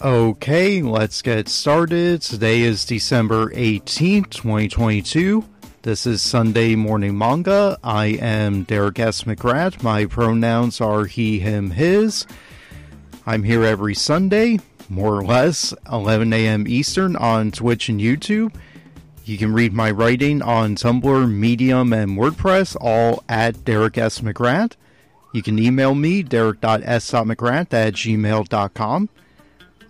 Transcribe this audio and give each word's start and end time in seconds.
Okay, 0.00 0.80
let's 0.80 1.22
get 1.22 1.48
started. 1.48 2.22
Today 2.22 2.60
is 2.60 2.84
December 2.84 3.50
18th, 3.50 4.30
2022. 4.30 5.44
This 5.82 6.06
is 6.06 6.22
Sunday 6.22 6.76
Morning 6.76 7.18
Manga. 7.18 7.76
I 7.82 8.06
am 8.06 8.62
Derek 8.62 9.00
S. 9.00 9.24
McGrath. 9.24 9.82
My 9.82 10.04
pronouns 10.04 10.80
are 10.80 11.06
he, 11.06 11.40
him, 11.40 11.72
his. 11.72 12.28
I'm 13.26 13.42
here 13.42 13.64
every 13.64 13.96
Sunday, 13.96 14.60
more 14.88 15.16
or 15.16 15.24
less, 15.24 15.74
11 15.90 16.32
a.m. 16.32 16.68
Eastern 16.68 17.16
on 17.16 17.50
Twitch 17.50 17.88
and 17.88 18.00
YouTube. 18.00 18.54
You 19.24 19.36
can 19.36 19.52
read 19.52 19.72
my 19.72 19.90
writing 19.90 20.42
on 20.42 20.76
Tumblr, 20.76 21.28
Medium, 21.28 21.92
and 21.92 22.16
WordPress, 22.16 22.76
all 22.80 23.24
at 23.28 23.64
Derek 23.64 23.98
S. 23.98 24.20
McGrath. 24.20 24.74
You 25.34 25.42
can 25.42 25.58
email 25.58 25.96
me, 25.96 26.22
derek.s.mcgrath 26.22 27.74
at 27.74 27.94
gmail.com. 27.94 29.08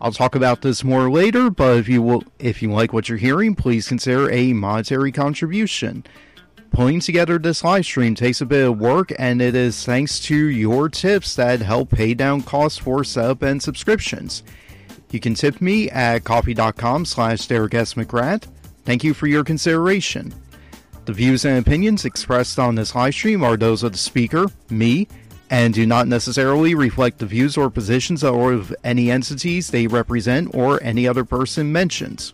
I'll 0.01 0.13
talk 0.13 0.35
about 0.35 0.63
this 0.63 0.85
more 0.85 1.11
later, 1.11 1.51
but 1.51 1.79
if 1.79 1.89
you 1.89 2.03
will, 2.03 2.25
if 2.39 2.63
you 2.63 2.71
like 2.71 2.93
what 2.93 3.09
you're 3.09 3.19
hearing, 3.19 3.55
please 3.57 3.89
consider 3.89 4.31
a 4.31 4.53
monetary 4.53 5.11
contribution. 5.11 6.05
Putting 6.71 7.01
together 7.01 7.39
this 7.39 7.65
live 7.65 7.85
stream 7.85 8.15
takes 8.15 8.41
a 8.41 8.47
bit 8.47 8.69
of 8.69 8.79
work, 8.79 9.13
and 9.19 9.43
it 9.43 9.57
is 9.57 9.85
thanks 9.85 10.21
to 10.21 10.37
your 10.37 10.89
tips 10.89 11.35
that 11.35 11.61
help 11.61 11.91
pay 11.91 12.15
down 12.15 12.43
costs 12.43 12.79
for 12.79 13.03
setup 13.03 13.43
and 13.43 13.61
subscriptions. 13.61 14.45
You 15.11 15.19
can 15.19 15.35
tip 15.35 15.61
me 15.61 15.91
at 15.91 16.25
ko-fi.com 16.25 17.05
slash 17.07 17.47
Derek 17.47 17.75
S. 17.75 17.95
McGrath. 17.95 18.45
Thank 18.85 19.03
you 19.03 19.15
for 19.15 19.27
your 19.27 19.43
consideration. 19.43 20.35
The 21.07 21.15
views 21.15 21.47
and 21.47 21.59
opinions 21.59 22.05
expressed 22.05 22.59
on 22.59 22.75
this 22.75 22.95
live 22.95 23.15
stream 23.15 23.43
are 23.43 23.57
those 23.57 23.83
of 23.83 23.93
the 23.93 23.99
speaker, 23.99 24.47
me, 24.69 25.09
and 25.51 25.73
do 25.75 25.87
not 25.87 26.09
necessarily 26.09 26.75
reflect 26.75 27.19
the 27.19 27.27
views 27.27 27.57
or 27.57 27.71
positions 27.71 28.23
of 28.23 28.75
any 28.85 29.11
entities 29.11 29.71
they 29.71 29.87
represent 29.87 30.55
or 30.55 30.83
any 30.83 31.09
other 31.09 31.25
person 31.25 31.73
mentioned. 31.73 32.33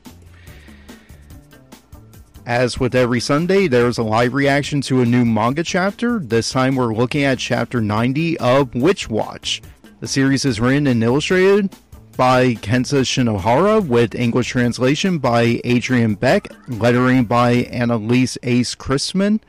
As 2.46 2.78
with 2.78 2.94
every 2.94 3.20
Sunday, 3.20 3.68
there's 3.68 3.96
a 3.96 4.02
live 4.02 4.34
reaction 4.34 4.82
to 4.82 5.00
a 5.00 5.06
new 5.06 5.24
manga 5.24 5.62
chapter. 5.62 6.18
This 6.18 6.50
time 6.50 6.76
we're 6.76 6.94
looking 6.94 7.22
at 7.22 7.38
chapter 7.38 7.80
90 7.80 8.38
of 8.38 8.74
Witch 8.74 9.08
Watch. 9.08 9.62
The 10.00 10.08
series 10.08 10.44
is 10.44 10.60
written 10.60 10.86
and 10.86 11.02
illustrated 11.02 11.74
by 12.18 12.54
Kenta 12.56 13.00
Shinohara 13.00 13.86
with 13.86 14.14
English 14.14 14.48
translation 14.48 15.18
by 15.18 15.60
Adrian 15.64 16.16
Beck, 16.16 16.48
lettering 16.68 17.24
by 17.24 17.52
Annalise 17.52 18.36
Ace 18.42 18.74
Christman, 18.74 19.40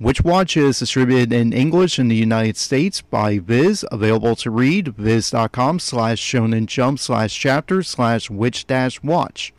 Witch 0.00 0.22
Watch 0.22 0.56
is 0.56 0.78
distributed 0.78 1.32
in 1.32 1.52
English 1.52 1.98
in 1.98 2.06
the 2.06 2.14
United 2.14 2.56
States 2.56 3.00
by 3.00 3.40
Viz, 3.40 3.84
available 3.90 4.36
to 4.36 4.48
read, 4.48 4.94
viz.com 4.96 5.80
slash 5.80 6.20
shonen 6.20 6.66
jump 6.66 7.00
slash 7.00 7.36
chapter 7.36 7.82
slash 7.82 8.30
witch 8.30 8.64
dash 8.68 9.02
watch. 9.02 9.52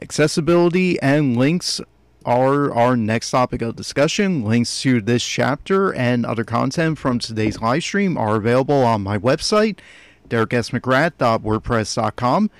Accessibility 0.00 0.98
and 1.02 1.36
links 1.36 1.78
are 2.24 2.72
our 2.72 2.96
next 2.96 3.30
topic 3.30 3.60
of 3.60 3.76
discussion. 3.76 4.44
Links 4.44 4.80
to 4.80 5.02
this 5.02 5.22
chapter 5.22 5.94
and 5.94 6.24
other 6.24 6.44
content 6.44 6.96
from 6.96 7.18
today's 7.18 7.60
live 7.60 7.82
stream 7.82 8.16
are 8.16 8.36
available 8.36 8.82
on 8.82 9.02
my 9.02 9.18
website, 9.18 9.78
dereksmcgrath.wordpress.com. 10.30 12.50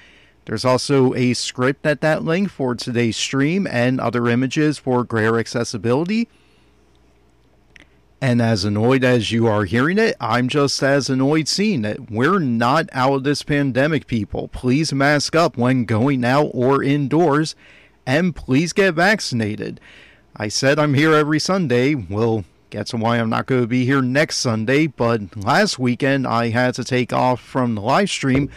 There's 0.44 0.64
also 0.66 1.14
a 1.14 1.32
script 1.32 1.86
at 1.86 2.02
that 2.02 2.24
link 2.24 2.50
for 2.50 2.74
today's 2.74 3.16
stream 3.16 3.66
and 3.66 3.98
other 3.98 4.28
images 4.28 4.76
for 4.76 5.02
greater 5.02 5.38
accessibility. 5.38 6.28
And 8.22 8.41
as 8.41 8.65
annoyed 8.65 9.03
as 9.03 9.33
you 9.33 9.49
are 9.49 9.65
hearing 9.65 9.99
it, 9.99 10.15
I'm 10.21 10.47
just 10.47 10.81
as 10.81 11.10
annoyed 11.10 11.49
seeing 11.49 11.84
it. 11.84 12.09
We're 12.09 12.38
not 12.38 12.88
out 12.93 13.15
of 13.15 13.25
this 13.25 13.43
pandemic, 13.43 14.06
people. 14.06 14.47
Please 14.47 14.93
mask 14.93 15.34
up 15.34 15.56
when 15.56 15.87
going 15.87 16.25
out 16.25 16.53
or 16.55 16.84
indoors, 16.84 17.56
and 18.06 18.33
please 18.33 18.72
get 18.72 18.94
vaccinated. 18.94 19.81
I 20.37 20.47
said 20.47 20.78
I'm 20.78 20.94
here 20.94 21.12
every 21.12 21.41
Sunday. 21.41 21.97
Well, 21.97 22.44
to 22.71 22.97
why 22.97 23.19
I'm 23.19 23.28
not 23.28 23.47
going 23.47 23.62
to 23.62 23.66
be 23.66 23.84
here 23.84 24.00
next 24.00 24.37
Sunday, 24.37 24.87
but 24.87 25.37
last 25.37 25.81
weekend 25.81 26.25
I 26.25 26.50
had 26.50 26.75
to 26.77 26.84
take 26.84 27.12
off 27.12 27.41
from 27.41 27.75
the 27.75 27.81
live 27.81 28.09
stream 28.09 28.49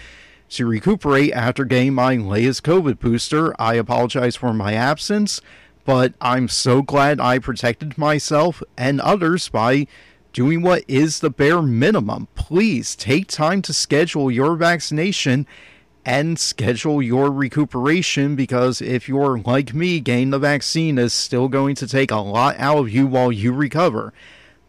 to 0.50 0.68
recuperate 0.68 1.34
after 1.34 1.66
getting 1.66 1.96
my 1.96 2.18
latest 2.18 2.62
COVID 2.62 3.00
booster. 3.00 3.59
I 3.59 3.74
apologize 3.74 4.36
for 4.36 4.53
my 4.53 4.74
absence 4.74 5.42
but 5.85 6.13
I'm 6.19 6.47
so 6.47 6.81
glad 6.81 7.19
I 7.19 7.40
protected 7.40 7.97
myself 7.97 8.62
and 8.75 9.00
others 9.00 9.47
by 9.47 9.88
doing 10.34 10.62
what 10.62 10.84
is 10.88 11.19
the 11.19 11.29
bare 11.29 11.62
minimum. 11.62 12.28
Please 12.35 12.96
take 12.96 13.28
time 13.28 13.62
to 13.62 13.72
schedule 13.72 14.29
your 14.29 14.56
vaccination 14.56 15.47
and 16.03 16.38
schedule 16.38 17.01
your 17.01 17.31
recuperation 17.31 18.35
because 18.35 18.81
if 18.81 19.07
you're 19.07 19.40
like 19.40 19.73
me, 19.73 20.00
getting 20.00 20.31
the 20.31 20.40
vaccine 20.40 20.97
is 20.97 21.13
still 21.13 21.47
going 21.47 21.75
to 21.75 21.88
take 21.88 22.12
a 22.12 22.17
lot 22.17 22.56
out 22.59 22.78
of 22.78 22.90
you 22.90 23.07
while 23.07 23.31
you 23.31 23.53
recover. 23.53 24.13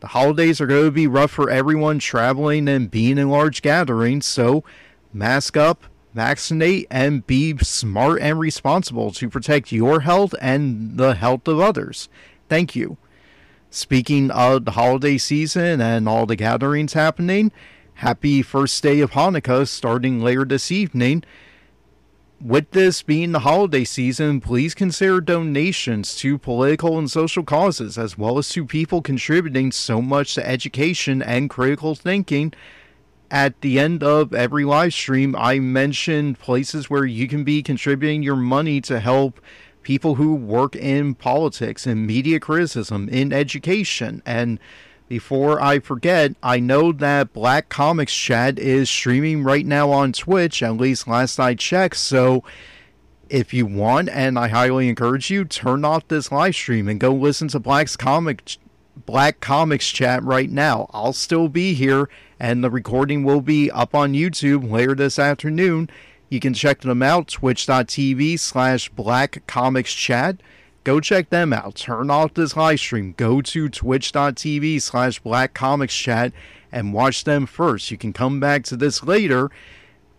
The 0.00 0.08
holidays 0.08 0.60
are 0.60 0.66
going 0.66 0.84
to 0.84 0.90
be 0.90 1.06
rough 1.06 1.30
for 1.30 1.50
everyone 1.50 1.98
traveling 1.98 2.68
and 2.68 2.90
being 2.90 3.18
in 3.18 3.28
large 3.28 3.62
gatherings, 3.62 4.26
so 4.26 4.64
mask 5.12 5.56
up, 5.56 5.84
vaccinate, 6.16 6.86
and 6.90 7.26
be 7.26 7.56
smart 7.58 8.20
and 8.22 8.40
responsible 8.40 9.12
to 9.12 9.28
protect 9.28 9.70
your 9.70 10.00
health 10.00 10.34
and 10.40 10.96
the 10.96 11.14
health 11.14 11.46
of 11.46 11.60
others. 11.60 12.08
Thank 12.48 12.74
you. 12.74 12.96
Speaking 13.70 14.30
of 14.30 14.64
the 14.64 14.72
holiday 14.72 15.18
season 15.18 15.80
and 15.80 16.08
all 16.08 16.24
the 16.24 16.34
gatherings 16.34 16.94
happening, 16.94 17.52
happy 17.94 18.40
first 18.40 18.82
day 18.82 19.00
of 19.00 19.10
Hanukkah 19.10 19.68
starting 19.68 20.20
later 20.20 20.46
this 20.46 20.72
evening. 20.72 21.22
With 22.40 22.70
this 22.70 23.02
being 23.02 23.32
the 23.32 23.40
holiday 23.40 23.84
season, 23.84 24.40
please 24.40 24.74
consider 24.74 25.20
donations 25.20 26.16
to 26.16 26.38
political 26.38 26.98
and 26.98 27.10
social 27.10 27.44
causes, 27.44 27.98
as 27.98 28.16
well 28.16 28.38
as 28.38 28.48
to 28.50 28.64
people 28.64 29.02
contributing 29.02 29.72
so 29.72 30.00
much 30.00 30.34
to 30.34 30.48
education 30.48 31.22
and 31.22 31.50
critical 31.50 31.94
thinking 31.94 32.52
at 33.30 33.60
the 33.60 33.78
end 33.78 34.02
of 34.02 34.32
every 34.32 34.64
live 34.64 34.94
stream, 34.94 35.34
I 35.36 35.58
mention 35.58 36.34
places 36.34 36.88
where 36.88 37.04
you 37.04 37.28
can 37.28 37.44
be 37.44 37.62
contributing 37.62 38.22
your 38.22 38.36
money 38.36 38.80
to 38.82 39.00
help 39.00 39.40
people 39.82 40.16
who 40.16 40.34
work 40.34 40.74
in 40.74 41.14
politics 41.14 41.86
and 41.86 42.06
media 42.06 42.40
criticism, 42.40 43.08
in 43.08 43.32
education. 43.32 44.22
And 44.26 44.58
before 45.08 45.62
I 45.62 45.78
forget, 45.78 46.34
I 46.42 46.58
know 46.58 46.90
that 46.92 47.32
Black 47.32 47.68
Comics 47.68 48.14
Chat 48.14 48.58
is 48.58 48.90
streaming 48.90 49.44
right 49.44 49.64
now 49.64 49.90
on 49.90 50.12
Twitch, 50.12 50.62
at 50.62 50.76
least 50.76 51.06
last 51.06 51.38
I 51.38 51.54
checked. 51.54 51.96
So 51.96 52.42
if 53.28 53.54
you 53.54 53.66
want, 53.66 54.08
and 54.08 54.38
I 54.38 54.48
highly 54.48 54.88
encourage 54.88 55.30
you, 55.30 55.44
turn 55.44 55.84
off 55.84 56.08
this 56.08 56.32
live 56.32 56.54
stream 56.54 56.88
and 56.88 56.98
go 56.98 57.12
listen 57.12 57.48
to 57.48 57.60
Black's 57.60 57.96
Comic 57.96 58.56
Black 59.04 59.40
Comics 59.40 59.90
Chat 59.90 60.22
right 60.24 60.50
now. 60.50 60.90
I'll 60.92 61.12
still 61.12 61.48
be 61.48 61.74
here 61.74 62.08
and 62.38 62.62
the 62.62 62.70
recording 62.70 63.24
will 63.24 63.40
be 63.40 63.70
up 63.70 63.94
on 63.94 64.12
YouTube 64.12 64.70
later 64.70 64.94
this 64.94 65.18
afternoon. 65.18 65.88
You 66.28 66.40
can 66.40 66.54
check 66.54 66.80
them 66.80 67.02
out, 67.02 67.28
twitch.tv 67.28 68.38
slash 68.38 68.88
black 68.90 69.46
comics 69.46 69.94
chat. 69.94 70.40
Go 70.84 71.00
check 71.00 71.30
them 71.30 71.52
out. 71.52 71.76
Turn 71.76 72.10
off 72.10 72.34
this 72.34 72.56
live 72.56 72.78
stream. 72.78 73.14
Go 73.16 73.40
to 73.42 73.68
twitch.tv 73.68 74.82
slash 74.82 75.18
black 75.20 75.54
comics 75.54 75.96
chat 75.96 76.32
and 76.70 76.92
watch 76.92 77.24
them 77.24 77.46
first. 77.46 77.90
You 77.90 77.98
can 77.98 78.12
come 78.12 78.38
back 78.38 78.64
to 78.64 78.76
this 78.76 79.02
later. 79.02 79.50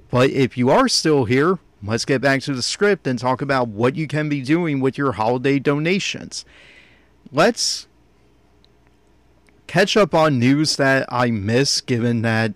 But 0.09 0.29
if 0.29 0.57
you 0.57 0.69
are 0.69 0.87
still 0.87 1.25
here, 1.25 1.59
let's 1.83 2.05
get 2.05 2.21
back 2.21 2.41
to 2.43 2.53
the 2.53 2.61
script 2.61 3.07
and 3.07 3.19
talk 3.19 3.41
about 3.41 3.67
what 3.67 3.95
you 3.95 4.07
can 4.07 4.29
be 4.29 4.41
doing 4.41 4.79
with 4.79 4.97
your 4.97 5.13
holiday 5.13 5.59
donations. 5.59 6.45
Let's 7.31 7.87
catch 9.67 9.95
up 9.95 10.13
on 10.13 10.39
news 10.39 10.77
that 10.77 11.05
I 11.09 11.29
miss, 11.29 11.81
given 11.81 12.21
that, 12.23 12.53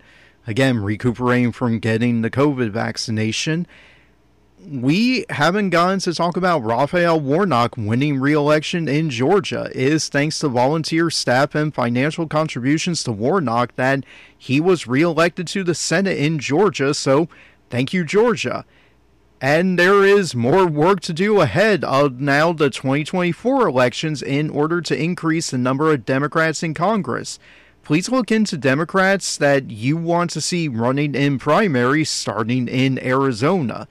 again, 0.47 0.79
recuperating 0.79 1.51
from 1.51 1.79
getting 1.79 2.21
the 2.21 2.29
COVID 2.29 2.71
vaccination. 2.71 3.67
We 4.65 5.25
haven't 5.29 5.71
gotten 5.71 5.99
to 6.01 6.13
talk 6.13 6.37
about 6.37 6.63
Raphael 6.63 7.19
Warnock 7.19 7.77
winning 7.77 8.19
re 8.19 8.33
election 8.33 8.87
in 8.87 9.09
Georgia. 9.09 9.69
It 9.73 9.93
is 9.93 10.07
thanks 10.07 10.37
to 10.39 10.49
volunteer 10.49 11.09
staff 11.09 11.55
and 11.55 11.73
financial 11.73 12.27
contributions 12.27 13.03
to 13.05 13.11
Warnock 13.11 13.75
that 13.75 14.05
he 14.37 14.59
was 14.59 14.85
re 14.87 15.01
elected 15.01 15.47
to 15.47 15.63
the 15.63 15.73
Senate 15.73 16.17
in 16.17 16.37
Georgia. 16.37 16.93
So, 16.93 17.27
thank 17.71 17.91
you, 17.91 18.03
Georgia. 18.05 18.65
And 19.43 19.79
there 19.79 20.03
is 20.03 20.35
more 20.35 20.67
work 20.67 20.99
to 21.01 21.13
do 21.13 21.41
ahead 21.41 21.83
of 21.83 22.21
now 22.21 22.53
the 22.53 22.69
2024 22.69 23.67
elections 23.67 24.21
in 24.21 24.51
order 24.51 24.81
to 24.81 24.95
increase 24.95 25.49
the 25.49 25.57
number 25.57 25.91
of 25.91 26.05
Democrats 26.05 26.61
in 26.61 26.75
Congress. 26.75 27.39
Please 27.81 28.07
look 28.07 28.31
into 28.31 28.55
Democrats 28.55 29.35
that 29.37 29.71
you 29.71 29.97
want 29.97 30.29
to 30.29 30.41
see 30.41 30.67
running 30.67 31.15
in 31.15 31.39
primaries 31.39 32.11
starting 32.11 32.67
in 32.67 33.03
Arizona. 33.03 33.87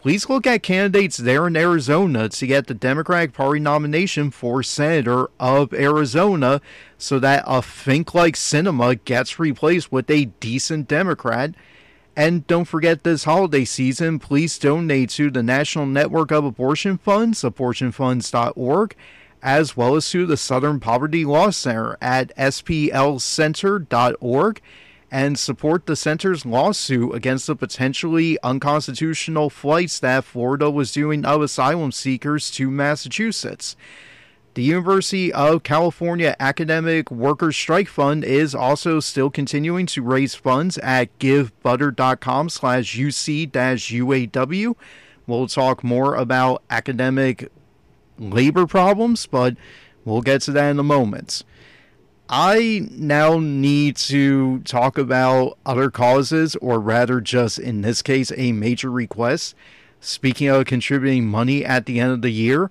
Please 0.00 0.28
look 0.28 0.46
at 0.46 0.62
candidates 0.62 1.16
there 1.16 1.48
in 1.48 1.56
Arizona 1.56 2.28
to 2.28 2.46
get 2.46 2.68
the 2.68 2.74
Democratic 2.74 3.32
Party 3.32 3.58
nomination 3.58 4.30
for 4.30 4.62
Senator 4.62 5.30
of 5.40 5.74
Arizona 5.74 6.60
so 6.96 7.18
that 7.18 7.42
a 7.44 7.60
Fink 7.60 8.14
like 8.14 8.36
Sinema 8.36 9.04
gets 9.04 9.40
replaced 9.40 9.90
with 9.90 10.08
a 10.08 10.26
decent 10.38 10.86
Democrat 10.86 11.56
And 12.14 12.46
don't 12.46 12.66
forget 12.66 13.04
this 13.04 13.24
holiday 13.24 13.64
season, 13.64 14.18
please 14.18 14.58
donate 14.58 15.08
to 15.10 15.30
the 15.30 15.42
National 15.42 15.86
Network 15.86 16.30
of 16.30 16.44
Abortion 16.44 16.98
Funds, 16.98 17.40
abortionfunds.org, 17.40 18.94
as 19.42 19.74
well 19.76 19.96
as 19.96 20.10
to 20.10 20.26
the 20.26 20.36
Southern 20.36 20.78
Poverty 20.78 21.24
Law 21.24 21.48
Center 21.48 21.96
at 22.02 22.36
splcenter.org 22.36 24.60
and 25.10 25.38
support 25.38 25.86
the 25.86 25.96
center's 25.96 26.44
lawsuit 26.44 27.14
against 27.14 27.46
the 27.46 27.56
potentially 27.56 28.38
unconstitutional 28.42 29.48
flights 29.50 29.98
that 30.00 30.24
Florida 30.24 30.70
was 30.70 30.92
doing 30.92 31.24
of 31.24 31.40
asylum 31.42 31.92
seekers 31.92 32.50
to 32.50 32.70
Massachusetts. 32.70 33.74
The 34.54 34.62
University 34.62 35.32
of 35.32 35.62
California 35.62 36.36
Academic 36.38 37.10
Workers 37.10 37.56
Strike 37.56 37.88
Fund 37.88 38.22
is 38.22 38.54
also 38.54 39.00
still 39.00 39.30
continuing 39.30 39.86
to 39.86 40.02
raise 40.02 40.34
funds 40.34 40.76
at 40.78 41.18
givebutter.com 41.18 42.50
slash 42.50 42.94
UC-UAW. 42.94 44.74
We'll 45.26 45.46
talk 45.46 45.82
more 45.82 46.14
about 46.16 46.62
academic 46.68 47.50
labor 48.18 48.66
problems, 48.66 49.26
but 49.26 49.56
we'll 50.04 50.20
get 50.20 50.42
to 50.42 50.52
that 50.52 50.68
in 50.68 50.78
a 50.78 50.82
moment. 50.82 51.44
I 52.28 52.86
now 52.90 53.38
need 53.38 53.96
to 53.96 54.58
talk 54.60 54.98
about 54.98 55.56
other 55.64 55.90
causes, 55.90 56.56
or 56.56 56.78
rather, 56.78 57.22
just 57.22 57.58
in 57.58 57.80
this 57.80 58.02
case, 58.02 58.30
a 58.36 58.52
major 58.52 58.90
request. 58.90 59.54
Speaking 59.98 60.48
of 60.48 60.66
contributing 60.66 61.26
money 61.26 61.64
at 61.64 61.86
the 61.86 62.00
end 62.00 62.12
of 62.12 62.20
the 62.20 62.30
year, 62.32 62.70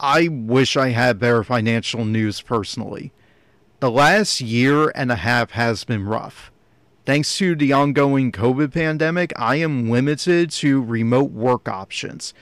I 0.00 0.28
wish 0.28 0.76
I 0.76 0.90
had 0.90 1.18
better 1.18 1.42
financial 1.42 2.04
news 2.04 2.40
personally. 2.40 3.12
The 3.80 3.90
last 3.90 4.40
year 4.40 4.92
and 4.94 5.10
a 5.10 5.16
half 5.16 5.52
has 5.52 5.82
been 5.84 6.04
rough. 6.04 6.52
Thanks 7.04 7.36
to 7.38 7.56
the 7.56 7.72
ongoing 7.72 8.30
COVID 8.30 8.72
pandemic, 8.72 9.32
I 9.36 9.56
am 9.56 9.90
limited 9.90 10.50
to 10.50 10.82
remote 10.82 11.32
work 11.32 11.68
options. 11.68 12.32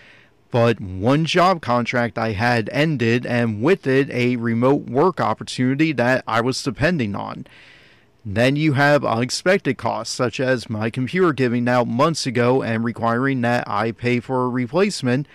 But 0.50 0.80
one 0.80 1.24
job 1.24 1.62
contract 1.62 2.18
I 2.18 2.32
had 2.32 2.68
ended, 2.72 3.24
and 3.24 3.62
with 3.62 3.86
it, 3.86 4.10
a 4.10 4.36
remote 4.36 4.86
work 4.90 5.20
opportunity 5.20 5.92
that 5.92 6.24
I 6.26 6.40
was 6.40 6.62
depending 6.62 7.14
on. 7.14 7.46
Then 8.24 8.56
you 8.56 8.72
have 8.74 9.04
unexpected 9.04 9.78
costs, 9.78 10.14
such 10.14 10.40
as 10.40 10.68
my 10.68 10.90
computer 10.90 11.32
giving 11.32 11.68
out 11.68 11.86
months 11.86 12.26
ago 12.26 12.62
and 12.62 12.84
requiring 12.84 13.40
that 13.42 13.68
I 13.68 13.92
pay 13.92 14.20
for 14.20 14.44
a 14.44 14.48
replacement 14.48 15.26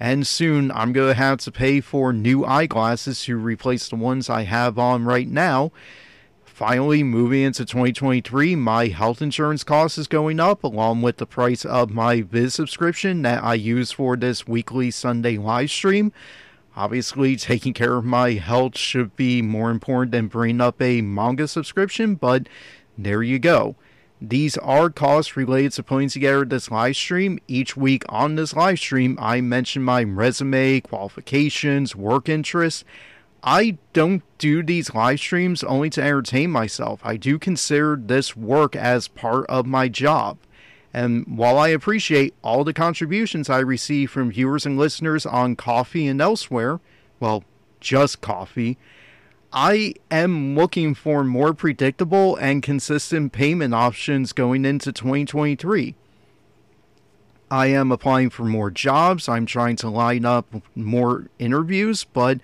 and 0.00 0.26
soon 0.26 0.70
I'm 0.70 0.92
going 0.92 1.08
to 1.08 1.14
have 1.14 1.38
to 1.40 1.52
pay 1.52 1.80
for 1.80 2.12
new 2.12 2.44
eyeglasses 2.44 3.22
to 3.24 3.36
replace 3.36 3.88
the 3.88 3.96
ones 3.96 4.30
I 4.30 4.42
have 4.42 4.78
on 4.78 5.04
right 5.04 5.28
now. 5.28 5.72
Finally, 6.44 7.04
moving 7.04 7.42
into 7.42 7.64
2023, 7.64 8.56
my 8.56 8.88
health 8.88 9.22
insurance 9.22 9.62
cost 9.62 9.96
is 9.96 10.08
going 10.08 10.40
up 10.40 10.64
along 10.64 11.02
with 11.02 11.18
the 11.18 11.26
price 11.26 11.64
of 11.64 11.90
my 11.90 12.20
Viz 12.20 12.54
subscription 12.54 13.22
that 13.22 13.44
I 13.44 13.54
use 13.54 13.92
for 13.92 14.16
this 14.16 14.46
weekly 14.46 14.90
Sunday 14.90 15.38
live 15.38 15.70
stream. 15.70 16.12
Obviously, 16.74 17.36
taking 17.36 17.74
care 17.74 17.96
of 17.96 18.04
my 18.04 18.32
health 18.32 18.76
should 18.76 19.14
be 19.14 19.40
more 19.40 19.70
important 19.70 20.10
than 20.10 20.26
bringing 20.26 20.60
up 20.60 20.82
a 20.82 21.00
manga 21.00 21.46
subscription, 21.46 22.16
but 22.16 22.48
there 22.96 23.22
you 23.22 23.38
go. 23.38 23.76
These 24.20 24.56
are 24.58 24.90
costs 24.90 25.36
related 25.36 25.72
to 25.72 25.82
putting 25.84 26.08
together 26.08 26.44
this 26.44 26.70
live 26.70 26.96
stream. 26.96 27.38
Each 27.46 27.76
week 27.76 28.04
on 28.08 28.34
this 28.34 28.54
live 28.54 28.78
stream, 28.78 29.16
I 29.20 29.40
mention 29.40 29.82
my 29.82 30.02
resume, 30.02 30.80
qualifications, 30.80 31.94
work 31.94 32.28
interests. 32.28 32.84
I 33.44 33.78
don't 33.92 34.24
do 34.38 34.64
these 34.64 34.92
live 34.92 35.20
streams 35.20 35.62
only 35.62 35.90
to 35.90 36.02
entertain 36.02 36.50
myself. 36.50 37.00
I 37.04 37.16
do 37.16 37.38
consider 37.38 37.96
this 37.96 38.36
work 38.36 38.74
as 38.74 39.06
part 39.06 39.46
of 39.46 39.66
my 39.66 39.88
job. 39.88 40.38
And 40.92 41.24
while 41.38 41.56
I 41.56 41.68
appreciate 41.68 42.34
all 42.42 42.64
the 42.64 42.72
contributions 42.72 43.48
I 43.48 43.60
receive 43.60 44.10
from 44.10 44.32
viewers 44.32 44.66
and 44.66 44.76
listeners 44.76 45.26
on 45.26 45.54
Ko-fi 45.54 46.06
and 46.06 46.20
elsewhere, 46.20 46.80
well, 47.20 47.44
just 47.78 48.20
Ko-fi, 48.20 48.76
I 49.52 49.94
am 50.10 50.54
looking 50.54 50.94
for 50.94 51.24
more 51.24 51.54
predictable 51.54 52.36
and 52.36 52.62
consistent 52.62 53.32
payment 53.32 53.72
options 53.72 54.34
going 54.34 54.66
into 54.66 54.92
2023. 54.92 55.94
I 57.50 57.66
am 57.68 57.90
applying 57.90 58.28
for 58.28 58.44
more 58.44 58.70
jobs. 58.70 59.26
I'm 59.26 59.46
trying 59.46 59.76
to 59.76 59.88
line 59.88 60.26
up 60.26 60.46
more 60.74 61.28
interviews, 61.38 62.04
but 62.04 62.40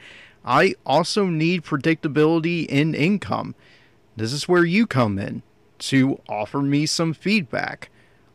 I 0.46 0.76
also 0.86 1.26
need 1.26 1.62
predictability 1.62 2.64
in 2.66 2.94
income. 2.94 3.54
This 4.16 4.32
is 4.32 4.48
where 4.48 4.64
you 4.64 4.86
come 4.86 5.18
in 5.18 5.42
to 5.80 6.20
offer 6.26 6.62
me 6.62 6.86
some 6.86 7.12
feedback. 7.12 7.90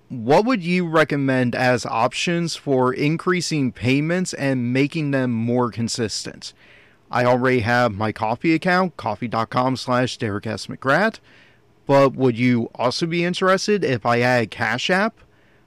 What 0.10 0.46
would 0.46 0.64
you 0.64 0.88
recommend 0.88 1.56
as 1.56 1.88
options 1.88 2.56
for 2.56 2.94
increasing 2.94 3.72
payments 3.72 4.34
and 4.34 4.72
making 4.72 5.10
them 5.10 5.32
more 5.32 5.72
consistent? 5.72 6.54
I 7.12 7.26
already 7.26 7.62
have 7.62 7.94
my 7.94 8.12
Ko-fi 8.12 8.54
account, 8.54 8.98
ko-fi.com 8.98 9.78
slash 9.78 10.18
Derek 10.18 10.46
S. 10.46 10.68
McGrath. 10.68 11.20
But 11.86 12.16
would 12.16 12.38
you 12.38 12.70
also 12.76 13.08
be 13.08 13.24
interested 13.24 13.84
if 13.84 14.06
I 14.06 14.20
add 14.20 14.52
Cash 14.52 14.90
App? 14.92 15.16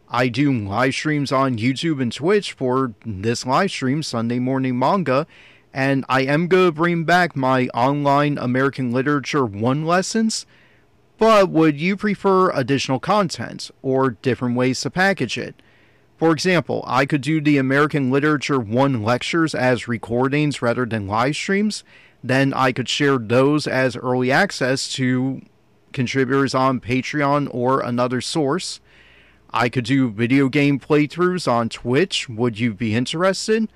I 0.09 0.29
do 0.29 0.53
live 0.53 0.95
streams 0.95 1.33
on 1.33 1.57
YouTube 1.57 2.01
and 2.01 2.13
Twitch 2.13 2.53
for 2.53 2.93
this 3.05 3.45
live 3.47 3.71
stream, 3.71 4.03
Sunday 4.03 4.39
Morning 4.39 4.79
Manga, 4.79 5.27
and 5.73 6.05
I 6.09 6.21
am 6.23 6.49
going 6.49 6.67
to 6.67 6.73
bring 6.73 7.05
back 7.05 7.35
my 7.35 7.67
online 7.69 8.37
American 8.39 8.93
Literature 8.93 9.45
1 9.47 9.87
lessons. 9.87 10.47
But 11.19 11.49
would 11.49 11.81
you 11.81 11.97
prefer 11.97 12.51
additional 12.51 13.01
content 13.01 13.71
or 13.81 14.11
different 14.11 14.55
ways 14.55 14.81
to 14.83 14.91
package 14.91 15.39
it? 15.39 15.57
For 16.23 16.31
example, 16.31 16.85
I 16.87 17.05
could 17.05 17.21
do 17.21 17.41
the 17.41 17.59
American 17.59 18.13
Literature 18.13 18.61
1 18.61 19.03
lectures 19.03 19.57
as 19.57 19.89
recordings 19.89 20.63
rather 20.63 20.87
than 20.87 21.09
live 21.09 21.35
streams. 21.35 21.83
Then 22.23 22.55
I 22.55 22.71
could 22.71 22.89
share 22.89 23.19
those 23.19 23.67
as 23.67 23.97
early 23.97 24.31
access 24.31 24.89
to 24.93 25.43
contributors 25.93 26.55
on 26.55 26.79
Patreon 26.79 27.49
or 27.53 27.81
another 27.81 28.21
source. 28.21 28.79
I 29.53 29.69
could 29.69 29.85
do 29.85 30.13
video 30.13 30.49
game 30.49 30.79
playthroughs 30.79 31.51
on 31.51 31.69
Twitch. 31.69 32.29
Would 32.29 32.57
you 32.57 32.73
be 32.73 32.95
interested? 32.95 33.69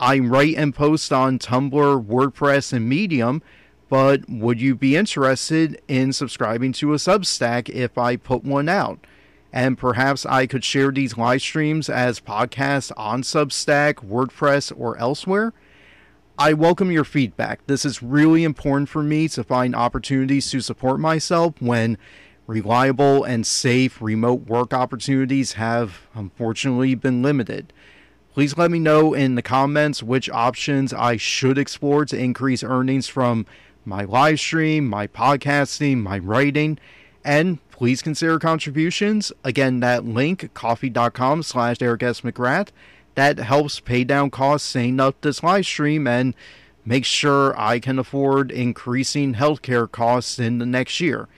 I 0.00 0.18
write 0.18 0.56
and 0.56 0.74
post 0.74 1.12
on 1.12 1.38
Tumblr, 1.38 2.04
WordPress, 2.04 2.72
and 2.72 2.88
Medium, 2.88 3.42
but 3.88 4.28
would 4.28 4.60
you 4.60 4.74
be 4.74 4.96
interested 4.96 5.80
in 5.86 6.12
subscribing 6.12 6.72
to 6.72 6.94
a 6.94 6.96
Substack 6.96 7.68
if 7.68 7.96
I 7.96 8.16
put 8.16 8.42
one 8.42 8.68
out? 8.68 9.06
And 9.52 9.78
perhaps 9.78 10.26
I 10.26 10.46
could 10.46 10.64
share 10.64 10.90
these 10.90 11.16
live 11.16 11.42
streams 11.42 11.88
as 11.88 12.20
podcasts 12.20 12.92
on 12.96 13.22
Substack, 13.22 13.94
WordPress, 13.94 14.72
or 14.76 14.96
elsewhere. 14.98 15.52
I 16.38 16.52
welcome 16.52 16.90
your 16.90 17.04
feedback. 17.04 17.66
This 17.66 17.84
is 17.84 18.02
really 18.02 18.44
important 18.44 18.90
for 18.90 19.02
me 19.02 19.28
to 19.28 19.42
find 19.42 19.74
opportunities 19.74 20.50
to 20.50 20.60
support 20.60 21.00
myself 21.00 21.54
when 21.60 21.96
reliable 22.46 23.24
and 23.24 23.46
safe 23.46 24.00
remote 24.02 24.46
work 24.46 24.74
opportunities 24.74 25.52
have 25.52 26.06
unfortunately 26.14 26.94
been 26.94 27.22
limited. 27.22 27.72
Please 28.34 28.58
let 28.58 28.70
me 28.70 28.78
know 28.78 29.14
in 29.14 29.34
the 29.34 29.42
comments 29.42 30.02
which 30.02 30.28
options 30.28 30.92
I 30.92 31.16
should 31.16 31.56
explore 31.56 32.04
to 32.04 32.18
increase 32.18 32.62
earnings 32.62 33.08
from 33.08 33.46
my 33.86 34.04
live 34.04 34.38
stream, 34.38 34.86
my 34.86 35.06
podcasting, 35.06 36.02
my 36.02 36.18
writing, 36.18 36.78
and 37.26 37.58
please 37.70 38.00
consider 38.00 38.38
contributions. 38.38 39.32
Again, 39.44 39.80
that 39.80 40.04
link, 40.04 40.54
ko-fi.com 40.54 41.42
slash 41.42 41.78
Derek 41.78 42.02
S. 42.02 42.22
McGrath, 42.22 42.68
that 43.16 43.38
helps 43.38 43.80
pay 43.80 44.04
down 44.04 44.30
costs 44.30 44.68
setting 44.68 45.00
up 45.00 45.20
this 45.20 45.42
live 45.42 45.66
stream 45.66 46.06
and 46.06 46.34
make 46.84 47.04
sure 47.04 47.58
I 47.58 47.80
can 47.80 47.98
afford 47.98 48.50
increasing 48.52 49.34
healthcare 49.34 49.90
costs 49.90 50.38
in 50.38 50.58
the 50.58 50.66
next 50.66 51.00
year. 51.00 51.28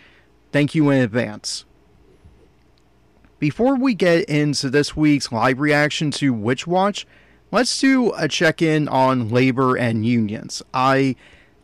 Thank 0.53 0.75
you 0.75 0.91
in 0.91 1.01
advance. 1.01 1.65
Before 3.39 3.77
we 3.77 3.95
get 3.95 4.29
into 4.29 4.69
this 4.69 4.95
week's 4.97 5.33
live 5.33 5.59
reaction 5.59 6.11
to 6.13 6.35
Witch 6.35 6.67
Watch, 6.67 7.07
let's 7.51 7.81
do 7.81 8.13
a 8.13 8.29
check 8.29 8.61
in 8.61 8.89
on 8.89 9.31
labor 9.31 9.77
and 9.77 10.05
unions. 10.05 10.63
I 10.75 11.17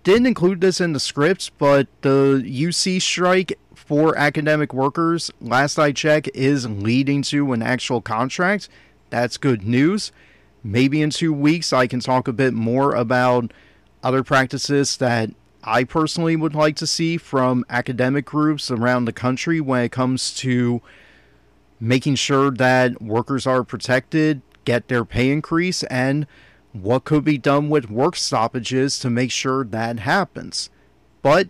didn't 0.05 0.27
include 0.27 0.61
this 0.61 0.81
in 0.81 0.93
the 0.93 1.01
script, 1.01 1.51
but 1.59 1.89
the 2.03 2.43
UC 2.45 3.03
strike 3.03 3.59
for 3.85 4.17
academic 4.17 4.73
workers, 4.73 5.31
last 5.41 5.79
I 5.79 5.93
checked, 5.93 6.31
is 6.35 6.67
leading 6.69 7.23
to 7.23 7.53
an 7.53 7.63
actual 7.63 8.01
contract. 8.01 8.69
That's 9.11 9.37
good 9.37 9.63
news. 9.63 10.11
Maybe 10.63 11.03
in 11.03 11.11
two 11.11 11.33
weeks, 11.33 11.73
I 11.73 11.87
can 11.87 12.01
talk 12.01 12.27
a 12.27 12.33
bit 12.33 12.55
more 12.55 12.95
about 12.95 13.53
other 14.03 14.23
practices 14.23 14.97
that 14.97 15.31
I 15.63 15.85
personally 15.85 16.37
would 16.37 16.55
like 16.55 16.77
to 16.77 16.87
see 16.87 17.17
from 17.17 17.65
academic 17.69 18.25
groups 18.25 18.71
around 18.71 19.05
the 19.05 19.13
country 19.13 19.61
when 19.61 19.85
it 19.85 19.93
comes 19.93 20.35
to 20.37 20.81
making 21.79 22.15
sure 22.15 22.51
that 22.51 23.03
workers 23.03 23.47
are 23.47 23.65
protected, 23.65 24.41
get 24.65 24.89
their 24.89 25.05
pay 25.05 25.31
increase, 25.31 25.83
and 25.85 26.27
what 26.73 27.05
could 27.05 27.25
be 27.25 27.39
done 27.39 27.69
with 27.69 27.91
work 27.91 28.17
stoppages 28.17 28.99
to 28.99 29.11
make 29.11 29.31
sure 29.31 29.65
that 29.65 30.01
happens. 30.01 30.71
But 31.23 31.49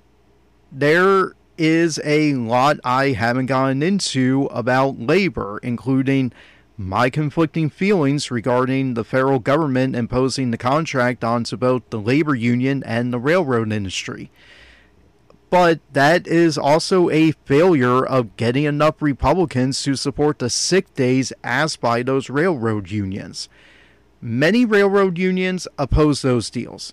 there 0.70 1.34
is 1.56 2.00
a 2.04 2.34
lot 2.34 2.78
I 2.84 3.08
haven't 3.08 3.46
gotten 3.46 3.82
into 3.82 4.48
about 4.50 4.98
labor, 4.98 5.58
including 5.62 6.32
my 6.76 7.08
conflicting 7.08 7.70
feelings 7.70 8.30
regarding 8.30 8.94
the 8.94 9.04
federal 9.04 9.38
government 9.38 9.94
imposing 9.94 10.50
the 10.50 10.58
contract 10.58 11.22
onto 11.22 11.56
both 11.56 11.82
the 11.90 12.00
labor 12.00 12.34
union 12.34 12.82
and 12.84 13.12
the 13.12 13.18
railroad 13.18 13.72
industry. 13.72 14.30
But 15.50 15.78
that 15.92 16.26
is 16.26 16.58
also 16.58 17.10
a 17.10 17.30
failure 17.44 18.04
of 18.04 18.36
getting 18.36 18.64
enough 18.64 19.00
Republicans 19.00 19.80
to 19.84 19.94
support 19.94 20.40
the 20.40 20.50
sick 20.50 20.92
days 20.94 21.32
asked 21.44 21.80
by 21.80 22.02
those 22.02 22.28
railroad 22.28 22.90
unions. 22.90 23.48
Many 24.20 24.64
railroad 24.64 25.16
unions 25.16 25.68
oppose 25.78 26.22
those 26.22 26.50
deals, 26.50 26.92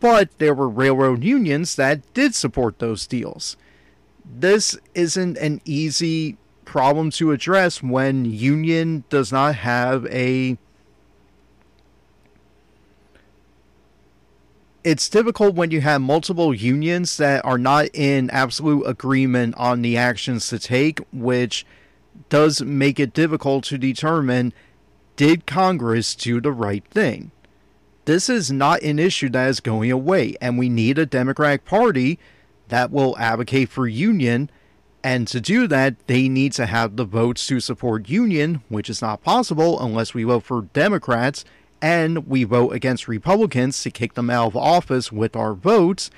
but 0.00 0.36
there 0.38 0.54
were 0.54 0.68
railroad 0.68 1.22
unions 1.22 1.76
that 1.76 2.12
did 2.14 2.34
support 2.34 2.80
those 2.80 3.06
deals. 3.06 3.56
This 4.36 4.76
isn't 4.94 5.36
an 5.38 5.60
easy 5.64 6.36
problem 6.64 7.10
to 7.12 7.32
address 7.32 7.82
when 7.82 8.24
union 8.24 9.04
does 9.08 9.32
not 9.32 9.54
have 9.54 10.04
a 10.06 10.58
it's 14.84 15.08
difficult 15.08 15.54
when 15.54 15.70
you 15.70 15.80
have 15.80 16.00
multiple 16.00 16.54
unions 16.54 17.16
that 17.16 17.44
are 17.44 17.58
not 17.58 17.88
in 17.94 18.30
absolute 18.30 18.84
agreement 18.84 19.54
on 19.56 19.82
the 19.82 19.96
actions 19.96 20.48
to 20.48 20.58
take, 20.58 21.00
which 21.12 21.66
does 22.28 22.62
make 22.62 23.00
it 23.00 23.12
difficult 23.12 23.64
to 23.64 23.76
determine 23.76 24.52
did 25.16 25.46
Congress 25.46 26.14
do 26.14 26.40
the 26.40 26.52
right 26.52 26.84
thing. 26.90 27.30
This 28.04 28.28
is 28.28 28.50
not 28.50 28.82
an 28.82 28.98
issue 28.98 29.28
that 29.30 29.48
is 29.48 29.60
going 29.60 29.90
away, 29.90 30.36
and 30.40 30.56
we 30.56 30.68
need 30.68 30.98
a 30.98 31.04
Democratic 31.04 31.64
Party 31.64 32.18
that 32.68 32.90
will 32.90 33.16
advocate 33.18 33.68
for 33.68 33.86
union 33.86 34.50
and 35.02 35.28
to 35.28 35.40
do 35.40 35.66
that, 35.68 36.06
they 36.06 36.28
need 36.28 36.52
to 36.52 36.66
have 36.66 36.96
the 36.96 37.04
votes 37.04 37.46
to 37.46 37.60
support 37.60 38.08
union, 38.08 38.62
which 38.68 38.90
is 38.90 39.00
not 39.00 39.22
possible 39.22 39.80
unless 39.80 40.12
we 40.12 40.24
vote 40.24 40.42
for 40.42 40.62
Democrats 40.72 41.44
and 41.80 42.26
we 42.26 42.42
vote 42.42 42.70
against 42.70 43.06
Republicans 43.06 43.80
to 43.82 43.90
kick 43.90 44.14
them 44.14 44.30
out 44.30 44.48
of 44.48 44.56
office 44.56 45.12
with 45.12 45.36
our 45.36 45.54
votes. 45.54 46.10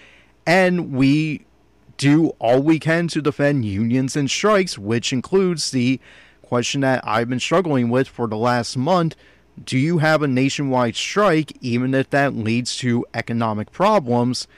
And 0.47 0.93
we 0.93 1.45
do 1.99 2.29
all 2.39 2.63
we 2.63 2.79
can 2.79 3.09
to 3.09 3.21
defend 3.21 3.67
unions 3.67 4.17
and 4.17 4.31
strikes, 4.31 4.79
which 4.79 5.13
includes 5.13 5.71
the 5.71 6.01
question 6.41 6.81
that 6.81 7.07
I've 7.07 7.29
been 7.29 7.41
struggling 7.41 7.91
with 7.91 8.09
for 8.09 8.27
the 8.27 8.39
last 8.39 8.77
month. 8.77 9.15
Do 9.63 9.77
you 9.77 9.99
have 9.99 10.23
a 10.23 10.27
nationwide 10.27 10.97
strike, 10.97 11.53
even 11.61 11.93
if 11.93 12.09
that 12.11 12.35
leads 12.35 12.77
to 12.79 13.05
economic 13.13 13.71
problems? 13.71 14.49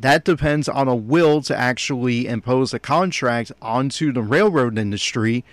That 0.00 0.24
depends 0.24 0.68
on 0.68 0.88
a 0.88 0.94
will 0.94 1.42
to 1.42 1.56
actually 1.56 2.26
impose 2.26 2.72
a 2.72 2.78
contract 2.78 3.52
onto 3.60 4.12
the 4.12 4.22
railroad 4.22 4.78
industry. 4.78 5.44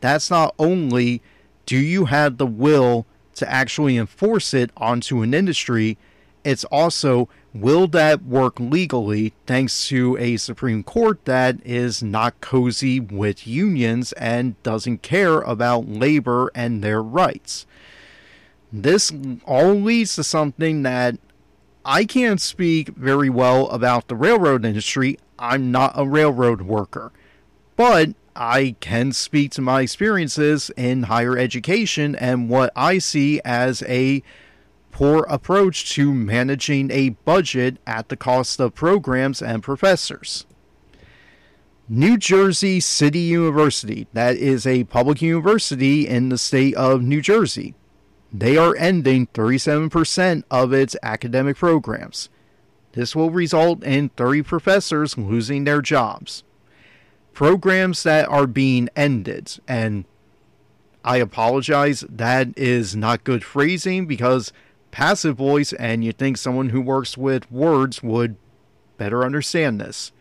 That's 0.00 0.30
not 0.30 0.54
only 0.58 1.20
do 1.66 1.76
you 1.76 2.06
have 2.06 2.38
the 2.38 2.46
will 2.46 3.06
to 3.34 3.50
actually 3.50 3.96
enforce 3.96 4.54
it 4.54 4.70
onto 4.76 5.22
an 5.22 5.34
industry, 5.34 5.98
it's 6.44 6.64
also 6.64 7.28
will 7.52 7.88
that 7.88 8.22
work 8.24 8.60
legally 8.60 9.32
thanks 9.46 9.88
to 9.88 10.16
a 10.18 10.36
Supreme 10.36 10.82
Court 10.82 11.24
that 11.24 11.56
is 11.64 12.02
not 12.02 12.40
cozy 12.40 13.00
with 13.00 13.46
unions 13.46 14.12
and 14.12 14.60
doesn't 14.62 15.02
care 15.02 15.40
about 15.40 15.88
labor 15.88 16.50
and 16.54 16.82
their 16.82 17.02
rights. 17.02 17.66
This 18.72 19.12
all 19.44 19.74
leads 19.74 20.14
to 20.16 20.24
something 20.24 20.82
that 20.82 21.18
I 21.90 22.04
can't 22.04 22.38
speak 22.38 22.88
very 22.88 23.30
well 23.30 23.70
about 23.70 24.08
the 24.08 24.14
railroad 24.14 24.66
industry. 24.66 25.18
I'm 25.38 25.72
not 25.72 25.92
a 25.94 26.06
railroad 26.06 26.60
worker. 26.60 27.12
But 27.76 28.10
I 28.36 28.76
can 28.80 29.12
speak 29.12 29.52
to 29.52 29.62
my 29.62 29.80
experiences 29.80 30.70
in 30.76 31.04
higher 31.04 31.38
education 31.38 32.14
and 32.14 32.50
what 32.50 32.70
I 32.76 32.98
see 32.98 33.40
as 33.42 33.82
a 33.84 34.22
poor 34.90 35.24
approach 35.30 35.90
to 35.92 36.12
managing 36.12 36.90
a 36.90 37.08
budget 37.24 37.78
at 37.86 38.10
the 38.10 38.18
cost 38.18 38.60
of 38.60 38.74
programs 38.74 39.40
and 39.40 39.62
professors. 39.62 40.44
New 41.88 42.18
Jersey 42.18 42.80
City 42.80 43.20
University, 43.20 44.08
that 44.12 44.36
is 44.36 44.66
a 44.66 44.84
public 44.84 45.22
university 45.22 46.06
in 46.06 46.28
the 46.28 46.36
state 46.36 46.74
of 46.74 47.00
New 47.00 47.22
Jersey 47.22 47.74
they 48.32 48.56
are 48.56 48.76
ending 48.76 49.26
37% 49.28 50.44
of 50.50 50.72
its 50.72 50.96
academic 51.02 51.56
programs. 51.56 52.28
This 52.92 53.14
will 53.16 53.30
result 53.30 53.82
in 53.82 54.10
30 54.10 54.42
professors 54.42 55.16
losing 55.16 55.64
their 55.64 55.80
jobs. 55.80 56.44
Programs 57.32 58.02
that 58.02 58.28
are 58.28 58.46
being 58.46 58.88
ended, 58.96 59.58
and 59.68 60.04
I 61.04 61.18
apologize, 61.18 62.04
that 62.08 62.48
is 62.58 62.96
not 62.96 63.24
good 63.24 63.44
phrasing 63.44 64.06
because 64.06 64.52
passive 64.90 65.36
voice, 65.36 65.72
and 65.74 66.04
you 66.04 66.12
think 66.12 66.36
someone 66.36 66.70
who 66.70 66.80
works 66.80 67.16
with 67.16 67.50
words 67.50 68.02
would 68.02 68.36
better 68.96 69.24
understand 69.24 69.80
this. 69.80 70.12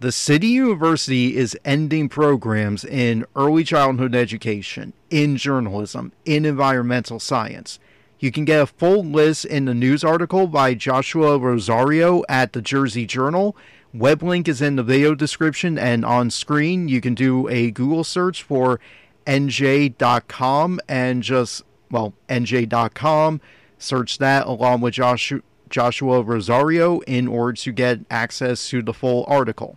The 0.00 0.12
City 0.12 0.46
University 0.46 1.36
is 1.36 1.58
ending 1.64 2.08
programs 2.08 2.84
in 2.84 3.26
early 3.34 3.64
childhood 3.64 4.14
education, 4.14 4.92
in 5.10 5.36
journalism, 5.36 6.12
in 6.24 6.44
environmental 6.44 7.18
science. 7.18 7.80
You 8.20 8.30
can 8.30 8.44
get 8.44 8.60
a 8.60 8.66
full 8.66 9.02
list 9.02 9.44
in 9.44 9.64
the 9.64 9.74
news 9.74 10.04
article 10.04 10.46
by 10.46 10.74
Joshua 10.74 11.36
Rosario 11.36 12.22
at 12.28 12.52
the 12.52 12.62
Jersey 12.62 13.06
Journal. 13.06 13.56
Web 13.92 14.22
link 14.22 14.46
is 14.46 14.62
in 14.62 14.76
the 14.76 14.84
video 14.84 15.16
description 15.16 15.76
and 15.76 16.04
on 16.04 16.30
screen. 16.30 16.86
You 16.86 17.00
can 17.00 17.16
do 17.16 17.48
a 17.48 17.72
Google 17.72 18.04
search 18.04 18.44
for 18.44 18.78
nj.com 19.26 20.78
and 20.88 21.24
just, 21.24 21.64
well, 21.90 22.14
nj.com. 22.28 23.40
Search 23.78 24.18
that 24.18 24.46
along 24.46 24.80
with 24.80 24.94
Joshua, 24.94 26.22
Rosario 26.22 27.00
in 27.00 27.26
order 27.26 27.54
to 27.54 27.72
get 27.72 27.98
access 28.08 28.68
to 28.68 28.80
the 28.80 28.94
full 28.94 29.24
article. 29.26 29.76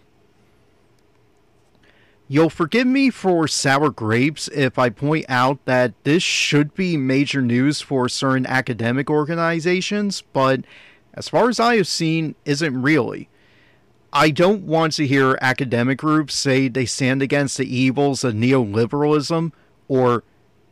You'll 2.31 2.49
forgive 2.49 2.87
me 2.87 3.09
for 3.09 3.45
sour 3.45 3.89
grapes 3.89 4.47
if 4.55 4.79
I 4.79 4.89
point 4.89 5.25
out 5.27 5.59
that 5.65 6.01
this 6.05 6.23
should 6.23 6.73
be 6.73 6.95
major 6.95 7.41
news 7.41 7.81
for 7.81 8.07
certain 8.07 8.45
academic 8.45 9.09
organizations, 9.09 10.23
but 10.31 10.61
as 11.13 11.27
far 11.27 11.49
as 11.49 11.59
I 11.59 11.75
have 11.75 11.89
seen, 11.89 12.35
isn't 12.45 12.81
really. 12.81 13.27
I 14.13 14.29
don't 14.29 14.61
want 14.61 14.93
to 14.93 15.05
hear 15.05 15.37
academic 15.41 15.97
groups 15.97 16.33
say 16.33 16.69
they 16.69 16.85
stand 16.85 17.21
against 17.21 17.57
the 17.57 17.65
evils 17.65 18.23
of 18.23 18.33
neoliberalism, 18.33 19.51
or, 19.89 20.23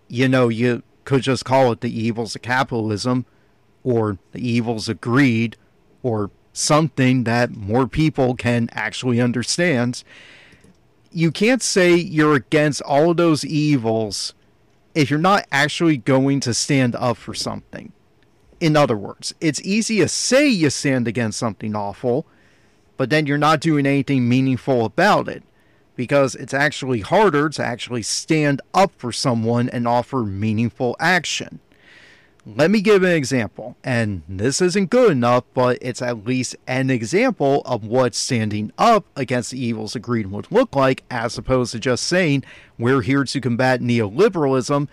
you 0.08 0.30
know, 0.30 0.48
you 0.48 0.82
could 1.04 1.24
just 1.24 1.44
call 1.44 1.74
it 1.74 1.82
the 1.82 1.92
evils 1.92 2.38
of 2.38 2.42
capitalism, 2.42 3.26
or 3.84 4.18
the 4.32 4.50
evils 4.50 4.88
of 4.88 5.02
greed, 5.02 5.58
or 6.04 6.32
something 6.54 7.26
that 7.26 7.52
more 7.52 7.86
people 7.86 8.34
can 8.34 8.70
actually 8.72 9.20
understand 9.20 10.06
you 11.12 11.32
can't 11.32 11.62
say 11.62 11.96
you're 11.96 12.36
against 12.36 12.82
all 12.82 13.12
of 13.12 13.18
those 13.18 13.44
evils 13.46 14.34
if 14.94 15.10
you're 15.10 15.20
not 15.20 15.46
actually 15.52 15.98
going 15.98 16.40
to 16.42 16.54
stand 16.54 16.96
up 16.96 17.18
for 17.18 17.34
something. 17.34 17.92
In 18.60 18.76
other 18.76 18.98
words, 18.98 19.34
it's 19.40 19.62
easy 19.62 20.00
to 20.00 20.08
say 20.08 20.48
you 20.48 20.70
stand 20.70 21.08
against 21.08 21.40
something 21.40 21.76
awful, 21.76 22.26
but 22.98 23.10
then 23.10 23.26
you're 23.26 23.38
not 23.38 23.62
doing 23.62 23.86
anything 23.86 24.28
meaningful 24.28 24.86
about 24.86 25.30
it 25.30 25.44
because 25.96 26.36
it's 26.36 26.54
actually 26.54 27.02
harder 27.02 27.50
to 27.50 27.64
actually 27.64 28.04
stand 28.04 28.62
up 28.74 28.92
for 28.98 29.12
someone 29.12 29.70
and 29.70 29.88
offer 29.88 30.24
meaningful 30.24 30.96
action. 31.00 31.60
Let 32.46 32.72
me 32.72 32.82
give 32.82 33.04
an 33.04 33.12
example, 33.12 33.76
and 33.84 34.24
this 34.28 34.62
isn't 34.62 34.90
good 34.90 35.12
enough, 35.12 35.44
but 35.54 35.78
it's 35.82 36.02
at 36.02 36.26
least 36.26 36.56
an 36.68 36.90
example 36.90 37.62
of 37.66 37.86
what 37.86 38.16
standing 38.16 38.72
up 38.78 39.06
against 39.16 39.52
the 39.52 39.64
evils 39.64 39.96
of 39.96 40.02
greed 40.02 40.28
would 40.28 40.52
look 40.52 40.76
like, 40.76 41.04
as 41.12 41.38
opposed 41.38 41.74
to 41.74 41.80
just 41.80 42.04
saying 42.04 42.44
we're 42.78 43.02
here 43.02 43.24
to 43.26 43.42
combat 43.42 43.82
neoliberalism 43.82 44.88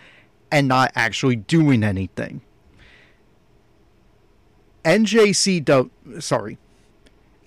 and 0.50 0.68
not 0.68 0.92
actually 0.96 1.36
doing 1.36 1.82
anything. 1.82 2.40
NJC, 4.84 5.90
sorry, 6.20 6.58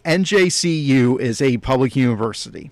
NJCU 0.06 1.20
is 1.20 1.42
a 1.42 1.58
public 1.58 1.96
university. 1.96 2.72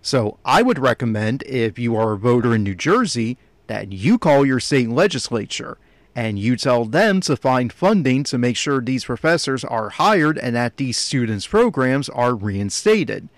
So 0.00 0.38
I 0.44 0.62
would 0.62 0.78
recommend, 0.78 1.42
if 1.42 1.78
you 1.78 1.96
are 1.96 2.12
a 2.12 2.18
voter 2.18 2.54
in 2.54 2.62
New 2.62 2.74
Jersey, 2.74 3.36
that 3.66 3.92
you 3.92 4.16
call 4.16 4.46
your 4.46 4.60
state 4.60 4.88
legislature 4.88 5.76
and 6.14 6.38
you 6.38 6.56
tell 6.56 6.84
them 6.84 7.20
to 7.22 7.36
find 7.36 7.72
funding 7.72 8.22
to 8.24 8.38
make 8.38 8.56
sure 8.56 8.80
these 8.80 9.04
professors 9.04 9.64
are 9.64 9.90
hired 9.90 10.38
and 10.38 10.54
that 10.54 10.76
these 10.76 10.98
students' 10.98 11.46
programs 11.46 12.08
are 12.08 12.34
reinstated. 12.34 13.28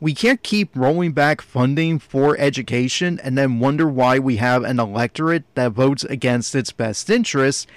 We 0.00 0.14
can't 0.14 0.42
keep 0.42 0.74
rolling 0.74 1.12
back 1.12 1.40
funding 1.40 2.00
for 2.00 2.36
education 2.36 3.20
and 3.22 3.38
then 3.38 3.60
wonder 3.60 3.86
why 3.86 4.18
we 4.18 4.36
have 4.36 4.64
an 4.64 4.80
electorate 4.80 5.44
that 5.54 5.72
votes 5.72 6.02
against 6.02 6.56
its 6.56 6.72
best 6.72 7.08
interests 7.08 7.68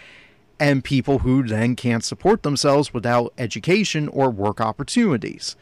and 0.59 0.83
people 0.83 1.19
who 1.19 1.43
then 1.43 1.75
can't 1.75 2.03
support 2.03 2.41
themselves 2.41 2.93
without 2.93 3.31
education 3.37 4.07
or 4.07 4.31
work 4.31 4.59
opportunities. 4.59 5.55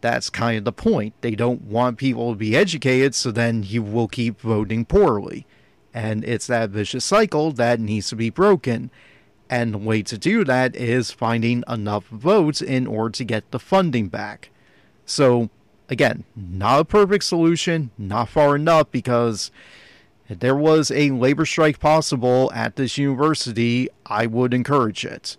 that's 0.00 0.30
kind 0.30 0.58
of 0.58 0.64
the 0.64 0.72
point. 0.72 1.14
They 1.20 1.34
don't 1.34 1.62
want 1.62 1.98
people 1.98 2.32
to 2.32 2.36
be 2.38 2.56
educated, 2.56 3.14
so 3.14 3.30
then 3.30 3.62
you 3.62 3.82
will 3.82 4.08
keep 4.08 4.40
voting 4.40 4.84
poorly. 4.84 5.46
And 5.92 6.24
it's 6.24 6.46
that 6.46 6.70
vicious 6.70 7.04
cycle 7.04 7.52
that 7.52 7.80
needs 7.80 8.08
to 8.10 8.16
be 8.16 8.30
broken. 8.30 8.90
And 9.48 9.74
the 9.74 9.78
way 9.78 10.02
to 10.02 10.16
do 10.16 10.44
that 10.44 10.76
is 10.76 11.10
finding 11.10 11.64
enough 11.68 12.06
votes 12.06 12.62
in 12.62 12.86
order 12.86 13.10
to 13.10 13.24
get 13.24 13.50
the 13.50 13.58
funding 13.58 14.08
back. 14.08 14.50
So, 15.04 15.50
again, 15.88 16.24
not 16.36 16.80
a 16.80 16.84
perfect 16.84 17.24
solution, 17.24 17.90
not 17.98 18.28
far 18.28 18.54
enough 18.54 18.92
because 18.92 19.50
if 20.28 20.38
there 20.38 20.54
was 20.54 20.92
a 20.92 21.10
labor 21.10 21.44
strike 21.44 21.80
possible 21.80 22.52
at 22.54 22.76
this 22.76 22.96
university, 22.96 23.88
I 24.06 24.26
would 24.26 24.54
encourage 24.54 25.04
it. 25.04 25.36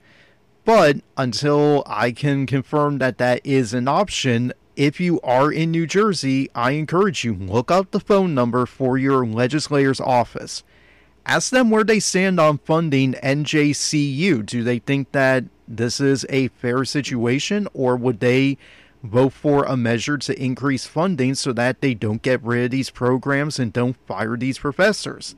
But 0.65 0.98
until 1.17 1.84
I 1.88 2.12
can 2.12 2.46
confirm 2.46 2.98
that 2.98 3.17
that 3.17 3.39
is 3.46 3.74
an 3.74 3.88
option, 3.88 4.51
if 4.75 4.99
you 4.99 5.19
are 5.21 5.51
in 5.51 5.71
New 5.71 5.85
Jersey, 5.85 6.49
I 6.55 6.71
encourage 6.71 7.23
you 7.23 7.33
look 7.33 7.69
up 7.69 7.91
the 7.91 7.99
phone 7.99 8.33
number 8.33 8.65
for 8.65 8.97
your 8.97 9.25
legislator's 9.25 9.99
office. 9.99 10.63
Ask 11.25 11.51
them 11.51 11.69
where 11.69 11.83
they 11.83 11.99
stand 11.99 12.39
on 12.39 12.57
funding 12.59 13.13
NJCU. 13.13 14.45
Do 14.45 14.63
they 14.63 14.79
think 14.79 15.11
that 15.11 15.45
this 15.67 15.99
is 15.99 16.25
a 16.29 16.47
fair 16.49 16.83
situation 16.85 17.67
or 17.73 17.95
would 17.95 18.19
they 18.19 18.57
vote 19.03 19.33
for 19.33 19.63
a 19.65 19.77
measure 19.77 20.17
to 20.17 20.41
increase 20.41 20.85
funding 20.85 21.35
so 21.35 21.53
that 21.53 21.81
they 21.81 21.93
don't 21.93 22.21
get 22.21 22.43
rid 22.43 22.65
of 22.65 22.71
these 22.71 22.89
programs 22.89 23.59
and 23.59 23.73
don't 23.73 23.97
fire 24.07 24.37
these 24.37 24.59
professors? 24.59 25.35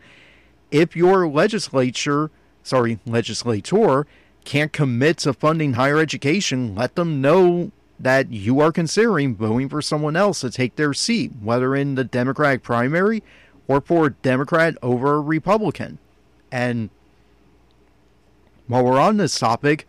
If 0.71 0.95
your 0.95 1.27
legislature, 1.27 2.31
sorry, 2.63 2.99
legislator 3.05 4.07
can't 4.45 4.73
commit 4.73 5.17
to 5.19 5.33
funding 5.33 5.73
higher 5.73 5.99
education, 5.99 6.75
let 6.75 6.95
them 6.95 7.21
know 7.21 7.71
that 8.00 8.31
you 8.31 8.59
are 8.59 8.71
considering 8.71 9.35
voting 9.35 9.69
for 9.69 9.81
someone 9.81 10.15
else 10.15 10.41
to 10.41 10.50
take 10.50 10.75
their 10.75 10.93
seat, 10.93 11.31
whether 11.41 11.75
in 11.75 11.95
the 11.95 12.03
Democratic 12.03 12.63
primary 12.63 13.23
or 13.67 13.81
for 13.81 14.07
a 14.07 14.12
Democrat 14.12 14.75
over 14.81 15.15
a 15.15 15.21
Republican. 15.21 16.00
And 16.51 16.89
while 18.67 18.83
we're 18.83 19.00
on 19.00 19.17
this 19.17 19.38
topic, 19.39 19.88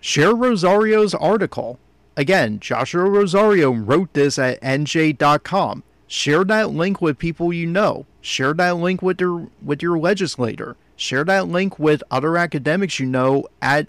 share 0.00 0.34
Rosario's 0.34 1.14
article. 1.14 1.78
Again, 2.16 2.60
Joshua 2.60 3.04
Rosario 3.04 3.70
wrote 3.70 4.12
this 4.12 4.38
at 4.38 4.60
nj.com. 4.60 5.82
Share 6.06 6.44
that 6.44 6.70
link 6.70 7.00
with 7.00 7.18
people 7.18 7.52
you 7.52 7.66
know. 7.66 8.04
Share 8.20 8.52
that 8.54 8.76
link 8.76 9.00
with 9.00 9.20
your 9.20 9.48
with 9.62 9.80
your 9.80 9.98
legislator. 9.98 10.76
Share 10.96 11.24
that 11.24 11.48
link 11.48 11.78
with 11.78 12.02
other 12.10 12.36
academics 12.36 12.98
you 12.98 13.06
know 13.06 13.46
at 13.62 13.88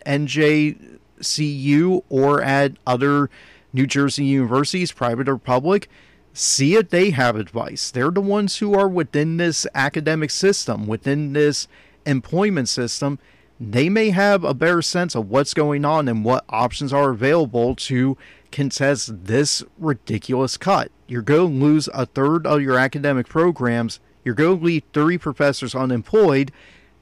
NJCU 1.21 2.03
or 2.09 2.41
at 2.41 2.73
other 2.85 3.29
New 3.73 3.87
Jersey 3.87 4.25
universities, 4.25 4.91
private 4.91 5.29
or 5.29 5.37
public. 5.37 5.89
See 6.33 6.75
if 6.75 6.89
they 6.89 7.11
have 7.11 7.35
advice. 7.35 7.91
They're 7.91 8.11
the 8.11 8.21
ones 8.21 8.57
who 8.57 8.73
are 8.73 8.87
within 8.87 9.37
this 9.37 9.67
academic 9.75 10.31
system, 10.31 10.87
within 10.87 11.33
this 11.33 11.67
employment 12.05 12.69
system. 12.69 13.19
They 13.59 13.89
may 13.89 14.09
have 14.09 14.43
a 14.43 14.53
better 14.53 14.81
sense 14.81 15.13
of 15.13 15.29
what's 15.29 15.53
going 15.53 15.85
on 15.85 16.07
and 16.07 16.25
what 16.25 16.45
options 16.49 16.93
are 16.93 17.11
available 17.11 17.75
to 17.75 18.17
contest 18.51 19.25
this 19.25 19.63
ridiculous 19.77 20.57
cut. 20.57 20.91
You're 21.07 21.21
going 21.21 21.59
to 21.59 21.65
lose 21.65 21.89
a 21.93 22.05
third 22.05 22.47
of 22.47 22.61
your 22.61 22.77
academic 22.77 23.27
programs. 23.27 23.99
You're 24.23 24.35
going 24.35 24.59
to 24.59 24.65
leave 24.65 24.83
30 24.93 25.17
professors 25.17 25.75
unemployed 25.75 26.51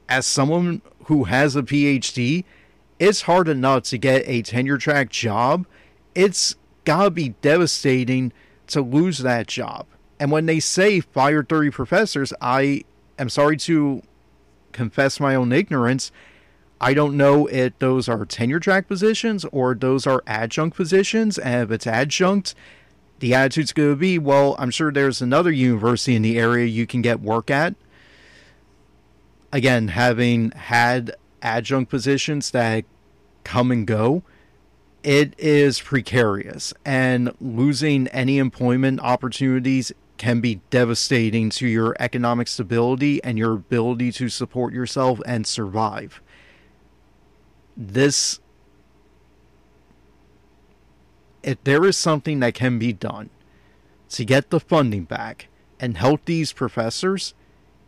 as 0.10 0.26
someone 0.26 0.82
who 1.06 1.26
has 1.26 1.56
a 1.56 1.62
PhD, 1.62 2.44
it's 3.00 3.24
hard 3.24 3.48
enough 3.48 3.84
to 3.84 3.98
get 3.98 4.24
a 4.28 4.42
tenure 4.42 4.78
track 4.78 5.10
job. 5.10 5.66
It's 6.14 6.56
gotta 6.86 7.10
be 7.10 7.30
devastating 7.42 8.32
to 8.68 8.82
lose 8.82 9.20
that 9.20 9.48
job. 9.48 9.86
And 10.20 10.32
when 10.32 10.46
they 10.46 10.60
say 10.60 11.00
fire 11.00 11.44
30 11.44 11.72
professors, 11.72 12.34
I 12.42 12.84
am 13.18 13.30
sorry 13.30 13.58
to 13.58 14.04
confess 14.74 15.20
my 15.20 15.34
own 15.34 15.52
ignorance. 15.52 16.12
I 16.82 16.94
don't 16.94 17.18
know 17.18 17.48
if 17.48 17.78
those 17.80 18.08
are 18.08 18.26
tenure 18.26 18.60
track 18.60 18.88
positions 18.88 19.46
or 19.46 19.76
those 19.76 20.06
are 20.06 20.24
adjunct 20.28 20.76
positions. 20.76 21.38
And 21.38 21.64
if 21.64 21.72
it's 21.72 21.88
adjunct, 21.88 22.54
the 23.20 23.34
attitude's 23.34 23.74
going 23.74 23.92
to 23.92 23.96
be, 23.96 24.18
well, 24.18 24.56
I'm 24.60 24.72
sure 24.72 24.92
there's 24.92 25.22
another 25.22 25.52
university 25.52 26.16
in 26.16 26.22
the 26.22 26.38
area 26.38 26.66
you 26.66 26.86
can 26.86 27.02
get 27.02 27.22
work 27.22 27.50
at 27.50 27.76
again, 29.52 29.90
having 29.90 30.52
had 30.52 31.16
adjunct 31.41 31.89
positions 31.89 32.52
that 32.52 32.86
come 33.43 33.71
and 33.71 33.88
go, 33.88 34.23
it 35.04 35.34
is 35.38 35.80
precarious. 35.80 36.73
And 36.86 37.34
losing 37.39 38.08
any 38.10 38.38
employment 38.38 38.99
opportunities 39.02 39.91
can 40.17 40.41
be 40.41 40.60
devastating 40.69 41.49
to 41.49 41.65
your 41.65 41.95
economic 41.99 42.47
stability 42.47 43.23
and 43.23 43.38
your 43.38 43.54
ability 43.54 44.12
to 44.12 44.28
support 44.28 44.73
yourself 44.73 45.21
and 45.25 45.47
survive. 45.47 46.21
This, 47.78 48.41
if 51.41 51.63
there 51.63 51.86
is 51.86 51.95
something 51.95 52.41
that 52.41 52.54
can 52.54 52.78
be 52.78 52.91
done 52.91 53.30
to 54.10 54.25
get 54.25 54.49
the 54.49 54.60
funding 54.60 55.06
back 55.06 55.47
and 55.80 55.95
help 55.95 56.25
these 56.25 56.52
professors, 56.52 57.34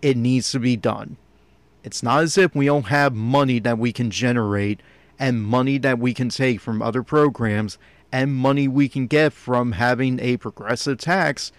it 0.01 0.15
needs 0.15 0.51
to 0.51 0.59
be 0.59 0.77
done. 0.77 1.17
It's 1.83 2.03
not 2.03 2.23
as 2.23 2.37
if 2.37 2.55
we 2.55 2.65
don't 2.65 2.87
have 2.87 3.13
money 3.13 3.59
that 3.59 3.77
we 3.77 3.91
can 3.91 4.11
generate 4.11 4.81
and 5.17 5.43
money 5.43 5.77
that 5.79 5.99
we 5.99 6.13
can 6.13 6.29
take 6.29 6.59
from 6.59 6.81
other 6.81 7.03
programs 7.03 7.77
and 8.11 8.33
money 8.33 8.67
we 8.67 8.89
can 8.89 9.07
get 9.07 9.33
from 9.33 9.73
having 9.73 10.19
a 10.19 10.37
progressive 10.37 10.97
tax 10.97 11.51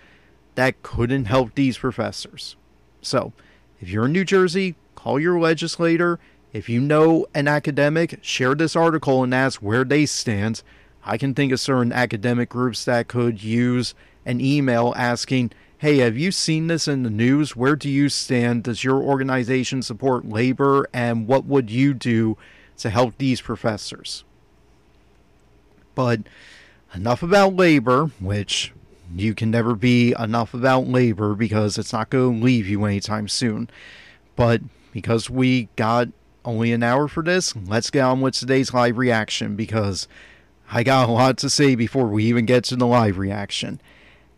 that 0.54 0.82
couldn't 0.82 1.24
help 1.24 1.54
these 1.54 1.78
professors. 1.78 2.56
So, 3.00 3.32
if 3.80 3.88
you're 3.88 4.06
in 4.06 4.12
New 4.12 4.24
Jersey, 4.24 4.76
call 4.94 5.18
your 5.18 5.40
legislator. 5.40 6.20
If 6.52 6.68
you 6.68 6.80
know 6.80 7.26
an 7.34 7.48
academic, 7.48 8.18
share 8.20 8.54
this 8.54 8.76
article 8.76 9.22
and 9.22 9.34
ask 9.34 9.60
where 9.60 9.84
they 9.84 10.06
stand. 10.06 10.62
I 11.04 11.16
can 11.16 11.34
think 11.34 11.52
of 11.52 11.60
certain 11.60 11.92
academic 11.92 12.50
groups 12.50 12.84
that 12.84 13.08
could 13.08 13.42
use 13.42 13.94
an 14.24 14.40
email 14.40 14.92
asking, 14.96 15.50
hey, 15.82 15.96
have 15.96 16.16
you 16.16 16.30
seen 16.30 16.68
this 16.68 16.86
in 16.86 17.02
the 17.02 17.10
news? 17.10 17.56
Where 17.56 17.74
do 17.74 17.90
you 17.90 18.08
stand? 18.08 18.62
Does 18.62 18.84
your 18.84 19.02
organization 19.02 19.82
support 19.82 20.24
labor? 20.24 20.86
And 20.92 21.26
what 21.26 21.44
would 21.44 21.72
you 21.72 21.92
do 21.92 22.38
to 22.78 22.88
help 22.88 23.18
these 23.18 23.40
professors? 23.40 24.22
But 25.96 26.20
enough 26.94 27.20
about 27.20 27.56
labor, 27.56 28.12
which 28.20 28.72
you 29.12 29.34
can 29.34 29.50
never 29.50 29.74
be 29.74 30.14
enough 30.16 30.54
about 30.54 30.86
labor 30.86 31.34
because 31.34 31.76
it's 31.76 31.92
not 31.92 32.10
going 32.10 32.38
to 32.38 32.44
leave 32.44 32.68
you 32.68 32.84
anytime 32.84 33.26
soon. 33.26 33.68
But 34.36 34.60
because 34.92 35.28
we 35.28 35.68
got 35.74 36.10
only 36.44 36.70
an 36.70 36.84
hour 36.84 37.08
for 37.08 37.24
this, 37.24 37.56
let's 37.56 37.90
get 37.90 38.02
on 38.02 38.20
with 38.20 38.34
today's 38.34 38.72
live 38.72 38.98
reaction 38.98 39.56
because 39.56 40.06
I 40.70 40.84
got 40.84 41.08
a 41.08 41.12
lot 41.12 41.38
to 41.38 41.50
say 41.50 41.74
before 41.74 42.06
we 42.06 42.22
even 42.26 42.46
get 42.46 42.62
to 42.66 42.76
the 42.76 42.86
live 42.86 43.18
reaction. 43.18 43.80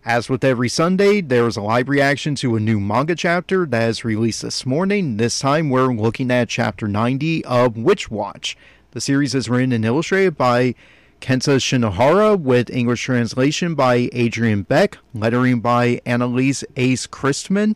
As 0.06 0.28
with 0.28 0.44
every 0.44 0.68
Sunday, 0.68 1.22
there 1.22 1.46
is 1.46 1.56
a 1.56 1.62
live 1.62 1.88
reaction 1.88 2.34
to 2.34 2.56
a 2.56 2.60
new 2.60 2.78
manga 2.78 3.14
chapter 3.14 3.64
that 3.64 3.88
is 3.88 4.04
released 4.04 4.42
this 4.42 4.66
morning. 4.66 5.16
This 5.16 5.38
time 5.38 5.70
we're 5.70 5.94
looking 5.94 6.30
at 6.30 6.50
chapter 6.50 6.86
90 6.86 7.42
of 7.46 7.78
Witch 7.78 8.10
Watch. 8.10 8.54
The 8.90 9.00
series 9.00 9.34
is 9.34 9.48
written 9.48 9.72
and 9.72 9.82
illustrated 9.82 10.36
by 10.36 10.74
Kenta 11.22 11.56
Shinohara 11.56 12.38
with 12.38 12.68
English 12.68 13.02
translation 13.02 13.74
by 13.74 14.10
Adrian 14.12 14.64
Beck, 14.64 14.98
lettering 15.14 15.60
by 15.60 16.02
Annalise 16.04 16.64
Ace 16.76 17.06
Christman. 17.06 17.74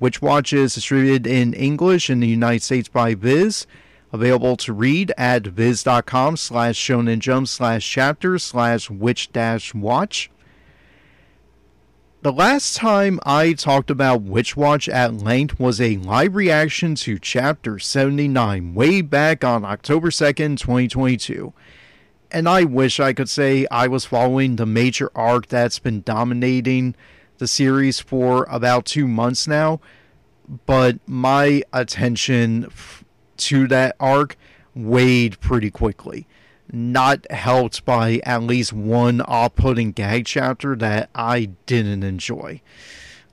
Witch 0.00 0.20
Watch 0.20 0.52
is 0.52 0.74
distributed 0.74 1.28
in 1.28 1.54
English 1.54 2.10
in 2.10 2.18
the 2.18 2.26
United 2.26 2.64
States 2.64 2.88
by 2.88 3.14
Viz. 3.14 3.68
Available 4.12 4.56
to 4.56 4.72
read 4.72 5.12
at 5.16 5.46
viz.com 5.46 6.38
slash 6.38 6.74
shonen 6.76 7.20
jump 7.20 7.46
slash 7.46 7.88
chapter 7.88 8.36
slash 8.40 8.90
witch 8.90 9.30
dash 9.32 9.72
watch. 9.74 10.28
The 12.20 12.32
last 12.32 12.74
time 12.74 13.20
I 13.24 13.52
talked 13.52 13.92
about 13.92 14.22
Witch 14.22 14.56
Watch 14.56 14.88
at 14.88 15.14
length 15.14 15.60
was 15.60 15.80
a 15.80 15.98
live 15.98 16.34
reaction 16.34 16.96
to 16.96 17.16
Chapter 17.16 17.78
79 17.78 18.74
way 18.74 19.02
back 19.02 19.44
on 19.44 19.64
October 19.64 20.10
2nd, 20.10 20.58
2022. 20.58 21.52
And 22.32 22.48
I 22.48 22.64
wish 22.64 22.98
I 22.98 23.12
could 23.12 23.28
say 23.28 23.68
I 23.70 23.86
was 23.86 24.04
following 24.04 24.56
the 24.56 24.66
major 24.66 25.12
arc 25.14 25.46
that's 25.46 25.78
been 25.78 26.02
dominating 26.02 26.96
the 27.38 27.46
series 27.46 28.00
for 28.00 28.48
about 28.50 28.84
two 28.84 29.06
months 29.06 29.46
now, 29.46 29.80
but 30.66 30.98
my 31.06 31.62
attention 31.72 32.68
to 33.36 33.68
that 33.68 33.94
arc 34.00 34.36
waned 34.74 35.38
pretty 35.38 35.70
quickly 35.70 36.26
not 36.72 37.30
helped 37.30 37.84
by 37.84 38.20
at 38.24 38.42
least 38.42 38.72
one 38.72 39.20
off 39.22 39.54
putting 39.54 39.92
gag 39.92 40.26
chapter 40.26 40.76
that 40.76 41.10
I 41.14 41.50
didn't 41.66 42.02
enjoy. 42.02 42.60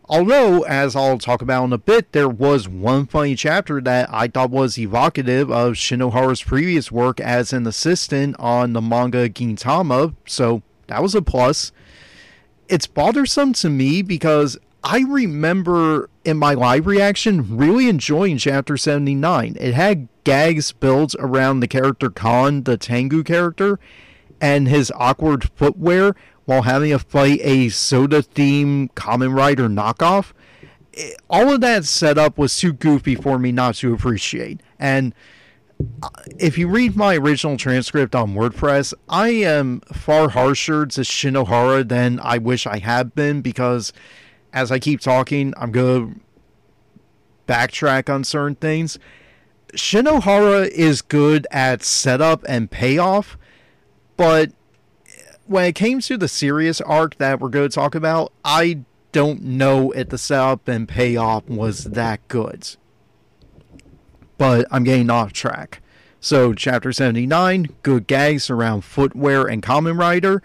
Although, 0.08 0.62
as 0.64 0.96
I'll 0.96 1.18
talk 1.18 1.42
about 1.42 1.64
in 1.64 1.74
a 1.74 1.80
bit, 1.80 2.12
there 2.12 2.30
was 2.30 2.68
one 2.68 3.08
funny 3.08 3.36
chapter 3.36 3.82
that 3.82 4.08
I 4.14 4.28
thought 4.28 4.52
was 4.52 4.78
evocative 4.78 5.50
of 5.50 5.74
Shinohara's 5.74 6.44
previous 6.44 6.92
work 6.92 7.20
as 7.20 7.52
an 7.52 7.66
assistant 7.66 8.36
on 8.38 8.74
the 8.74 8.82
manga 8.82 9.30
Gintama, 9.30 10.14
so 10.28 10.62
that 10.88 11.02
was 11.02 11.16
a 11.16 11.24
plus. 11.24 11.72
it's 12.68 12.88
bothersome 12.88 13.54
to 13.54 13.70
me 13.70 14.02
because 14.02 14.58
I 14.84 15.00
remember 15.00 16.10
in 16.24 16.38
my 16.38 16.54
live 16.54 16.86
reaction 16.86 17.58
really 17.58 17.90
enjoying 17.90 18.38
Chapter 18.38 18.78
79. 18.78 19.58
It 19.60 19.74
had 19.74 20.08
gags 20.26 20.74
built 20.74 21.16
around 21.20 21.62
the 21.62 21.68
character 21.68 22.10
Kan, 22.10 22.64
the 22.64 22.76
Tengu 22.76 23.24
character, 23.24 23.80
and 24.42 24.68
his 24.68 24.92
awkward 24.96 25.50
footwear 25.56 26.14
while 26.44 26.64
having 26.64 26.92
to 26.92 27.00
fight 27.00 27.40
a 27.42 27.70
soda 27.70 28.22
themed 28.22 28.92
Kamen 28.94 29.36
Rider 29.36 29.70
knockoff. 29.70 30.34
all 31.30 31.54
of 31.54 31.62
that 31.62 31.86
setup 31.86 32.38
was 32.38 32.58
too 32.58 32.74
goofy 32.74 33.16
for 33.16 33.40
me 33.40 33.52
not 33.52 33.76
to 33.76 33.94
appreciate. 33.94 34.62
And 34.80 35.14
uh, 36.02 36.10
if 36.38 36.58
you 36.58 36.68
read 36.68 36.96
my 36.96 37.16
original 37.16 37.58
transcript 37.58 38.16
on 38.16 38.34
WordPress, 38.34 38.94
I 39.10 39.30
am 39.30 39.82
far 39.94 40.30
harsher 40.30 40.86
to 40.86 41.02
Shinohara 41.02 41.88
than 41.88 42.20
I 42.22 42.38
wish 42.38 42.66
I 42.66 42.80
had 42.80 43.14
been 43.16 43.42
because 43.42 43.92
as 44.54 44.72
I 44.72 44.80
keep 44.80 45.02
talking, 45.02 45.54
I'm 45.58 45.72
going 45.72 46.14
to 46.14 46.20
backtrack 47.48 48.14
on 48.14 48.24
certain 48.24 48.56
things. 48.56 48.98
Shinohara 49.76 50.68
is 50.68 51.02
good 51.02 51.48
at 51.52 51.84
setup 51.84 52.44
and 52.48 52.72
payoff, 52.72 53.38
but 54.18 54.52
when 55.46 55.66
it 55.66 55.76
came 55.76 56.00
to 56.02 56.18
the 56.18 56.28
serious 56.28 56.82
arc 56.82 57.18
that 57.18 57.40
we're 57.40 57.50
going 57.50 57.70
to 57.70 57.74
talk 57.74 57.96
about, 57.96 58.32
I 58.44 58.80
don't 59.12 59.42
know 59.44 59.92
if 59.92 60.10
the 60.10 60.18
setup 60.18 60.68
and 60.68 60.88
payoff 60.88 61.48
was 61.48 61.86
that 61.86 62.28
good. 62.28 62.76
But 64.38 64.68
I'm 64.72 64.84
getting 64.84 65.10
off 65.10 65.32
track. 65.32 65.82
So, 66.20 66.54
chapter 66.54 66.92
79, 66.92 67.70
good 67.84 68.08
gags 68.08 68.50
around 68.50 68.82
footwear 68.82 69.46
and 69.46 69.62
Kamen 69.62 70.00
Rider. 70.00 70.42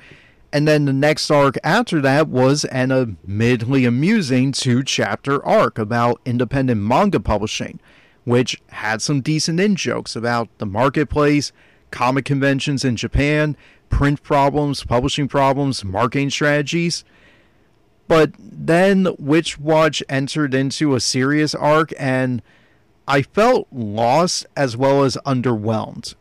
And 0.52 0.68
then 0.68 0.84
the 0.84 0.92
next 0.92 1.30
arc 1.30 1.56
after 1.64 2.00
that 2.00 2.28
was 2.28 2.64
an 2.66 2.92
admittedly 2.92 3.84
amusing 3.84 4.52
two 4.52 4.82
chapter 4.82 5.44
arc 5.44 5.78
about 5.78 6.20
independent 6.24 6.80
manga 6.82 7.20
publishing, 7.20 7.80
which 8.24 8.60
had 8.68 9.02
some 9.02 9.20
decent 9.20 9.60
in 9.60 9.76
jokes 9.76 10.14
about 10.14 10.48
the 10.58 10.66
marketplace, 10.66 11.52
comic 11.90 12.24
conventions 12.24 12.84
in 12.84 12.96
Japan, 12.96 13.56
print 13.88 14.22
problems, 14.22 14.84
publishing 14.84 15.28
problems, 15.28 15.84
marketing 15.84 16.30
strategies. 16.30 17.04
But 18.08 18.32
then 18.38 19.08
Witch 19.18 19.58
Watch 19.58 20.02
entered 20.08 20.54
into 20.54 20.94
a 20.94 21.00
serious 21.00 21.54
arc, 21.54 21.92
and 21.98 22.42
I 23.06 23.22
felt 23.22 23.68
lost 23.72 24.46
as 24.56 24.76
well 24.76 25.04
as 25.04 25.16
underwhelmed. 25.26 26.14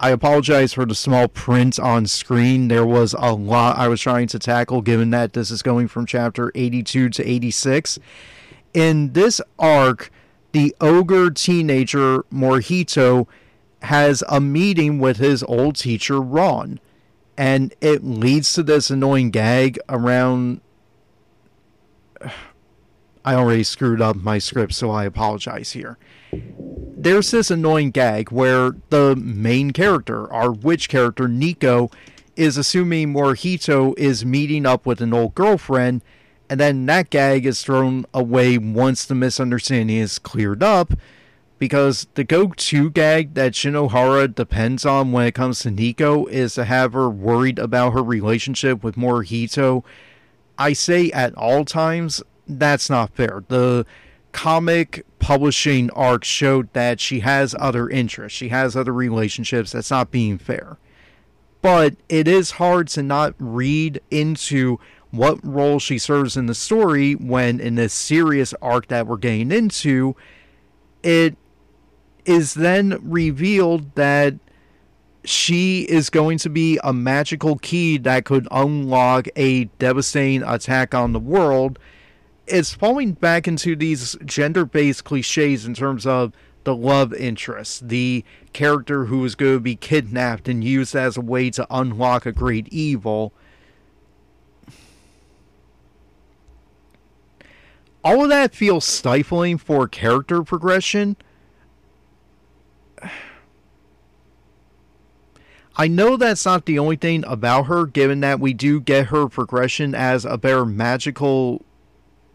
I 0.00 0.10
apologize 0.10 0.74
for 0.74 0.84
the 0.84 0.94
small 0.94 1.28
print 1.28 1.78
on 1.78 2.06
screen. 2.06 2.68
There 2.68 2.86
was 2.86 3.14
a 3.18 3.32
lot 3.32 3.78
I 3.78 3.88
was 3.88 4.00
trying 4.00 4.26
to 4.28 4.38
tackle, 4.38 4.82
given 4.82 5.10
that 5.10 5.32
this 5.32 5.50
is 5.50 5.62
going 5.62 5.88
from 5.88 6.04
chapter 6.04 6.50
82 6.54 7.10
to 7.10 7.30
86. 7.30 7.98
In 8.74 9.12
this 9.12 9.40
arc, 9.58 10.10
the 10.54 10.74
ogre 10.80 11.30
teenager 11.30 12.22
Morihito 12.32 13.26
has 13.82 14.22
a 14.28 14.40
meeting 14.40 15.00
with 15.00 15.16
his 15.16 15.42
old 15.42 15.74
teacher 15.74 16.20
Ron 16.20 16.78
and 17.36 17.74
it 17.80 18.04
leads 18.04 18.52
to 18.52 18.62
this 18.62 18.88
annoying 18.88 19.32
gag 19.32 19.80
around 19.88 20.60
I 23.24 23.34
already 23.34 23.64
screwed 23.64 24.02
up 24.02 24.16
my 24.16 24.38
script, 24.38 24.74
so 24.74 24.90
I 24.90 25.04
apologize 25.04 25.72
here. 25.72 25.96
There's 26.30 27.30
this 27.30 27.50
annoying 27.50 27.90
gag 27.90 28.30
where 28.30 28.72
the 28.90 29.16
main 29.16 29.70
character, 29.70 30.30
our 30.30 30.52
witch 30.52 30.90
character, 30.90 31.26
Nico, 31.26 31.90
is 32.36 32.58
assuming 32.58 33.14
Morihito 33.14 33.94
is 33.96 34.26
meeting 34.26 34.66
up 34.66 34.84
with 34.84 35.00
an 35.00 35.14
old 35.14 35.34
girlfriend, 35.34 36.02
and 36.48 36.60
then 36.60 36.86
that 36.86 37.10
gag 37.10 37.46
is 37.46 37.62
thrown 37.62 38.06
away 38.12 38.58
once 38.58 39.04
the 39.04 39.14
misunderstanding 39.14 39.96
is 39.96 40.18
cleared 40.18 40.62
up 40.62 40.92
because 41.58 42.06
the 42.14 42.24
go-to 42.24 42.90
gag 42.90 43.34
that 43.34 43.52
Shinohara 43.52 44.34
depends 44.34 44.84
on 44.84 45.12
when 45.12 45.26
it 45.26 45.34
comes 45.34 45.60
to 45.60 45.70
Nico 45.70 46.26
is 46.26 46.54
to 46.54 46.64
have 46.64 46.92
her 46.92 47.08
worried 47.08 47.58
about 47.58 47.92
her 47.92 48.02
relationship 48.02 48.84
with 48.84 48.96
Morihito. 48.96 49.84
I 50.58 50.72
say 50.72 51.10
at 51.12 51.34
all 51.36 51.64
times, 51.64 52.22
that's 52.46 52.90
not 52.90 53.14
fair. 53.14 53.44
The 53.48 53.86
comic 54.32 55.06
publishing 55.20 55.90
arc 55.92 56.24
showed 56.24 56.70
that 56.74 57.00
she 57.00 57.20
has 57.20 57.54
other 57.58 57.88
interests, 57.88 58.36
she 58.36 58.48
has 58.48 58.76
other 58.76 58.92
relationships. 58.92 59.72
That's 59.72 59.90
not 59.90 60.10
being 60.10 60.38
fair. 60.38 60.76
But 61.62 61.96
it 62.10 62.28
is 62.28 62.52
hard 62.52 62.88
to 62.88 63.02
not 63.02 63.34
read 63.38 64.02
into 64.10 64.78
what 65.16 65.44
role 65.44 65.78
she 65.78 65.98
serves 65.98 66.36
in 66.36 66.46
the 66.46 66.54
story 66.54 67.14
when, 67.14 67.60
in 67.60 67.74
this 67.74 67.92
serious 67.92 68.54
arc 68.60 68.88
that 68.88 69.06
we're 69.06 69.16
getting 69.16 69.52
into, 69.52 70.16
it 71.02 71.36
is 72.24 72.54
then 72.54 72.98
revealed 73.02 73.94
that 73.94 74.34
she 75.24 75.82
is 75.82 76.10
going 76.10 76.38
to 76.38 76.50
be 76.50 76.78
a 76.84 76.92
magical 76.92 77.56
key 77.56 77.96
that 77.98 78.24
could 78.24 78.46
unlock 78.50 79.26
a 79.36 79.64
devastating 79.78 80.42
attack 80.42 80.94
on 80.94 81.12
the 81.12 81.20
world. 81.20 81.78
It's 82.46 82.74
falling 82.74 83.12
back 83.12 83.48
into 83.48 83.74
these 83.74 84.16
gender 84.24 84.66
based 84.66 85.04
cliches 85.04 85.64
in 85.64 85.74
terms 85.74 86.06
of 86.06 86.32
the 86.64 86.74
love 86.74 87.12
interest, 87.14 87.88
the 87.88 88.24
character 88.52 89.06
who 89.06 89.24
is 89.24 89.34
going 89.34 89.54
to 89.54 89.60
be 89.60 89.76
kidnapped 89.76 90.48
and 90.48 90.64
used 90.64 90.94
as 90.94 91.16
a 91.16 91.22
way 91.22 91.50
to 91.50 91.66
unlock 91.70 92.26
a 92.26 92.32
great 92.32 92.68
evil. 92.68 93.32
All 98.04 98.22
of 98.22 98.28
that 98.28 98.54
feels 98.54 98.84
stifling 98.84 99.56
for 99.58 99.88
character 99.88 100.42
progression 100.42 101.16
I 105.76 105.88
know 105.88 106.16
that's 106.16 106.44
not 106.44 106.66
the 106.66 106.78
only 106.78 106.94
thing 106.94 107.24
about 107.26 107.64
her, 107.64 107.84
given 107.86 108.20
that 108.20 108.38
we 108.38 108.52
do 108.52 108.80
get 108.80 109.06
her 109.06 109.26
progression 109.28 109.92
as 109.92 110.24
a 110.24 110.38
better 110.38 110.64
magical 110.64 111.64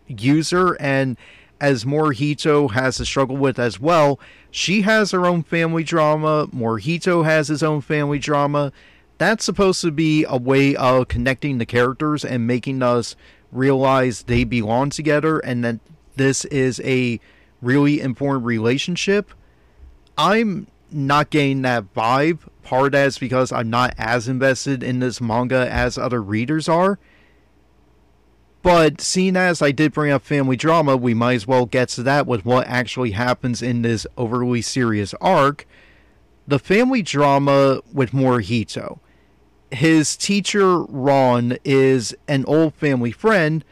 user, 0.08 0.74
and 0.74 1.16
as 1.62 1.86
Morihito 1.86 2.72
has 2.72 2.98
to 2.98 3.06
struggle 3.06 3.38
with 3.38 3.58
as 3.58 3.80
well, 3.80 4.20
she 4.52 4.82
has 4.82 5.12
her 5.12 5.26
own 5.26 5.44
family 5.44 5.86
drama. 5.86 6.48
Morihito 6.48 7.24
has 7.24 7.48
his 7.48 7.64
own 7.64 7.80
family 7.80 8.20
drama. 8.20 8.74
That's 9.18 9.46
supposed 9.46 9.82
to 9.82 9.92
be 9.92 10.26
a 10.28 10.38
way 10.38 10.76
of 10.76 11.08
connecting 11.08 11.58
the 11.58 11.66
characters 11.66 12.26
and 12.26 12.46
making 12.46 12.82
us 12.82 13.16
realize 13.52 14.24
they 14.24 14.44
belong 14.44 14.90
together 14.90 15.40
and 15.40 15.64
that 15.64 15.80
this 16.16 16.46
is 16.46 16.80
a 16.84 17.20
really 17.62 18.02
important 18.02 18.46
relationship. 18.46 19.32
I'm 20.18 20.68
not 20.92 21.30
getting 21.30 21.62
that 21.64 21.94
vibe. 21.94 22.40
Part 22.64 22.94
as 22.94 23.18
because 23.18 23.52
I'm 23.52 23.70
not 23.70 23.96
as 23.98 24.28
invested 24.28 24.84
in 24.84 25.00
this 25.00 25.20
manga 25.20 25.72
as 25.72 25.98
other 25.98 26.22
readers 26.22 26.70
are. 26.70 27.00
But 28.62 29.02
seeing 29.02 29.38
as 29.38 29.62
I 29.62 29.72
did 29.72 29.94
bring 29.94 30.12
up 30.12 30.22
family 30.22 30.58
drama, 30.58 30.98
we 30.98 31.14
might 31.14 31.36
as 31.36 31.48
well 31.48 31.66
get 31.66 31.90
to 31.90 32.04
that 32.04 32.28
with 32.28 32.46
what 32.46 32.68
actually 32.68 33.12
happens 33.12 33.62
in 33.62 33.82
this 33.82 34.06
overly 34.18 34.62
serious 34.62 35.14
arc. 35.22 35.66
The 36.48 36.60
family 36.60 37.02
drama 37.02 37.82
with 37.92 38.12
Morihito. 38.12 39.00
His 39.72 40.18
teacher, 40.18 40.84
Ron, 40.84 41.58
is 41.64 42.16
an 42.28 42.46
old 42.46 42.74
family 42.76 43.12
friend 43.12 43.64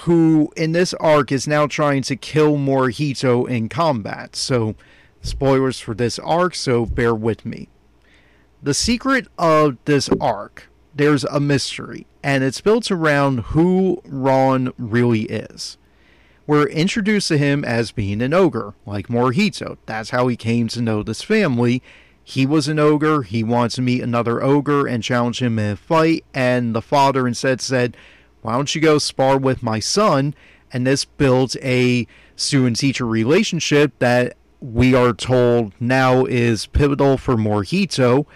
who, 0.00 0.52
in 0.56 0.72
this 0.72 0.94
arc, 0.94 1.30
is 1.32 1.46
now 1.46 1.66
trying 1.66 2.02
to 2.02 2.16
kill 2.16 2.56
Morihito 2.56 3.48
in 3.48 3.68
combat. 3.68 4.36
So, 4.36 4.74
spoilers 5.22 5.80
for 5.80 5.94
this 5.94 6.18
arc, 6.18 6.54
so 6.54 6.86
bear 6.86 7.14
with 7.14 7.44
me. 7.44 7.68
The 8.62 8.74
secret 8.74 9.28
of 9.38 9.76
this 9.84 10.08
arc, 10.20 10.68
there's 10.94 11.24
a 11.24 11.40
mystery, 11.40 12.06
and 12.22 12.42
it's 12.42 12.60
built 12.60 12.90
around 12.90 13.40
who 13.40 14.00
Ron 14.04 14.72
really 14.78 15.22
is. 15.22 15.76
We're 16.46 16.68
introduced 16.68 17.28
to 17.28 17.38
him 17.38 17.64
as 17.64 17.90
being 17.90 18.22
an 18.22 18.32
ogre, 18.32 18.74
like 18.86 19.08
Morihito. 19.08 19.78
That's 19.86 20.10
how 20.10 20.28
he 20.28 20.36
came 20.36 20.68
to 20.68 20.80
know 20.80 21.02
this 21.02 21.22
family. 21.22 21.82
He 22.28 22.44
was 22.44 22.66
an 22.66 22.80
ogre, 22.80 23.22
he 23.22 23.44
wants 23.44 23.76
to 23.76 23.82
meet 23.82 24.02
another 24.02 24.42
ogre 24.42 24.84
and 24.84 25.00
challenge 25.00 25.40
him 25.40 25.60
in 25.60 25.70
a 25.70 25.76
fight, 25.76 26.24
and 26.34 26.74
the 26.74 26.82
father 26.82 27.28
instead 27.28 27.60
said, 27.60 27.96
Why 28.42 28.54
don't 28.54 28.74
you 28.74 28.80
go 28.80 28.98
spar 28.98 29.38
with 29.38 29.62
my 29.62 29.78
son? 29.78 30.34
And 30.72 30.84
this 30.84 31.04
builds 31.04 31.56
a 31.62 32.04
student 32.34 32.80
teacher 32.80 33.06
relationship 33.06 33.96
that 34.00 34.36
we 34.60 34.92
are 34.92 35.12
told 35.12 35.72
now 35.78 36.24
is 36.24 36.66
pivotal 36.66 37.16
for 37.16 37.36
Morihito. 37.36 38.26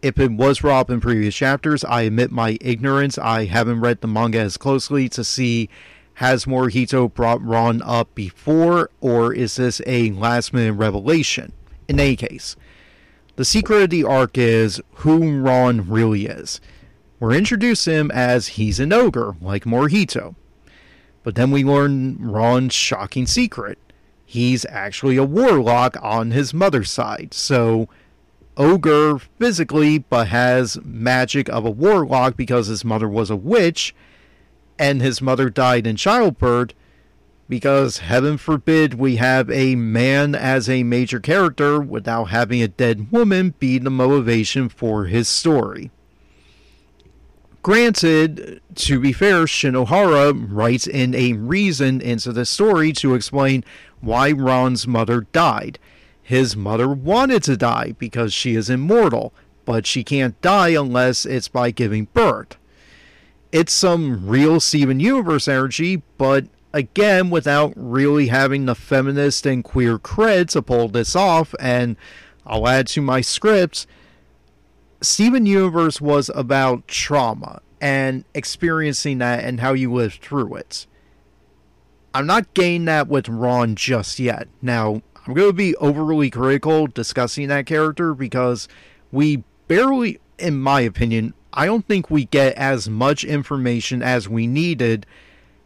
If 0.00 0.20
it 0.20 0.30
was 0.30 0.62
Ron 0.62 0.84
in 0.88 1.00
previous 1.00 1.34
chapters, 1.34 1.82
I 1.82 2.02
admit 2.02 2.30
my 2.30 2.56
ignorance. 2.60 3.18
I 3.18 3.46
haven't 3.46 3.80
read 3.80 4.00
the 4.00 4.06
manga 4.06 4.38
as 4.38 4.56
closely 4.56 5.08
to 5.08 5.24
see 5.24 5.68
has 6.18 6.44
Morihito 6.44 7.12
brought 7.12 7.44
Ron 7.44 7.82
up 7.82 8.14
before, 8.14 8.90
or 9.00 9.34
is 9.34 9.56
this 9.56 9.82
a 9.88 10.12
last 10.12 10.52
minute 10.52 10.74
revelation? 10.74 11.52
In 11.88 11.98
any 11.98 12.14
case, 12.14 12.54
the 13.36 13.44
secret 13.44 13.82
of 13.82 13.90
the 13.90 14.04
arc 14.04 14.38
is 14.38 14.80
who 14.96 15.40
Ron 15.40 15.88
really 15.88 16.26
is. 16.26 16.60
we're 17.20 17.32
introduced 17.32 17.86
him 17.86 18.10
as 18.10 18.48
he's 18.48 18.78
an 18.78 18.92
ogre, 18.92 19.34
like 19.40 19.64
Morihito. 19.64 20.34
But 21.22 21.36
then 21.36 21.50
we 21.50 21.64
learn 21.64 22.18
Ron's 22.20 22.74
shocking 22.74 23.26
secret. 23.26 23.78
He's 24.26 24.66
actually 24.66 25.16
a 25.16 25.24
warlock 25.24 25.96
on 26.02 26.32
his 26.32 26.52
mother's 26.52 26.90
side. 26.90 27.32
So, 27.32 27.88
ogre 28.56 29.18
physically, 29.38 29.98
but 29.98 30.28
has 30.28 30.78
magic 30.84 31.48
of 31.48 31.64
a 31.64 31.70
warlock 31.70 32.36
because 32.36 32.66
his 32.66 32.84
mother 32.84 33.08
was 33.08 33.30
a 33.30 33.36
witch 33.36 33.94
and 34.78 35.00
his 35.00 35.22
mother 35.22 35.48
died 35.50 35.86
in 35.86 35.96
childbirth. 35.96 36.74
Because 37.48 37.98
heaven 37.98 38.38
forbid 38.38 38.94
we 38.94 39.16
have 39.16 39.50
a 39.50 39.74
man 39.74 40.34
as 40.34 40.68
a 40.68 40.82
major 40.82 41.20
character 41.20 41.80
without 41.80 42.24
having 42.24 42.62
a 42.62 42.68
dead 42.68 43.12
woman 43.12 43.54
be 43.58 43.78
the 43.78 43.90
motivation 43.90 44.68
for 44.68 45.06
his 45.06 45.28
story. 45.28 45.90
Granted, 47.62 48.60
to 48.74 49.00
be 49.00 49.12
fair, 49.12 49.44
Shinohara 49.44 50.46
writes 50.50 50.86
in 50.86 51.14
a 51.14 51.32
reason 51.32 52.00
into 52.00 52.30
the 52.30 52.44
story 52.44 52.92
to 52.92 53.14
explain 53.14 53.64
why 54.00 54.32
Ron's 54.32 54.86
mother 54.86 55.22
died. 55.32 55.78
His 56.22 56.56
mother 56.56 56.88
wanted 56.88 57.42
to 57.44 57.56
die 57.56 57.94
because 57.98 58.34
she 58.34 58.54
is 58.54 58.68
immortal, 58.68 59.32
but 59.64 59.86
she 59.86 60.04
can't 60.04 60.38
die 60.42 60.70
unless 60.70 61.24
it's 61.24 61.48
by 61.48 61.70
giving 61.70 62.08
birth. 62.12 62.56
It's 63.50 63.72
some 63.72 64.26
real 64.26 64.60
Steven 64.60 65.00
Universe 65.00 65.48
energy, 65.48 66.02
but 66.18 66.46
again, 66.74 67.30
without 67.30 67.72
really 67.76 68.26
having 68.26 68.66
the 68.66 68.74
feminist 68.74 69.46
and 69.46 69.64
queer 69.64 69.98
cred 69.98 70.50
to 70.50 70.60
pull 70.60 70.88
this 70.88 71.16
off, 71.16 71.54
and 71.58 71.96
I'll 72.44 72.68
add 72.68 72.88
to 72.88 73.00
my 73.00 73.22
scripts 73.22 73.86
Steven 75.04 75.44
Universe 75.44 76.00
was 76.00 76.30
about 76.34 76.88
trauma 76.88 77.60
and 77.80 78.24
experiencing 78.34 79.18
that 79.18 79.44
and 79.44 79.60
how 79.60 79.74
you 79.74 79.92
live 79.92 80.14
through 80.14 80.54
it. 80.54 80.86
I'm 82.14 82.26
not 82.26 82.54
getting 82.54 82.86
that 82.86 83.08
with 83.08 83.28
Ron 83.28 83.74
just 83.76 84.18
yet. 84.18 84.48
Now, 84.62 85.02
I'm 85.26 85.34
going 85.34 85.48
to 85.48 85.52
be 85.52 85.76
overly 85.76 86.30
critical 86.30 86.86
discussing 86.86 87.48
that 87.48 87.66
character 87.66 88.14
because 88.14 88.66
we 89.12 89.42
barely, 89.68 90.20
in 90.38 90.58
my 90.58 90.80
opinion, 90.80 91.34
I 91.52 91.66
don't 91.66 91.86
think 91.86 92.10
we 92.10 92.24
get 92.24 92.56
as 92.56 92.88
much 92.88 93.24
information 93.24 94.02
as 94.02 94.28
we 94.28 94.46
needed, 94.46 95.06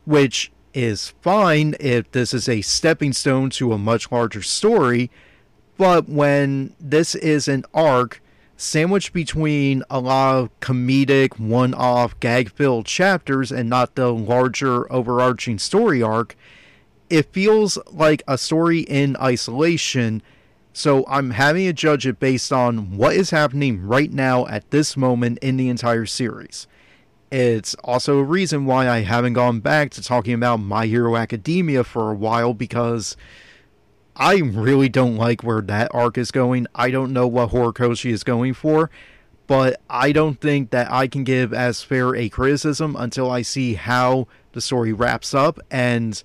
which 0.04 0.50
is 0.74 1.14
fine 1.22 1.74
if 1.80 2.10
this 2.12 2.32
is 2.32 2.48
a 2.48 2.60
stepping 2.60 3.12
stone 3.12 3.50
to 3.50 3.72
a 3.72 3.78
much 3.78 4.10
larger 4.10 4.42
story. 4.42 5.10
But 5.76 6.08
when 6.08 6.74
this 6.80 7.14
is 7.14 7.48
an 7.48 7.64
arc 7.72 8.20
sandwiched 8.56 9.12
between 9.12 9.84
a 9.88 10.00
lot 10.00 10.36
of 10.36 10.60
comedic, 10.60 11.38
one 11.38 11.72
off, 11.74 12.18
gag 12.20 12.50
filled 12.50 12.86
chapters 12.86 13.52
and 13.52 13.70
not 13.70 13.94
the 13.94 14.12
larger 14.12 14.90
overarching 14.92 15.58
story 15.58 16.02
arc, 16.02 16.36
it 17.08 17.32
feels 17.32 17.78
like 17.90 18.22
a 18.26 18.36
story 18.36 18.80
in 18.80 19.16
isolation. 19.18 20.22
So 20.72 21.04
I'm 21.08 21.30
having 21.30 21.66
to 21.66 21.72
judge 21.72 22.06
it 22.06 22.20
based 22.20 22.52
on 22.52 22.96
what 22.96 23.14
is 23.14 23.30
happening 23.30 23.86
right 23.86 24.12
now 24.12 24.46
at 24.46 24.70
this 24.70 24.96
moment 24.96 25.38
in 25.38 25.56
the 25.56 25.68
entire 25.68 26.06
series. 26.06 26.66
It's 27.30 27.74
also 27.84 28.18
a 28.18 28.24
reason 28.24 28.64
why 28.64 28.88
I 28.88 29.00
haven't 29.00 29.34
gone 29.34 29.60
back 29.60 29.90
to 29.92 30.02
talking 30.02 30.32
about 30.32 30.58
My 30.58 30.86
Hero 30.86 31.14
Academia 31.14 31.84
for 31.84 32.10
a 32.10 32.14
while 32.14 32.54
because 32.54 33.16
I 34.16 34.36
really 34.38 34.88
don't 34.88 35.16
like 35.16 35.42
where 35.44 35.60
that 35.60 35.90
arc 35.92 36.16
is 36.16 36.30
going. 36.30 36.66
I 36.74 36.90
don't 36.90 37.12
know 37.12 37.26
what 37.26 37.50
Horikoshi 37.50 38.10
is 38.10 38.24
going 38.24 38.54
for, 38.54 38.90
but 39.46 39.80
I 39.90 40.10
don't 40.10 40.40
think 40.40 40.70
that 40.70 40.90
I 40.90 41.06
can 41.06 41.22
give 41.22 41.52
as 41.52 41.82
fair 41.82 42.16
a 42.16 42.30
criticism 42.30 42.96
until 42.98 43.30
I 43.30 43.42
see 43.42 43.74
how 43.74 44.26
the 44.52 44.60
story 44.62 44.94
wraps 44.94 45.34
up. 45.34 45.60
And 45.70 46.22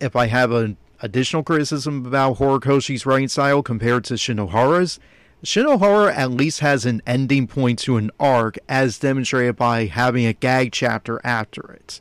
if 0.00 0.16
I 0.16 0.26
have 0.26 0.50
an 0.50 0.78
additional 1.00 1.42
criticism 1.42 2.06
about 2.06 2.38
Horikoshi's 2.38 3.04
writing 3.04 3.28
style 3.28 3.62
compared 3.62 4.04
to 4.04 4.14
Shinohara's, 4.14 4.98
Shinohara 5.44 6.10
at 6.14 6.30
least 6.30 6.60
has 6.60 6.86
an 6.86 7.02
ending 7.06 7.46
point 7.46 7.78
to 7.80 7.98
an 7.98 8.10
arc, 8.18 8.58
as 8.66 8.98
demonstrated 8.98 9.56
by 9.56 9.84
having 9.84 10.24
a 10.24 10.32
gag 10.32 10.72
chapter 10.72 11.20
after 11.22 11.70
it. 11.72 12.00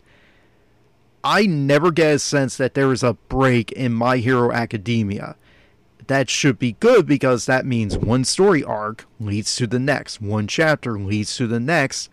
I 1.26 1.46
never 1.46 1.92
get 1.92 2.16
a 2.16 2.20
sense 2.20 2.56
that 2.56 2.74
there 2.74 2.92
is 2.94 3.04
a 3.04 3.14
break 3.14 3.72
in 3.74 3.94
My 3.94 4.18
Hero 4.18 4.52
Academia. 4.52 5.36
That 6.08 6.30
should 6.30 6.58
be 6.58 6.78
good 6.80 7.06
because 7.06 7.46
that 7.46 7.66
means 7.66 7.98
one 7.98 8.24
story 8.24 8.64
arc 8.64 9.06
leads 9.20 9.56
to 9.58 9.68
the 9.68 9.80
next, 9.80 10.22
one 10.22 10.48
chapter 10.48 10.98
leads 10.98 11.36
to 11.38 11.46
the 11.46 11.60
next. 11.60 12.10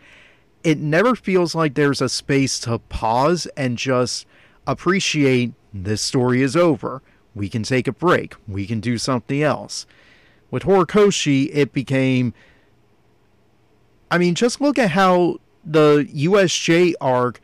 It 0.64 0.78
never 0.78 1.14
feels 1.14 1.54
like 1.54 1.74
there's 1.74 2.00
a 2.00 2.08
space 2.08 2.58
to 2.60 2.78
pause 2.78 3.46
and 3.56 3.78
just 3.78 4.26
appreciate 4.66 5.52
this 5.72 6.02
story 6.02 6.42
is 6.42 6.56
over. 6.56 7.02
We 7.34 7.48
can 7.48 7.62
take 7.62 7.86
a 7.86 7.92
break. 7.92 8.34
We 8.48 8.66
can 8.66 8.80
do 8.80 8.98
something 8.98 9.42
else. 9.42 9.86
With 10.50 10.64
Horikoshi, 10.64 11.50
it 11.52 11.72
became. 11.72 12.34
I 14.10 14.18
mean, 14.18 14.34
just 14.34 14.60
look 14.60 14.78
at 14.78 14.90
how 14.90 15.38
the 15.64 16.08
USJ 16.12 16.94
arc 17.00 17.40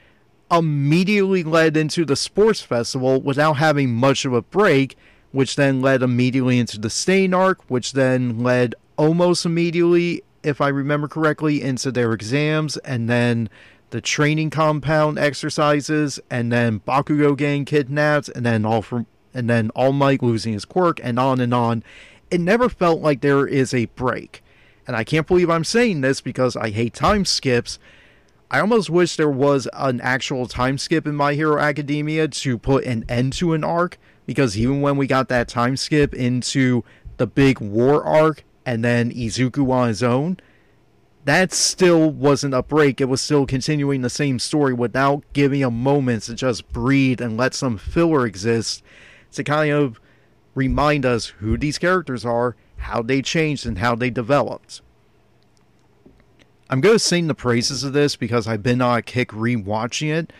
immediately 0.51 1.43
led 1.43 1.77
into 1.77 2.05
the 2.05 2.17
sports 2.17 2.61
festival 2.61 3.21
without 3.21 3.55
having 3.55 3.95
much 3.95 4.25
of 4.25 4.33
a 4.33 4.43
break, 4.43 4.97
which 5.33 5.57
then 5.57 5.81
led 5.81 6.03
immediately 6.03 6.59
into 6.59 6.79
the 6.79 6.91
Stain 6.91 7.35
arc, 7.35 7.61
which 7.69 7.93
then 7.93 8.43
led 8.43 8.75
almost 8.97 9.45
immediately, 9.45 10.23
if 10.43 10.61
I 10.61 10.69
remember 10.69 11.09
correctly, 11.09 11.63
into 11.63 11.91
their 11.93 12.13
exams, 12.13 12.77
and 12.79 13.09
then 13.09 13.49
the 13.91 14.01
training 14.01 14.51
compound 14.51 15.19
exercises, 15.19 16.19
and 16.31 16.51
then 16.53 16.81
Bakugo 16.81 17.37
getting 17.37 17.65
kidnapped, 17.65 18.29
and 18.31 18.45
then 18.45 18.65
all 18.65 18.83
from 18.83 19.07
and 19.35 19.51
then 19.51 19.71
All 19.75 19.93
Might 19.93 20.23
losing 20.23 20.55
his 20.55 20.65
quirk, 20.65 20.99
and 21.03 21.19
on 21.19 21.41
and 21.41 21.53
on. 21.53 21.85
It 22.31 22.41
never 22.41 22.69
felt 22.69 23.01
like 23.01 23.21
there 23.21 23.47
is 23.47 23.73
a 23.73 23.87
break. 23.87 24.43
And 24.87 24.97
I 24.97 25.05
can't 25.05 25.27
believe 25.27 25.51
I'm 25.51 25.65
saying 25.65 26.01
this 26.01 26.21
because 26.21 26.57
I 26.57 26.71
hate 26.71 26.95
time 26.95 27.25
skips, 27.25 27.79
I 28.51 28.61
almost 28.61 28.89
wish 28.89 29.17
there 29.17 29.29
was 29.29 29.69
an 29.73 30.01
actual 30.01 30.47
time 30.47 30.79
skip 30.79 31.07
in 31.07 31.17
My 31.17 31.35
Hero 31.35 31.59
Academia 31.59 32.29
to 32.29 32.59
put 32.59 32.85
an 32.85 33.05
end 33.09 33.33
to 33.35 33.55
an 33.55 33.65
arc, 33.65 33.99
because 34.25 34.57
even 34.57 34.81
when 34.81 34.97
we 34.97 35.09
got 35.09 35.29
that 35.29 35.49
time 35.49 35.77
skip 35.77 36.15
into 36.15 36.85
the 37.17 37.27
big 37.27 37.61
war 37.61 38.05
arc 38.05 38.45
and 38.65 38.85
then 38.85 39.11
Izuku 39.11 39.69
on 39.71 39.89
his 39.89 40.03
own, 40.03 40.39
that 41.25 41.53
still 41.53 42.09
wasn't 42.09 42.55
a 42.55 42.63
break. 42.63 43.01
It 43.01 43.07
was 43.07 43.21
still 43.21 43.47
continuing 43.47 44.03
the 44.03 44.11
same 44.11 44.39
story 44.39 44.73
without 44.73 45.25
giving 45.33 45.65
a 45.65 45.71
moment 45.71 46.23
to 46.25 46.35
just 46.35 46.73
breathe 46.73 47.21
and 47.21 47.37
let 47.37 47.53
some 47.53 47.79
filler 47.79 48.25
exist 48.27 48.85
to 49.33 49.43
kind 49.43 49.73
of 49.73 50.01
remind 50.57 51.07
us 51.07 51.27
who 51.27 51.57
these 51.57 51.79
characters 51.79 52.25
are, 52.25 52.57
how 52.79 53.03
they 53.03 53.23
changed, 53.23 53.65
and 53.65 53.79
how 53.79 53.95
they 53.95 54.11
developed. 54.11 54.81
I'm 56.69 56.81
going 56.81 56.97
to 56.97 56.99
sing 56.99 57.29
the 57.29 57.35
praises 57.35 57.85
of 57.85 57.93
this 57.93 58.17
because 58.17 58.49
I've 58.49 58.63
been 58.63 58.83
on 58.83 58.99
a 58.99 59.03
kick 59.03 59.29
rewatching 59.29 60.13
it. 60.13 60.33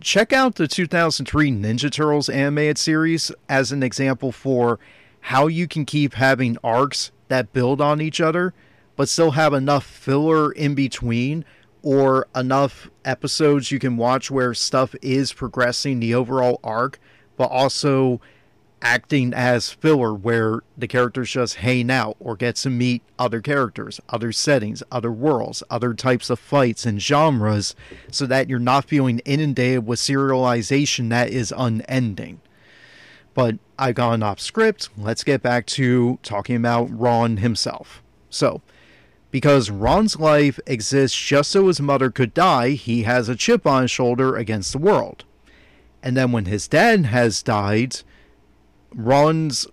Check 0.00 0.32
out 0.32 0.54
the 0.54 0.66
2003 0.66 1.50
Ninja 1.50 1.90
Turtles 1.90 2.30
animated 2.30 2.78
series 2.78 3.30
as 3.48 3.70
an 3.70 3.82
example 3.82 4.32
for 4.32 4.78
how 5.20 5.46
you 5.46 5.68
can 5.68 5.84
keep 5.84 6.14
having 6.14 6.56
arcs 6.64 7.10
that 7.28 7.52
build 7.52 7.80
on 7.80 8.00
each 8.00 8.20
other, 8.20 8.54
but 8.96 9.08
still 9.08 9.32
have 9.32 9.52
enough 9.52 9.84
filler 9.84 10.52
in 10.52 10.74
between 10.74 11.44
or 11.82 12.26
enough 12.34 12.88
episodes 13.04 13.70
you 13.70 13.78
can 13.78 13.96
watch 13.96 14.30
where 14.30 14.54
stuff 14.54 14.94
is 15.02 15.32
progressing 15.32 16.00
the 16.00 16.14
overall 16.14 16.60
arc, 16.64 16.98
but 17.36 17.50
also 17.50 18.20
acting 18.84 19.32
as 19.32 19.70
filler 19.70 20.14
where 20.14 20.60
the 20.76 20.86
characters 20.86 21.30
just 21.30 21.56
hang 21.56 21.90
out 21.90 22.16
or 22.20 22.36
get 22.36 22.54
to 22.56 22.68
meet 22.70 23.02
other 23.18 23.40
characters, 23.40 23.98
other 24.10 24.30
settings, 24.30 24.82
other 24.92 25.10
worlds, 25.10 25.62
other 25.70 25.94
types 25.94 26.28
of 26.28 26.38
fights 26.38 26.84
and 26.84 27.00
genres 27.00 27.74
so 28.10 28.26
that 28.26 28.48
you're 28.48 28.58
not 28.58 28.84
feeling 28.84 29.20
inundated 29.20 29.86
with 29.86 29.98
serialization 29.98 31.08
that 31.08 31.30
is 31.30 31.52
unending. 31.56 32.40
But 33.32 33.58
I've 33.78 33.96
gone 33.96 34.22
off 34.22 34.38
script. 34.38 34.90
Let's 34.96 35.24
get 35.24 35.42
back 35.42 35.66
to 35.66 36.18
talking 36.22 36.54
about 36.54 36.96
Ron 36.96 37.38
himself. 37.38 38.02
So, 38.28 38.60
because 39.30 39.70
Ron's 39.70 40.20
life 40.20 40.60
exists 40.66 41.18
just 41.18 41.50
so 41.50 41.66
his 41.66 41.80
mother 41.80 42.10
could 42.10 42.34
die, 42.34 42.70
he 42.70 43.02
has 43.02 43.28
a 43.28 43.34
chip 43.34 43.66
on 43.66 43.82
his 43.82 43.90
shoulder 43.90 44.36
against 44.36 44.72
the 44.72 44.78
world. 44.78 45.24
And 46.02 46.16
then 46.16 46.32
when 46.32 46.44
his 46.44 46.68
dad 46.68 47.06
has 47.06 47.42
died, 47.42 48.02
Ron's. 48.94 49.66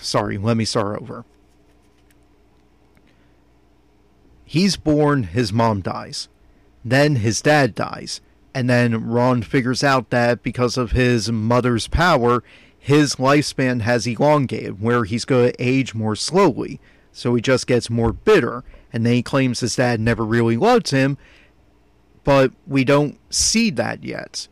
Sorry, 0.00 0.38
let 0.38 0.56
me 0.56 0.64
start 0.64 1.00
over. 1.00 1.24
He's 4.44 4.76
born, 4.76 5.24
his 5.24 5.52
mom 5.52 5.82
dies. 5.82 6.28
Then 6.84 7.16
his 7.16 7.42
dad 7.42 7.74
dies. 7.74 8.20
And 8.54 8.68
then 8.68 9.06
Ron 9.06 9.42
figures 9.42 9.84
out 9.84 10.10
that 10.10 10.42
because 10.42 10.76
of 10.76 10.92
his 10.92 11.30
mother's 11.30 11.86
power, 11.86 12.42
his 12.78 13.16
lifespan 13.16 13.82
has 13.82 14.06
elongated, 14.06 14.80
where 14.80 15.04
he's 15.04 15.24
going 15.26 15.52
to 15.52 15.62
age 15.62 15.94
more 15.94 16.16
slowly. 16.16 16.80
So 17.12 17.34
he 17.34 17.42
just 17.42 17.66
gets 17.66 17.90
more 17.90 18.12
bitter. 18.12 18.64
and 18.92 19.04
then 19.04 19.12
he 19.12 19.22
claims 19.22 19.60
his 19.60 19.76
dad 19.76 20.00
never 20.00 20.24
really 20.24 20.56
loved 20.56 20.90
him, 20.90 21.18
but 22.24 22.52
we 22.66 22.84
don't 22.84 23.18
see 23.30 23.70
that 23.70 24.02
yet. 24.02 24.48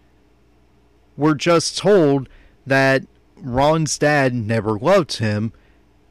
We're 1.17 1.35
just 1.35 1.79
told 1.79 2.29
that 2.67 3.05
Ron's 3.37 3.99
dad 3.99 4.35
never 4.35 4.79
loved 4.79 5.19
him, 5.19 5.53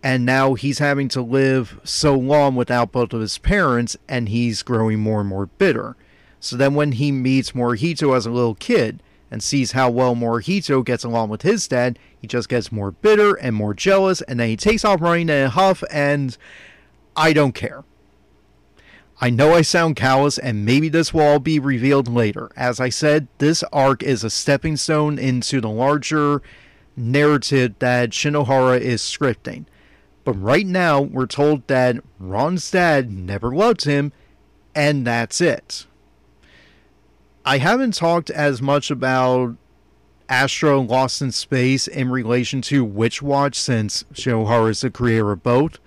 and 0.04 0.26
now 0.26 0.54
he's 0.54 0.80
having 0.80 1.08
to 1.10 1.22
live 1.22 1.80
so 1.84 2.16
long 2.16 2.56
without 2.56 2.92
both 2.92 3.14
of 3.14 3.22
his 3.22 3.38
parents, 3.38 3.98
and 4.08 4.30
he's 4.30 4.64
growing 4.64 5.00
more 5.00 5.22
and 5.22 5.30
more 5.30 5.48
bitter. 5.48 5.96
So 6.40 6.56
then, 6.56 6.76
when 6.76 6.94
he 6.94 7.12
meets 7.12 7.54
Morihito 7.54 8.16
as 8.16 8.26
a 8.26 8.32
little 8.32 8.56
kid 8.56 9.02
and 9.32 9.42
sees 9.42 9.72
how 9.72 9.90
well 9.90 10.16
Morihito 10.16 10.86
gets 10.86 11.04
along 11.04 11.30
with 11.30 11.42
his 11.42 11.68
dad, 11.68 11.98
he 12.20 12.28
just 12.28 12.50
gets 12.50 12.72
more 12.72 12.92
bitter 12.92 13.34
and 13.34 13.56
more 13.56 13.74
jealous, 13.74 14.22
and 14.22 14.40
then 14.40 14.50
he 14.50 14.56
takes 14.56 14.86
off 14.86 15.02
running 15.02 15.30
in 15.30 15.46
a 15.46 15.50
huff, 15.50 15.84
and 15.92 16.38
I 17.16 17.34
don't 17.34 17.56
care. 17.56 17.84
I 19.20 19.30
know 19.30 19.54
I 19.54 19.62
sound 19.62 19.96
callous, 19.96 20.38
and 20.38 20.66
maybe 20.66 20.90
this 20.90 21.14
will 21.14 21.22
all 21.22 21.40
be 21.40 21.58
revealed 21.58 22.08
later. 22.08 22.52
As 22.56 22.80
I 22.80 22.90
said, 22.90 23.28
this 23.40 23.64
arc 23.72 24.04
is 24.04 24.24
a 24.24 24.30
stepping 24.30 24.76
stone 24.76 25.18
into 25.18 25.62
the 25.62 25.70
larger 25.70 26.42
narrative 26.96 27.76
that 27.80 28.12
Shinohara 28.12 28.80
is 28.80 29.02
scripting. 29.02 29.66
But 30.24 30.34
right 30.34 30.66
now, 30.66 31.02
we're 31.02 31.28
told 31.28 31.68
that 31.68 31.98
Ron's 32.20 32.70
dad 32.72 33.12
never 33.12 33.54
loved 33.56 33.86
him, 33.86 34.12
and 34.74 35.06
that's 35.06 35.40
it. 35.40 35.86
I 37.46 37.60
haven't 37.60 37.94
talked 37.94 38.30
as 38.32 38.62
much 38.62 38.90
about 38.90 39.56
Astra 40.28 40.80
Lost 40.80 41.22
in 41.22 41.32
Space 41.32 41.88
in 41.88 42.10
relation 42.10 42.62
to 42.64 42.84
Witch 42.84 43.22
Watch 43.22 43.60
since 43.60 44.04
Shinohara 44.14 44.72
is 44.72 44.82
the 44.82 44.90
creator 44.90 45.32
of 45.32 45.44
both 45.44 45.78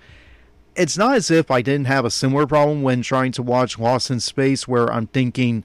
it's 0.79 0.97
not 0.97 1.17
as 1.17 1.31
if 1.31 1.51
I 1.51 1.61
didn't 1.61 1.89
have 1.89 2.05
a 2.05 2.11
similar 2.11 2.47
problem 2.47 2.83
when 2.83 3.03
trying 3.03 3.33
to 3.33 3.43
watch 3.43 3.81
Lost 3.81 4.13
in 4.13 4.21
Space, 4.21 4.69
where 4.69 4.91
I'm 4.93 5.09
thinking, 5.09 5.65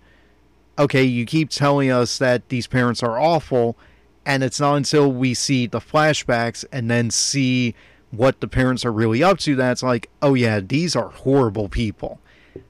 okay, 0.78 1.04
you 1.04 1.26
keep 1.28 1.52
telling 1.52 1.92
us 1.92 2.18
that 2.18 2.50
these 2.50 2.66
parents 2.66 3.04
are 3.04 3.20
awful, 3.20 3.78
and 4.26 4.44
it's 4.44 4.60
not 4.60 4.76
until 4.76 5.12
we 5.12 5.34
see 5.34 5.68
the 5.68 5.80
flashbacks 5.80 6.66
and 6.72 6.90
then 6.90 7.12
see 7.12 7.76
what 8.12 8.42
the 8.42 8.48
parents 8.48 8.86
are 8.86 8.92
really 8.92 9.24
up 9.24 9.40
to 9.40 9.56
that's 9.56 9.82
like, 9.84 10.10
oh 10.22 10.34
yeah, 10.34 10.60
these 10.60 10.96
are 10.96 11.10
horrible 11.10 11.68
people. 11.68 12.20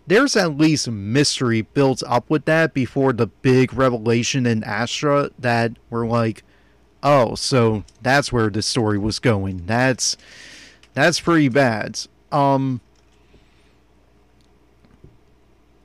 There's 0.07 0.35
at 0.35 0.57
least 0.57 0.89
mystery 0.89 1.61
built 1.61 2.01
up 2.07 2.29
with 2.29 2.45
that 2.45 2.73
before 2.73 3.13
the 3.13 3.27
big 3.27 3.73
revelation 3.73 4.45
in 4.45 4.63
Astra 4.63 5.31
that 5.37 5.73
we're 5.89 6.07
like, 6.07 6.43
oh, 7.01 7.35
so 7.35 7.83
that's 8.01 8.31
where 8.31 8.49
the 8.49 8.61
story 8.61 8.97
was 8.97 9.19
going. 9.19 9.65
That's 9.65 10.17
that's 10.93 11.19
pretty 11.19 11.49
bad. 11.49 11.99
Um, 12.31 12.79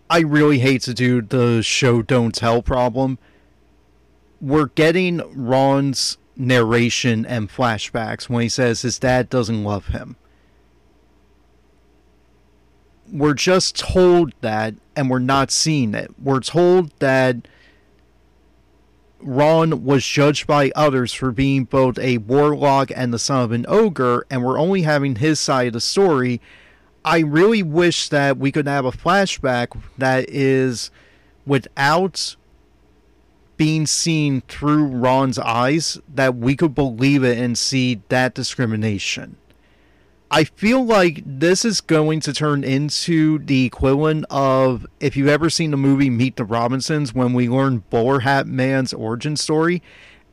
I 0.09 0.21
really 0.21 0.61
hate 0.61 0.83
to 0.83 0.95
do 0.95 1.21
the 1.21 1.63
show 1.63 2.03
don't 2.03 2.35
tell 2.35 2.63
problem. 2.63 3.19
We're 4.41 4.67
getting 4.67 5.21
Ron's 5.35 6.19
narration 6.37 7.27
and 7.27 7.51
flashbacks 7.51 8.29
when 8.29 8.43
he 8.43 8.49
says 8.49 8.83
his 8.83 8.99
dad 8.99 9.29
doesn't 9.29 9.65
love 9.65 9.89
him. 9.89 10.17
We're 13.11 13.35
just 13.35 13.77
told 13.77 14.33
that 14.41 14.75
and 14.95 15.11
we're 15.11 15.19
not 15.19 15.51
seeing 15.51 15.95
it. 15.95 16.11
We're 16.23 16.41
told 16.41 16.93
that 17.01 17.49
Ron 19.21 19.85
was 19.85 20.07
judged 20.07 20.47
by 20.47 20.71
others 20.77 21.13
for 21.13 21.33
being 21.33 21.65
both 21.65 21.99
a 21.99 22.19
warlock 22.19 22.91
and 22.95 23.13
the 23.13 23.19
son 23.19 23.43
of 23.43 23.53
an 23.53 23.65
ogre, 23.69 24.27
and 24.31 24.45
we're 24.45 24.59
only 24.59 24.83
having 24.83 25.17
his 25.17 25.41
side 25.41 25.69
of 25.69 25.73
the 25.73 25.81
story. 25.81 26.41
I 27.05 27.21
really 27.21 27.63
wish 27.63 28.09
that 28.11 28.39
we 28.39 28.53
could 28.53 28.69
have 28.69 28.85
a 28.85 28.93
flashback 28.93 29.69
that 29.97 30.29
is 30.29 30.91
without 31.47 32.37
being 33.59 33.87
seen 33.87 34.41
through 34.43 34.87
Ron's 34.87 35.39
eyes, 35.39 35.99
that 36.15 36.37
we 36.37 36.57
could 36.57 36.75
believe 36.75 37.23
it 37.25 37.37
and 37.37 37.59
see 37.59 38.01
that 38.09 38.33
discrimination. 38.33 39.37
I 40.31 40.45
feel 40.45 40.85
like 40.85 41.23
this 41.25 41.65
is 41.65 41.81
going 41.81 42.21
to 42.21 42.33
turn 42.33 42.63
into 42.63 43.39
the 43.39 43.65
equivalent 43.65 44.27
of 44.31 44.87
if 45.01 45.17
you've 45.17 45.29
ever 45.29 45.51
seen 45.51 45.71
the 45.71 45.77
movie 45.77 46.11
Meet 46.11 46.37
the 46.37 46.45
Robinsons 46.45 47.15
when 47.15 47.33
we 47.33 47.49
learn 47.49 47.83
Bowler 47.91 48.21
Hat 48.21 48.47
Man's 48.47 48.93
origin 48.93 49.37
story 49.37 49.83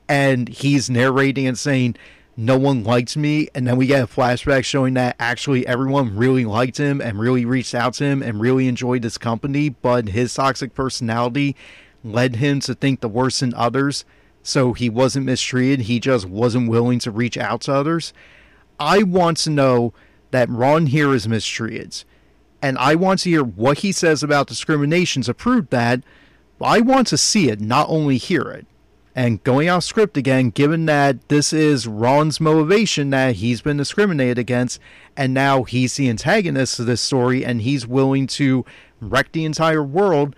and 0.07 0.49
he's 0.49 0.89
narrating 0.89 1.47
and 1.47 1.57
saying, 1.57 1.95
No 2.35 2.57
one 2.59 2.83
liked 2.83 3.15
me, 3.15 3.47
and 3.55 3.65
then 3.65 3.77
we 3.77 3.88
get 3.88 4.03
a 4.03 4.07
flashback 4.07 4.65
showing 4.65 4.95
that 4.95 5.15
actually 5.17 5.65
everyone 5.65 6.17
really 6.17 6.45
liked 6.45 6.77
him 6.77 6.99
and 6.99 7.17
really 7.17 7.45
reached 7.45 7.73
out 7.73 7.93
to 7.95 8.03
him 8.03 8.21
and 8.21 8.41
really 8.41 8.67
enjoyed 8.67 9.03
his 9.03 9.17
company, 9.17 9.69
but 9.69 10.09
his 10.09 10.33
toxic 10.33 10.73
personality 10.73 11.55
led 12.05 12.37
him 12.37 12.59
to 12.61 12.75
think 12.75 13.01
the 13.01 13.09
worst 13.09 13.41
in 13.41 13.53
others. 13.53 14.05
So 14.43 14.73
he 14.73 14.89
wasn't 14.89 15.25
mistreated, 15.25 15.81
he 15.81 15.99
just 15.99 16.27
wasn't 16.27 16.69
willing 16.69 16.99
to 16.99 17.11
reach 17.11 17.35
out 17.35 17.61
to 17.61 17.73
others 17.73 18.13
I 18.79 19.03
want 19.03 19.37
to 19.39 19.49
know 19.49 19.93
that 20.31 20.49
Ron 20.49 20.87
here 20.87 21.13
is 21.13 21.27
mistreated. 21.27 22.03
And 22.61 22.77
I 22.77 22.95
want 22.95 23.21
to 23.21 23.29
hear 23.29 23.43
what 23.43 23.79
he 23.79 23.91
says 23.91 24.23
about 24.23 24.47
discrimination 24.47 25.21
to 25.23 25.33
prove 25.33 25.69
that. 25.69 26.01
I 26.61 26.81
want 26.81 27.07
to 27.07 27.17
see 27.17 27.49
it, 27.49 27.61
not 27.61 27.87
only 27.89 28.17
hear 28.17 28.41
it. 28.41 28.65
And 29.13 29.41
going 29.43 29.69
off 29.69 29.83
script 29.85 30.17
again, 30.17 30.49
given 30.49 30.87
that 30.87 31.29
this 31.29 31.53
is 31.53 31.87
Ron's 31.87 32.41
motivation 32.41 33.11
that 33.11 33.35
he's 33.35 33.61
been 33.61 33.77
discriminated 33.77 34.37
against, 34.37 34.79
and 35.15 35.33
now 35.33 35.63
he's 35.63 35.95
the 35.95 36.09
antagonist 36.09 36.79
of 36.79 36.85
this 36.85 36.99
story 36.99 37.45
and 37.45 37.61
he's 37.61 37.87
willing 37.87 38.27
to 38.27 38.65
wreck 38.99 39.31
the 39.31 39.45
entire 39.45 39.83
world, 39.83 40.35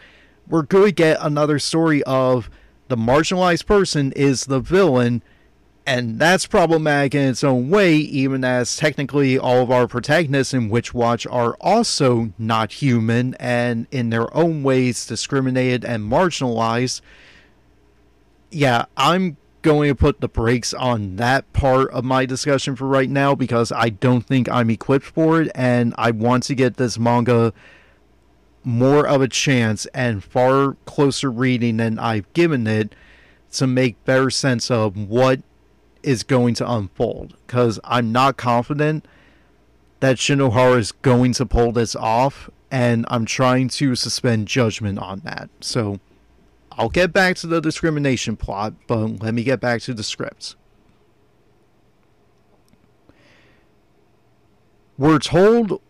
we're 0.49 0.63
going 0.63 0.87
to 0.87 0.91
get 0.91 1.17
another 1.21 1.59
story 1.59 2.03
of 2.03 2.49
the 2.87 2.97
marginalized 2.97 3.65
person 3.65 4.11
is 4.13 4.45
the 4.45 4.59
villain 4.59 5.21
and 5.87 6.19
that's 6.19 6.45
problematic 6.45 7.15
in 7.15 7.29
its 7.29 7.45
own 7.45 7.69
way, 7.69 7.95
even 7.95 8.43
as 8.43 8.75
technically 8.75 9.39
all 9.39 9.61
of 9.61 9.71
our 9.71 9.87
protagonists 9.87 10.53
in 10.53 10.67
Witch 10.67 10.93
Watch 10.93 11.25
are 11.27 11.55
also 11.61 12.33
not 12.37 12.73
human 12.73 13.35
and 13.35 13.87
in 13.89 14.09
their 14.09 14.35
own 14.35 14.63
ways 14.63 15.05
discriminated 15.05 15.85
and 15.85 16.03
marginalized. 16.03 16.99
Yeah, 18.51 18.83
I'm 18.97 19.37
going 19.61 19.87
to 19.87 19.95
put 19.95 20.19
the 20.19 20.27
brakes 20.27 20.73
on 20.73 21.15
that 21.15 21.51
part 21.53 21.89
of 21.91 22.03
my 22.03 22.25
discussion 22.25 22.75
for 22.75 22.85
right 22.85 23.09
now 23.09 23.33
because 23.33 23.71
I 23.71 23.87
don't 23.87 24.25
think 24.25 24.49
I'm 24.49 24.69
equipped 24.69 25.05
for 25.05 25.41
it, 25.41 25.49
and 25.55 25.95
I 25.97 26.11
want 26.11 26.43
to 26.43 26.55
get 26.55 26.75
this 26.75 26.99
manga 26.99 27.53
more 28.67 29.07
of 29.07 29.21
a 29.21 29.29
chance 29.29 29.85
and 29.93 30.21
far 30.21 30.73
closer 30.83 31.31
reading 31.31 31.77
than 31.77 31.97
I've 31.97 32.31
given 32.33 32.67
it 32.67 32.93
to 33.53 33.65
make 33.65 34.03
better 34.03 34.29
sense 34.29 34.69
of 34.69 34.97
what 34.97 35.39
is 36.03 36.23
going 36.23 36.53
to 36.55 36.69
unfold 36.69 37.37
because 37.47 37.79
I'm 37.85 38.11
not 38.11 38.35
confident 38.35 39.07
that 40.01 40.17
Shinohara 40.17 40.79
is 40.79 40.91
going 40.91 41.31
to 41.33 41.45
pull 41.45 41.71
this 41.71 41.95
off, 41.95 42.49
and 42.69 43.05
I'm 43.07 43.23
trying 43.23 43.69
to 43.69 43.95
suspend 43.95 44.49
judgment 44.49 44.99
on 44.99 45.21
that. 45.21 45.49
So 45.61 46.01
I'll 46.73 46.89
get 46.89 47.13
back 47.13 47.37
to 47.37 47.47
the 47.47 47.61
discrimination 47.61 48.35
plot, 48.35 48.73
but 48.85 49.21
let 49.21 49.33
me 49.33 49.45
get 49.45 49.61
back 49.61 49.81
to 49.83 49.93
the 49.93 50.03
script. 50.03 50.57
We're 54.97 55.19
told 55.19 55.81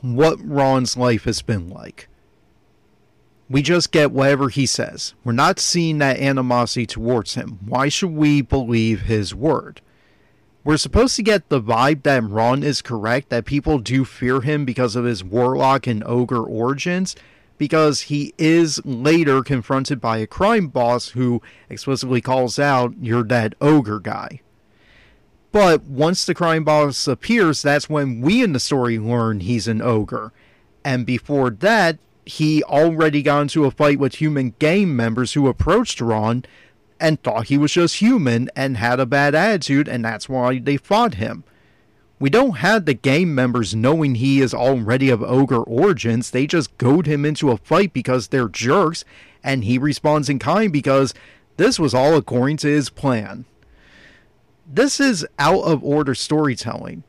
what 0.00 0.38
Ron's 0.42 0.96
life 0.96 1.24
has 1.24 1.42
been 1.42 1.68
like. 1.68 2.08
We 3.54 3.62
just 3.62 3.92
get 3.92 4.10
whatever 4.10 4.48
he 4.48 4.66
says. 4.66 5.14
We're 5.22 5.30
not 5.30 5.60
seeing 5.60 5.98
that 5.98 6.18
animosity 6.18 6.86
towards 6.86 7.36
him. 7.36 7.60
Why 7.64 7.88
should 7.88 8.10
we 8.10 8.42
believe 8.42 9.02
his 9.02 9.32
word? 9.32 9.80
We're 10.64 10.76
supposed 10.76 11.14
to 11.14 11.22
get 11.22 11.48
the 11.48 11.62
vibe 11.62 12.02
that 12.02 12.24
Ron 12.24 12.64
is 12.64 12.82
correct, 12.82 13.28
that 13.28 13.44
people 13.44 13.78
do 13.78 14.04
fear 14.04 14.40
him 14.40 14.64
because 14.64 14.96
of 14.96 15.04
his 15.04 15.22
warlock 15.22 15.86
and 15.86 16.02
ogre 16.04 16.42
origins, 16.42 17.14
because 17.56 18.00
he 18.00 18.34
is 18.38 18.84
later 18.84 19.40
confronted 19.44 20.00
by 20.00 20.18
a 20.18 20.26
crime 20.26 20.66
boss 20.66 21.10
who 21.10 21.40
explicitly 21.70 22.20
calls 22.20 22.58
out, 22.58 22.94
You're 23.00 23.22
that 23.22 23.54
ogre 23.60 24.00
guy. 24.00 24.40
But 25.52 25.84
once 25.84 26.26
the 26.26 26.34
crime 26.34 26.64
boss 26.64 27.06
appears, 27.06 27.62
that's 27.62 27.88
when 27.88 28.20
we 28.20 28.42
in 28.42 28.52
the 28.52 28.58
story 28.58 28.98
learn 28.98 29.38
he's 29.38 29.68
an 29.68 29.80
ogre. 29.80 30.32
And 30.84 31.06
before 31.06 31.50
that, 31.50 32.00
he 32.26 32.62
already 32.62 33.22
got 33.22 33.42
into 33.42 33.64
a 33.64 33.70
fight 33.70 33.98
with 33.98 34.16
human 34.16 34.54
gang 34.58 34.94
members 34.96 35.32
who 35.34 35.48
approached 35.48 36.00
Ron 36.00 36.44
and 37.00 37.22
thought 37.22 37.48
he 37.48 37.58
was 37.58 37.72
just 37.72 37.96
human 37.96 38.48
and 38.56 38.76
had 38.76 39.00
a 39.00 39.06
bad 39.06 39.34
attitude, 39.34 39.88
and 39.88 40.04
that's 40.04 40.28
why 40.28 40.58
they 40.58 40.76
fought 40.76 41.14
him. 41.14 41.44
We 42.18 42.30
don't 42.30 42.58
have 42.58 42.86
the 42.86 42.94
game 42.94 43.34
members 43.34 43.74
knowing 43.74 44.14
he 44.14 44.40
is 44.40 44.54
already 44.54 45.10
of 45.10 45.22
ogre 45.22 45.62
origins. 45.62 46.30
They 46.30 46.46
just 46.46 46.76
goad 46.78 47.06
him 47.06 47.24
into 47.24 47.50
a 47.50 47.58
fight 47.58 47.92
because 47.92 48.28
they're 48.28 48.48
jerks, 48.48 49.04
and 49.42 49.64
he 49.64 49.76
responds 49.76 50.28
in 50.28 50.38
kind 50.38 50.72
because 50.72 51.12
this 51.56 51.78
was 51.78 51.92
all 51.92 52.16
according 52.16 52.56
to 52.58 52.68
his 52.68 52.88
plan. 52.88 53.44
This 54.66 55.00
is 55.00 55.26
out 55.38 55.62
of 55.64 55.84
order 55.84 56.14
storytelling. 56.14 57.02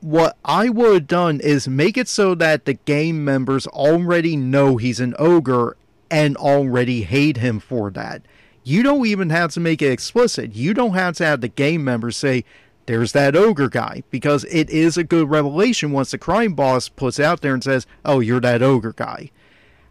What 0.00 0.36
I 0.44 0.68
would 0.68 0.94
have 0.94 1.06
done 1.06 1.40
is 1.40 1.68
make 1.68 1.96
it 1.96 2.08
so 2.08 2.34
that 2.36 2.64
the 2.64 2.74
game 2.74 3.24
members 3.24 3.66
already 3.66 4.36
know 4.36 4.76
he's 4.76 5.00
an 5.00 5.14
ogre 5.18 5.76
and 6.10 6.36
already 6.36 7.02
hate 7.02 7.36
him 7.36 7.60
for 7.60 7.90
that. 7.90 8.22
You 8.64 8.82
don't 8.82 9.06
even 9.06 9.30
have 9.30 9.52
to 9.52 9.60
make 9.60 9.80
it 9.82 9.92
explicit. 9.92 10.54
You 10.54 10.74
don't 10.74 10.94
have 10.94 11.16
to 11.16 11.24
have 11.24 11.40
the 11.40 11.48
game 11.48 11.84
members 11.84 12.16
say, 12.16 12.44
there's 12.86 13.12
that 13.12 13.36
ogre 13.36 13.68
guy, 13.68 14.02
because 14.10 14.44
it 14.44 14.68
is 14.68 14.96
a 14.96 15.04
good 15.04 15.30
revelation 15.30 15.92
once 15.92 16.10
the 16.10 16.18
crime 16.18 16.54
boss 16.54 16.88
puts 16.88 17.20
out 17.20 17.40
there 17.40 17.54
and 17.54 17.62
says, 17.62 17.86
oh, 18.04 18.20
you're 18.20 18.40
that 18.40 18.62
ogre 18.62 18.94
guy. 18.94 19.30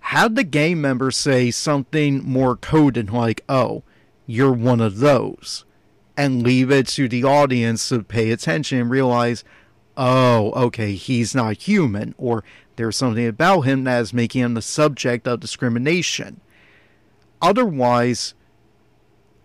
Have 0.01 0.36
the 0.36 0.43
game 0.43 0.82
members 0.82 1.16
say 1.16 1.51
something 1.51 2.24
more 2.24 2.55
coded 2.55 3.12
like, 3.12 3.43
oh, 3.47 3.84
you're 4.26 4.51
one 4.51 4.82
of 4.82 4.99
those, 4.99 5.66
and 6.18 6.43
leave 6.43 6.72
it 6.72 6.88
to 6.89 7.07
the 7.07 7.24
audience 7.24 7.88
to 7.89 8.03
pay 8.03 8.32
attention 8.32 8.80
and 8.80 8.89
realize, 8.89 9.43
oh, 9.99 10.51
okay, 10.53 10.93
he's 10.93 11.35
not 11.35 11.57
human, 11.57 12.15
or 12.17 12.43
there's 12.77 12.95
something 12.95 13.27
about 13.27 13.61
him 13.61 13.83
that 13.83 13.99
is 13.99 14.13
making 14.13 14.41
him 14.41 14.53
the 14.53 14.61
subject 14.61 15.27
of 15.27 15.41
discrimination. 15.41 16.39
Otherwise, 17.41 18.33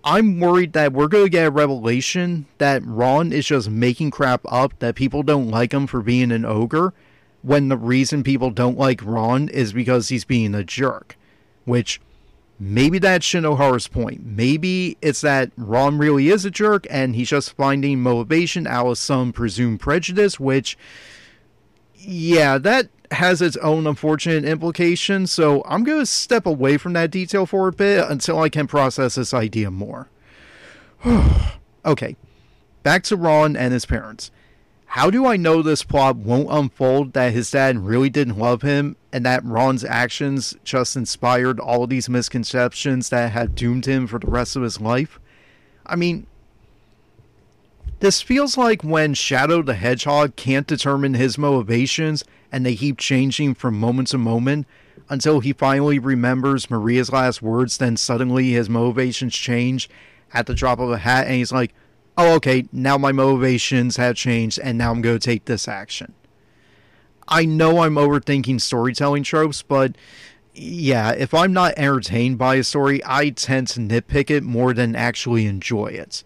I'm 0.04 0.38
worried 0.38 0.72
that 0.74 0.92
we're 0.92 1.08
going 1.08 1.24
to 1.24 1.30
get 1.30 1.48
a 1.48 1.50
revelation 1.50 2.46
that 2.58 2.86
Ron 2.86 3.32
is 3.32 3.46
just 3.46 3.68
making 3.68 4.12
crap 4.12 4.42
up, 4.48 4.78
that 4.78 4.94
people 4.94 5.24
don't 5.24 5.48
like 5.48 5.72
him 5.72 5.88
for 5.88 6.02
being 6.02 6.30
an 6.30 6.44
ogre, 6.44 6.94
when 7.42 7.68
the 7.68 7.76
reason 7.76 8.22
people 8.22 8.50
don't 8.50 8.78
like 8.78 9.04
Ron 9.04 9.48
is 9.48 9.72
because 9.72 10.08
he's 10.08 10.24
being 10.24 10.54
a 10.54 10.62
jerk. 10.62 11.16
Which, 11.64 12.00
maybe 12.58 12.98
that's 12.98 13.26
Shinohara's 13.26 13.88
point. 13.88 14.24
Maybe 14.24 14.96
it's 15.02 15.20
that 15.22 15.50
Ron 15.56 15.98
really 15.98 16.28
is 16.28 16.44
a 16.44 16.50
jerk 16.50 16.86
and 16.90 17.14
he's 17.14 17.30
just 17.30 17.52
finding 17.52 18.00
motivation 18.00 18.66
out 18.66 18.86
of 18.86 18.98
some 18.98 19.32
presumed 19.32 19.80
prejudice, 19.80 20.38
which, 20.38 20.76
yeah, 21.94 22.58
that 22.58 22.88
has 23.10 23.40
its 23.40 23.56
own 23.58 23.86
unfortunate 23.86 24.44
implications, 24.44 25.32
so 25.32 25.62
I'm 25.66 25.84
going 25.84 26.00
to 26.00 26.06
step 26.06 26.46
away 26.46 26.76
from 26.76 26.92
that 26.94 27.10
detail 27.10 27.46
for 27.46 27.68
a 27.68 27.72
bit 27.72 28.08
until 28.08 28.40
I 28.40 28.48
can 28.48 28.66
process 28.66 29.14
this 29.14 29.32
idea 29.32 29.70
more. 29.70 30.08
okay, 31.84 32.16
back 32.82 33.02
to 33.04 33.16
Ron 33.16 33.56
and 33.56 33.72
his 33.72 33.86
parents. 33.86 34.30
How 34.94 35.10
do 35.10 35.26
I 35.26 35.36
know 35.36 35.60
this 35.60 35.82
plot 35.82 36.14
won't 36.14 36.46
unfold 36.52 37.14
that 37.14 37.32
his 37.32 37.50
dad 37.50 37.78
really 37.78 38.08
didn't 38.08 38.38
love 38.38 38.62
him 38.62 38.94
and 39.12 39.26
that 39.26 39.44
Ron's 39.44 39.82
actions 39.82 40.54
just 40.62 40.94
inspired 40.94 41.58
all 41.58 41.88
these 41.88 42.08
misconceptions 42.08 43.08
that 43.08 43.32
had 43.32 43.56
doomed 43.56 43.86
him 43.86 44.06
for 44.06 44.20
the 44.20 44.28
rest 44.28 44.54
of 44.54 44.62
his 44.62 44.80
life? 44.80 45.18
I 45.84 45.96
mean, 45.96 46.28
this 47.98 48.22
feels 48.22 48.56
like 48.56 48.84
when 48.84 49.14
Shadow 49.14 49.62
the 49.62 49.74
Hedgehog 49.74 50.36
can't 50.36 50.68
determine 50.68 51.14
his 51.14 51.36
motivations 51.36 52.22
and 52.52 52.64
they 52.64 52.76
keep 52.76 52.96
changing 52.96 53.56
from 53.56 53.76
moment 53.76 54.06
to 54.10 54.18
moment 54.18 54.64
until 55.08 55.40
he 55.40 55.52
finally 55.52 55.98
remembers 55.98 56.70
Maria's 56.70 57.10
last 57.10 57.42
words, 57.42 57.78
then 57.78 57.96
suddenly 57.96 58.52
his 58.52 58.70
motivations 58.70 59.34
change 59.34 59.90
at 60.32 60.46
the 60.46 60.54
drop 60.54 60.78
of 60.78 60.92
a 60.92 60.98
hat 60.98 61.26
and 61.26 61.34
he's 61.34 61.50
like, 61.50 61.74
oh, 62.16 62.34
okay, 62.34 62.66
now 62.72 62.98
my 62.98 63.12
motivations 63.12 63.96
have 63.96 64.16
changed 64.16 64.58
and 64.58 64.78
now 64.78 64.90
I'm 64.90 65.02
going 65.02 65.18
to 65.18 65.24
take 65.24 65.44
this 65.44 65.68
action. 65.68 66.14
I 67.26 67.44
know 67.44 67.80
I'm 67.80 67.94
overthinking 67.94 68.60
storytelling 68.60 69.22
tropes, 69.22 69.62
but 69.62 69.96
yeah, 70.54 71.12
if 71.12 71.32
I'm 71.34 71.52
not 71.52 71.74
entertained 71.76 72.38
by 72.38 72.56
a 72.56 72.64
story, 72.64 73.00
I 73.04 73.30
tend 73.30 73.68
to 73.68 73.80
nitpick 73.80 74.30
it 74.30 74.42
more 74.42 74.72
than 74.72 74.94
actually 74.94 75.46
enjoy 75.46 75.86
it 75.86 76.22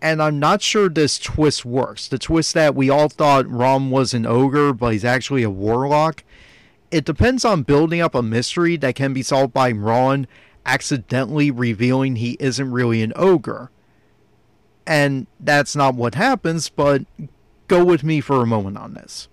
and 0.00 0.22
I'm 0.22 0.38
not 0.38 0.62
sure 0.62 0.88
this 0.88 1.18
twist 1.18 1.64
works. 1.64 2.08
The 2.08 2.18
twist 2.18 2.54
that 2.54 2.74
we 2.74 2.88
all 2.88 3.08
thought 3.08 3.48
Ron 3.48 3.90
was 3.90 4.14
an 4.14 4.26
ogre, 4.26 4.72
but 4.72 4.92
he's 4.92 5.04
actually 5.04 5.42
a 5.42 5.50
warlock. 5.50 6.22
It 6.90 7.04
depends 7.04 7.44
on 7.44 7.64
building 7.64 8.00
up 8.00 8.14
a 8.14 8.22
mystery 8.22 8.76
that 8.78 8.94
can 8.94 9.12
be 9.12 9.22
solved 9.22 9.52
by 9.52 9.72
Ron 9.72 10.26
accidentally 10.64 11.50
revealing 11.50 12.16
he 12.16 12.36
isn't 12.38 12.70
really 12.70 13.02
an 13.02 13.12
ogre. 13.16 13.70
And 14.88 15.26
that's 15.38 15.76
not 15.76 15.94
what 15.94 16.14
happens, 16.14 16.70
but 16.70 17.02
go 17.68 17.84
with 17.84 18.02
me 18.02 18.20
for 18.20 18.42
a 18.42 18.46
moment 18.46 18.78
on 18.78 18.94
this. 18.94 19.28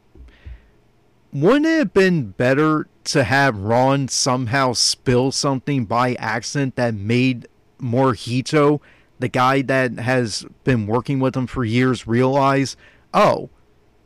Wouldn't 1.31 1.65
it 1.65 1.77
have 1.79 1.93
been 1.93 2.31
better 2.31 2.87
to 3.05 3.23
have 3.23 3.57
Ron 3.57 4.09
somehow 4.09 4.73
spill 4.73 5.31
something 5.31 5.85
by 5.85 6.15
accident 6.15 6.75
that 6.75 6.93
made 6.93 7.47
Morihito 7.81 8.81
the 9.19 9.27
guy 9.29 9.61
that 9.61 9.97
has 9.99 10.45
been 10.65 10.87
working 10.87 11.19
with 11.19 11.37
him 11.37 11.47
for 11.47 11.63
years 11.63 12.05
realize, 12.05 12.75
oh, 13.13 13.49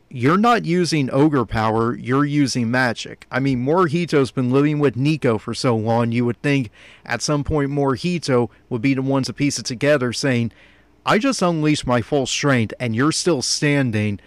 you're 0.08 0.38
not 0.38 0.64
using 0.64 1.10
ogre 1.10 1.44
power, 1.44 1.96
you're 1.96 2.24
using 2.24 2.70
magic. 2.70 3.26
I 3.30 3.40
mean, 3.40 3.64
Morihito's 3.64 4.30
been 4.30 4.50
living 4.50 4.78
with 4.78 4.96
Nico 4.96 5.38
for 5.38 5.54
so 5.54 5.76
long, 5.76 6.12
you 6.12 6.24
would 6.24 6.40
think 6.42 6.70
at 7.04 7.22
some 7.22 7.42
point 7.42 7.70
Morihito 7.70 8.50
would 8.68 8.82
be 8.82 8.94
the 8.94 9.02
ones 9.02 9.26
to 9.26 9.32
piece 9.32 9.58
it 9.58 9.66
together 9.66 10.12
saying, 10.12 10.52
I 11.04 11.18
just 11.18 11.42
unleashed 11.42 11.86
my 11.86 12.02
full 12.02 12.26
strength 12.26 12.74
and 12.78 12.94
you're 12.94 13.12
still 13.12 13.42
standing. 13.42 14.20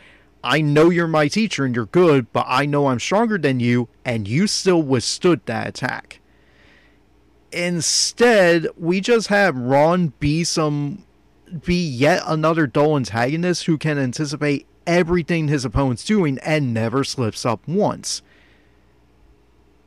I 0.43 0.61
know 0.61 0.89
you're 0.89 1.07
my 1.07 1.28
teacher 1.28 1.65
and 1.65 1.76
you're 1.76 1.86
good, 1.86 2.32
but 2.34 2.45
I 2.47 2.65
know 2.65 2.88
I'm 2.88 2.99
stronger 2.99 3.38
than 3.38 3.59
you 3.59 3.88
and 4.03 4.28
you 4.28 4.47
still 4.47 4.82
withstood 4.82 5.41
that 5.45 5.67
attack. 5.67 6.19
Instead, 7.51 8.67
we 8.76 8.99
just 8.99 9.28
have 9.28 9.55
Ron 9.55 10.13
be 10.19 10.43
some 10.43 11.05
be 11.65 11.88
yet 11.88 12.24
another 12.26 12.65
dull 12.65 12.97
antagonist 12.97 13.65
who 13.65 13.78
can 13.78 13.99
anticipate 13.99 14.65
everything 14.88 15.47
his 15.47 15.63
opponent's 15.63 16.03
doing 16.03 16.39
and 16.39 16.74
never 16.74 17.03
slips 17.03 17.45
up 17.45 17.65
once. 17.67 18.24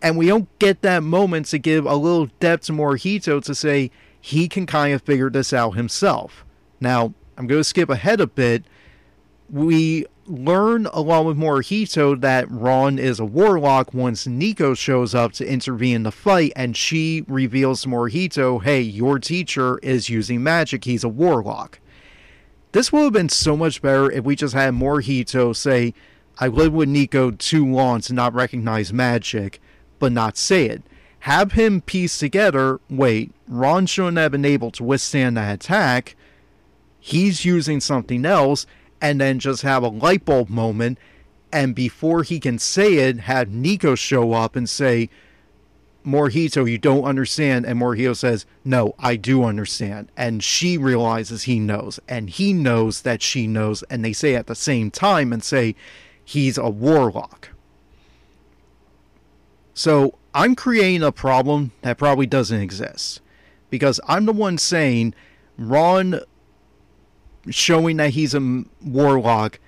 And 0.01 0.17
we 0.17 0.29
don't 0.29 0.57
get 0.61 0.83
that 0.83 1.03
moment 1.03 1.47
to 1.47 1.59
give 1.59 1.85
a 1.85 1.97
little 1.97 2.27
depth 2.39 2.67
to 2.67 2.73
Morihito 2.73 3.43
to 3.43 3.55
say 3.55 3.91
he 4.21 4.49
can 4.49 4.65
kind 4.65 4.95
of 4.95 5.03
figure 5.03 5.29
this 5.29 5.53
out 5.53 5.73
himself. 5.73 6.46
Now, 6.81 7.15
I'm 7.37 7.47
going 7.47 7.61
to 7.61 7.65
skip 7.65 7.89
ahead 7.89 8.21
a 8.21 8.27
bit. 8.27 8.65
We 9.51 10.07
learn 10.27 10.87
along 10.87 11.27
with 11.27 11.37
Morihito 11.37 12.21
that 12.21 12.51
Ron 12.51 12.99
is 12.99 13.21
a 13.21 13.25
warlock 13.25 13.95
once 13.95 14.27
Nico 14.27 14.75
shows 14.75 15.15
up 15.15 15.33
to 15.35 15.47
intervene 15.47 15.97
in 15.97 16.03
the 16.03 16.11
fight 16.11 16.53
and 16.57 16.77
she 16.77 17.25
reveals 17.29 17.83
to 17.83 17.89
Morihito, 17.89 18.63
hey, 18.63 18.81
your 18.81 19.19
teacher 19.19 19.79
is 19.79 20.09
using 20.09 20.43
magic, 20.43 20.85
he's 20.85 21.05
a 21.05 21.09
warlock. 21.09 21.79
This 22.73 22.93
would 22.93 23.05
have 23.05 23.13
been 23.13 23.29
so 23.29 23.57
much 23.57 23.81
better 23.81 24.11
if 24.11 24.25
we 24.25 24.37
just 24.37 24.55
had 24.55 24.75
Morihito 24.75 25.55
say, 25.55 25.95
I 26.39 26.49
lived 26.49 26.75
with 26.75 26.89
Nico 26.89 27.31
too 27.31 27.65
long 27.65 28.01
to 28.03 28.13
not 28.13 28.35
recognize 28.35 28.93
magic, 28.93 29.61
but 29.99 30.13
not 30.13 30.37
say 30.37 30.67
it. 30.67 30.83
Have 31.21 31.53
him 31.53 31.81
piece 31.81 32.19
together, 32.19 32.81
wait, 32.91 33.33
Ron 33.49 33.87
shouldn't 33.87 34.19
have 34.19 34.33
been 34.33 34.45
able 34.45 34.71
to 34.73 34.85
withstand 34.85 35.37
that 35.37 35.55
attack. 35.55 36.16
He's 37.07 37.45
using 37.45 37.79
something 37.79 38.27
else, 38.27 38.67
and 39.01 39.21
then 39.21 39.39
just 39.39 39.63
have 39.63 39.85
a 39.85 39.89
light 39.89 40.25
bulb 40.25 40.49
moment. 40.49 40.99
And 41.53 41.73
before 41.73 42.25
he 42.25 42.41
can 42.41 42.59
say 42.59 42.95
it, 42.95 43.21
have 43.21 43.49
Nico 43.49 43.95
show 43.95 44.33
up 44.33 44.57
and 44.57 44.69
say, 44.69 45.09
Morihito, 46.05 46.69
you 46.69 46.79
don't 46.79 47.05
understand. 47.05 47.65
And 47.65 47.81
Morihito 47.81 48.17
says, 48.17 48.45
No, 48.65 48.97
I 48.99 49.15
do 49.15 49.45
understand. 49.45 50.11
And 50.17 50.43
she 50.43 50.77
realizes 50.77 51.45
he 51.45 51.61
knows. 51.61 52.01
And 52.09 52.29
he 52.29 52.53
knows 52.53 53.03
that 53.03 53.23
she 53.23 53.47
knows. 53.47 53.85
And 53.85 54.05
they 54.05 54.13
say 54.13 54.35
at 54.35 54.49
the 54.49 54.57
same 54.57 54.91
time 54.91 55.33
and 55.33 55.45
say, 55.45 55.77
He's 56.25 56.59
a 56.59 56.69
warlock. 56.69 57.51
So 59.75 60.19
I'm 60.35 60.57
creating 60.57 61.05
a 61.05 61.13
problem 61.13 61.71
that 61.83 61.99
probably 61.99 62.27
doesn't 62.27 62.61
exist. 62.61 63.21
Because 63.71 64.01
I'm 64.09 64.27
the 64.27 64.33
one 64.33 64.59
saying 64.59 65.15
Ron 65.57 66.19
showing 67.51 67.97
that 67.99 68.11
he's 68.11 68.35
a 68.35 68.65
warlock 68.83 69.59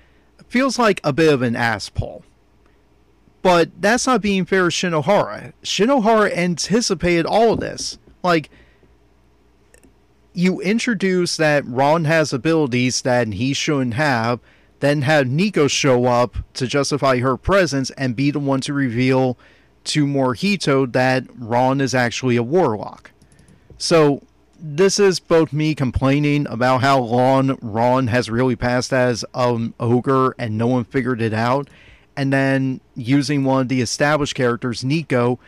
feels 0.47 0.79
like 0.79 0.99
a 1.03 1.13
bit 1.13 1.31
of 1.31 1.41
an 1.41 1.55
ass 1.55 1.89
pull. 1.89 2.23
But 3.41 3.81
that's 3.81 4.07
not 4.07 4.21
being 4.21 4.45
fair 4.45 4.63
to 4.63 4.69
Shinohara. 4.69 5.53
Shinohara 5.63 6.35
anticipated 6.35 7.25
all 7.25 7.53
of 7.53 7.59
this. 7.59 7.97
Like, 8.23 8.49
you 10.33 10.59
introduce 10.61 11.37
that 11.37 11.65
Ron 11.65 12.05
has 12.05 12.33
abilities 12.33 13.01
that 13.03 13.33
he 13.33 13.53
shouldn't 13.53 13.93
have, 13.93 14.39
then 14.79 15.03
have 15.03 15.27
Nico 15.27 15.67
show 15.67 16.05
up 16.05 16.37
to 16.53 16.67
justify 16.67 17.19
her 17.19 17.37
presence 17.37 17.91
and 17.91 18.15
be 18.15 18.31
the 18.31 18.39
one 18.39 18.61
to 18.61 18.73
reveal 18.73 19.37
to 19.85 20.05
Morihito 20.05 20.91
that 20.91 21.25
Ron 21.37 21.81
is 21.81 21.95
actually 21.95 22.35
a 22.35 22.43
warlock. 22.43 23.11
So 23.77 24.23
this 24.61 24.99
is 24.99 25.19
both 25.19 25.53
me 25.53 25.73
complaining 25.73 26.47
about 26.47 26.81
how 26.81 26.99
long 26.99 27.57
Ron 27.61 28.07
has 28.07 28.29
really 28.29 28.55
passed 28.55 28.91
as 28.93 29.23
um, 29.33 29.55
an 29.55 29.73
ogre 29.79 30.35
and 30.37 30.57
no 30.57 30.67
one 30.67 30.83
figured 30.83 31.21
it 31.21 31.33
out, 31.33 31.69
and 32.15 32.33
then 32.33 32.81
using 32.95 33.43
one 33.43 33.61
of 33.61 33.67
the 33.69 33.81
established 33.81 34.35
characters, 34.35 34.83
Nico, 34.83 35.39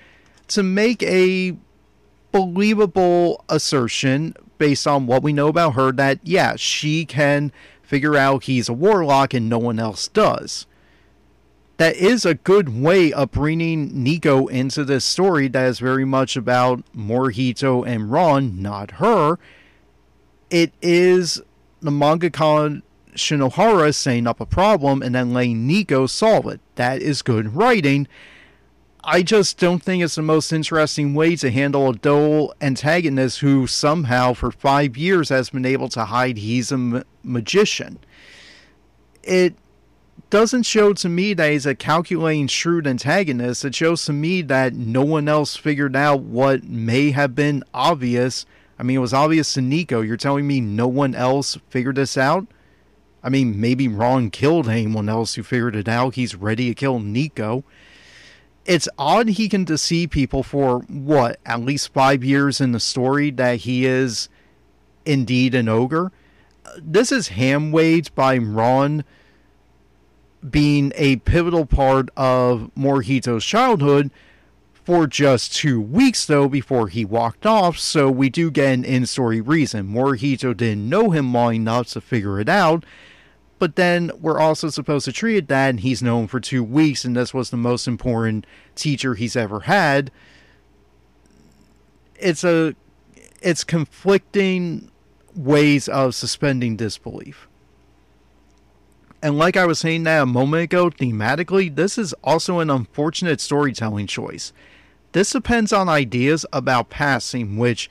to 0.48 0.64
make 0.64 1.04
a 1.04 1.56
believable 2.32 3.44
assertion 3.50 4.36
based 4.58 4.88
on 4.88 5.08
what 5.08 5.24
we 5.24 5.34
know 5.34 5.48
about 5.48 5.74
her 5.76 5.92
that, 5.92 6.20
yeah, 6.24 6.56
she 6.56 7.06
can 7.06 7.52
figure 7.82 8.16
out 8.16 8.44
he's 8.44 8.70
a 8.70 8.74
warlock 8.74 9.34
and 9.34 9.50
no 9.50 9.58
one 9.58 9.80
else 9.80 10.08
does. 10.08 10.66
That 11.82 11.96
is 11.96 12.28
a 12.28 12.36
good 12.36 12.70
way 12.70 13.12
of 13.12 13.32
bringing 13.32 14.04
Nico 14.04 14.46
into 14.46 14.86
this 14.86 15.04
story 15.04 15.48
that 15.48 15.66
is 15.66 15.80
very 15.80 16.06
much 16.06 16.38
about 16.38 16.84
Morihito 16.96 17.84
and 17.88 18.12
Ron, 18.12 18.62
not 18.62 18.92
her. 18.92 19.40
It 20.52 20.74
is 20.80 21.42
the 21.82 21.90
manga 21.90 22.30
mangaka 22.30 22.84
Shinohara 23.16 23.96
setting 23.96 24.28
up 24.28 24.40
a 24.40 24.46
problem 24.46 25.02
and 25.02 25.16
then 25.16 25.34
letting 25.34 25.66
Nico 25.66 26.06
solve 26.06 26.46
it. 26.46 26.60
That 26.76 27.02
is 27.02 27.24
good 27.24 27.56
writing. 27.56 28.08
I 29.04 29.24
just 29.24 29.58
don't 29.58 29.82
think 29.82 30.04
it's 30.04 30.14
the 30.14 30.22
most 30.22 30.54
interesting 30.54 31.16
way 31.16 31.36
to 31.38 31.50
handle 31.50 31.90
a 31.90 31.96
dull 31.96 32.54
antagonist 32.62 33.40
who 33.40 33.66
somehow 33.66 34.34
for 34.34 34.52
five 34.52 34.98
years 34.98 35.30
has 35.30 35.50
been 35.50 35.66
able 35.66 35.90
to 35.90 36.06
hide 36.06 36.38
he's 36.38 36.72
a 36.72 36.78
ma- 36.78 37.02
magician. 37.24 37.98
It 39.24 39.56
doesn't 40.32 40.64
show 40.64 40.94
to 40.94 41.10
me 41.10 41.34
that 41.36 41.52
he's 41.52 41.68
a 41.68 41.76
calculating, 41.76 42.48
shrewd 42.48 42.88
antagonist. 42.88 43.64
It 43.64 43.76
shows 43.76 44.06
to 44.06 44.14
me 44.14 44.42
that 44.44 44.74
no 44.74 45.04
one 45.04 45.28
else 45.28 45.56
figured 45.56 45.96
out 45.96 46.22
what 46.22 46.64
may 46.64 47.12
have 47.12 47.36
been 47.36 47.64
obvious. 47.74 48.46
I 48.80 48.84
mean, 48.84 48.98
it 48.98 49.02
was 49.02 49.14
obvious 49.14 49.54
to 49.54 49.62
Nico. 49.62 50.02
You're 50.02 50.18
telling 50.18 50.48
me 50.48 50.60
no 50.60 50.88
one 50.88 51.14
else 51.14 51.58
figured 51.70 51.98
this 51.98 52.18
out? 52.18 52.48
I 53.24 53.30
mean, 53.30 53.60
maybe 53.60 53.88
Ron 53.88 54.32
killed 54.32 54.68
anyone 54.68 55.10
else 55.10 55.36
who 55.36 55.44
figured 55.44 55.76
it 55.76 55.88
out. 55.88 56.16
He's 56.16 56.34
ready 56.34 56.70
to 56.70 56.76
kill 56.76 57.00
Nico. 57.00 57.64
It's 58.66 58.90
odd 58.98 59.28
he 59.28 59.50
can 59.50 59.66
deceive 59.66 60.10
people 60.10 60.44
for 60.44 60.80
what, 60.88 61.40
at 61.46 61.62
least 61.62 61.94
five 61.94 62.24
years 62.24 62.62
in 62.62 62.72
the 62.72 62.80
story 62.80 63.32
that 63.32 63.58
he 63.58 63.86
is 63.86 64.30
indeed 65.06 65.54
an 65.54 65.68
ogre. 65.68 66.12
This 66.78 67.12
is 67.12 67.28
ham 67.28 67.72
by 68.16 68.38
Ron 68.38 69.04
being 70.50 70.92
a 70.96 71.18
pivotal 71.18 71.66
part 71.66 72.10
of 72.18 72.72
Morihito's 72.78 73.46
childhood 73.46 74.12
for 74.84 75.06
just 75.06 75.54
two 75.54 75.80
weeks, 75.80 76.26
though, 76.26 76.50
before 76.50 76.88
he 76.88 77.06
walked 77.06 77.46
off, 77.46 77.78
so 77.78 78.10
we 78.10 78.30
do 78.30 78.50
get 78.50 78.74
an 78.74 78.84
in 78.84 79.06
story 79.06 79.40
reason. 79.40 79.88
Morihito 79.88 80.58
didn't 80.58 80.90
know 80.90 81.12
him 81.12 81.34
well 81.34 81.52
enough 81.52 81.88
to 81.90 82.02
figure 82.02 82.40
it 82.40 82.50
out, 82.50 82.84
but 83.60 83.76
then 83.76 84.12
we're 84.20 84.40
also 84.40 84.70
supposed 84.70 85.06
to 85.06 85.12
treat 85.12 85.38
it 85.38 85.48
that 85.50 85.80
he's 85.80 86.02
known 86.02 86.28
for 86.28 86.40
two 86.40 86.64
weeks, 86.64 87.06
and 87.06 87.16
this 87.16 87.34
was 87.34 87.52
the 87.52 87.58
most 87.58 87.88
important 87.88 88.48
teacher 88.74 89.14
he's 89.14 89.36
ever 89.36 89.62
had. 89.62 90.10
It's 92.16 92.44
a 92.44 92.76
it's 93.42 93.64
conflicting 93.64 94.92
ways 95.36 95.88
of 95.88 96.16
suspending 96.16 96.76
disbelief. 96.76 97.48
And 99.24 99.38
like 99.38 99.56
I 99.56 99.66
was 99.66 99.80
saying 99.80 100.04
that 100.04 100.24
a 100.24 100.26
moment 100.26 100.64
ago, 100.64 100.90
thematically, 100.90 101.74
this 101.74 101.98
is 101.98 102.14
also 102.24 102.60
an 102.60 102.72
unfortunate 102.72 103.40
storytelling 103.40 104.08
choice. 104.08 104.52
This 105.12 105.32
depends 105.32 105.72
on 105.72 105.88
ideas 105.88 106.46
about 106.52 106.90
passing, 106.90 107.58
which 107.58 107.90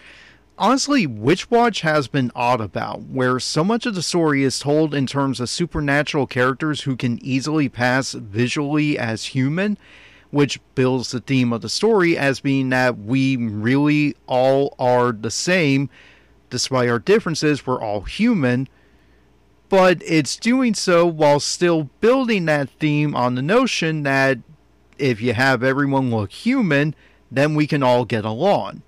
honestly, 0.58 1.06
Witch 1.06 1.48
Watch 1.48 1.82
has 1.82 2.08
been 2.08 2.32
odd 2.34 2.60
about, 2.60 3.02
where 3.02 3.38
so 3.38 3.62
much 3.62 3.86
of 3.86 3.94
the 3.94 4.02
story 4.02 4.42
is 4.42 4.58
told 4.58 4.92
in 4.92 5.06
terms 5.06 5.38
of 5.38 5.48
supernatural 5.48 6.26
characters 6.26 6.82
who 6.82 6.96
can 6.96 7.24
easily 7.24 7.68
pass 7.68 8.12
visually 8.12 8.98
as 8.98 9.26
human, 9.26 9.78
which 10.30 10.60
builds 10.74 11.12
the 11.12 11.20
theme 11.20 11.52
of 11.52 11.60
the 11.60 11.68
story 11.68 12.18
as 12.18 12.40
being 12.40 12.70
that 12.70 12.98
we 12.98 13.36
really 13.36 14.16
all 14.26 14.74
are 14.80 15.12
the 15.12 15.30
same. 15.30 15.88
Despite 16.48 16.88
our 16.88 16.98
differences, 16.98 17.64
we're 17.64 17.80
all 17.80 18.00
human 18.00 18.68
but 19.70 20.02
it's 20.04 20.36
doing 20.36 20.74
so 20.74 21.06
while 21.06 21.40
still 21.40 21.84
building 22.00 22.44
that 22.44 22.68
theme 22.68 23.14
on 23.14 23.36
the 23.36 23.42
notion 23.42 24.02
that 24.02 24.38
if 24.98 25.22
you 25.22 25.32
have 25.32 25.62
everyone 25.62 26.10
look 26.10 26.32
human, 26.32 26.94
then 27.30 27.54
we 27.54 27.66
can 27.66 27.82
all 27.82 28.04
get 28.04 28.24
along. 28.24 28.82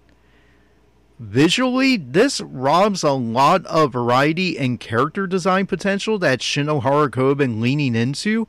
Visually, 1.21 1.97
this 1.97 2.41
robs 2.41 3.05
a 3.05 3.13
lot 3.13 3.65
of 3.67 3.93
variety 3.93 4.59
and 4.59 4.81
character 4.81 5.29
design 5.29 5.67
potential 5.67 6.19
that 6.19 6.41
Shinohara 6.41 7.13
Kobe 7.13 7.45
been 7.45 7.61
leaning 7.61 7.95
into, 7.95 8.49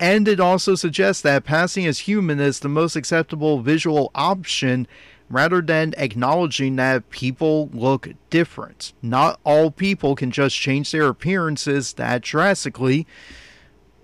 and 0.00 0.26
it 0.26 0.40
also 0.40 0.74
suggests 0.74 1.22
that 1.22 1.44
passing 1.44 1.86
as 1.86 2.00
human 2.00 2.40
is 2.40 2.58
the 2.58 2.68
most 2.68 2.96
acceptable 2.96 3.60
visual 3.60 4.10
option 4.16 4.88
rather 5.30 5.60
than 5.60 5.94
acknowledging 5.96 6.76
that 6.76 7.10
people 7.10 7.68
look 7.72 8.08
different. 8.30 8.92
Not 9.02 9.38
all 9.44 9.70
people 9.70 10.14
can 10.14 10.30
just 10.30 10.56
change 10.56 10.90
their 10.90 11.08
appearances 11.08 11.92
that 11.94 12.22
drastically, 12.22 13.06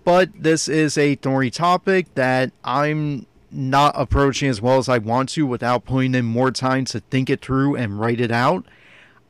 but 0.04 0.30
this 0.34 0.68
is 0.68 0.98
a 0.98 1.14
thorny 1.14 1.50
topic 1.50 2.14
that 2.14 2.52
I'm 2.62 3.26
not 3.50 3.94
approaching 3.96 4.48
as 4.48 4.60
well 4.60 4.78
as 4.78 4.88
I 4.88 4.98
want 4.98 5.30
to 5.30 5.46
without 5.46 5.84
putting 5.84 6.14
in 6.14 6.24
more 6.24 6.50
time 6.50 6.84
to 6.86 7.00
think 7.00 7.30
it 7.30 7.40
through 7.40 7.76
and 7.76 7.98
write 7.98 8.20
it 8.20 8.30
out. 8.32 8.66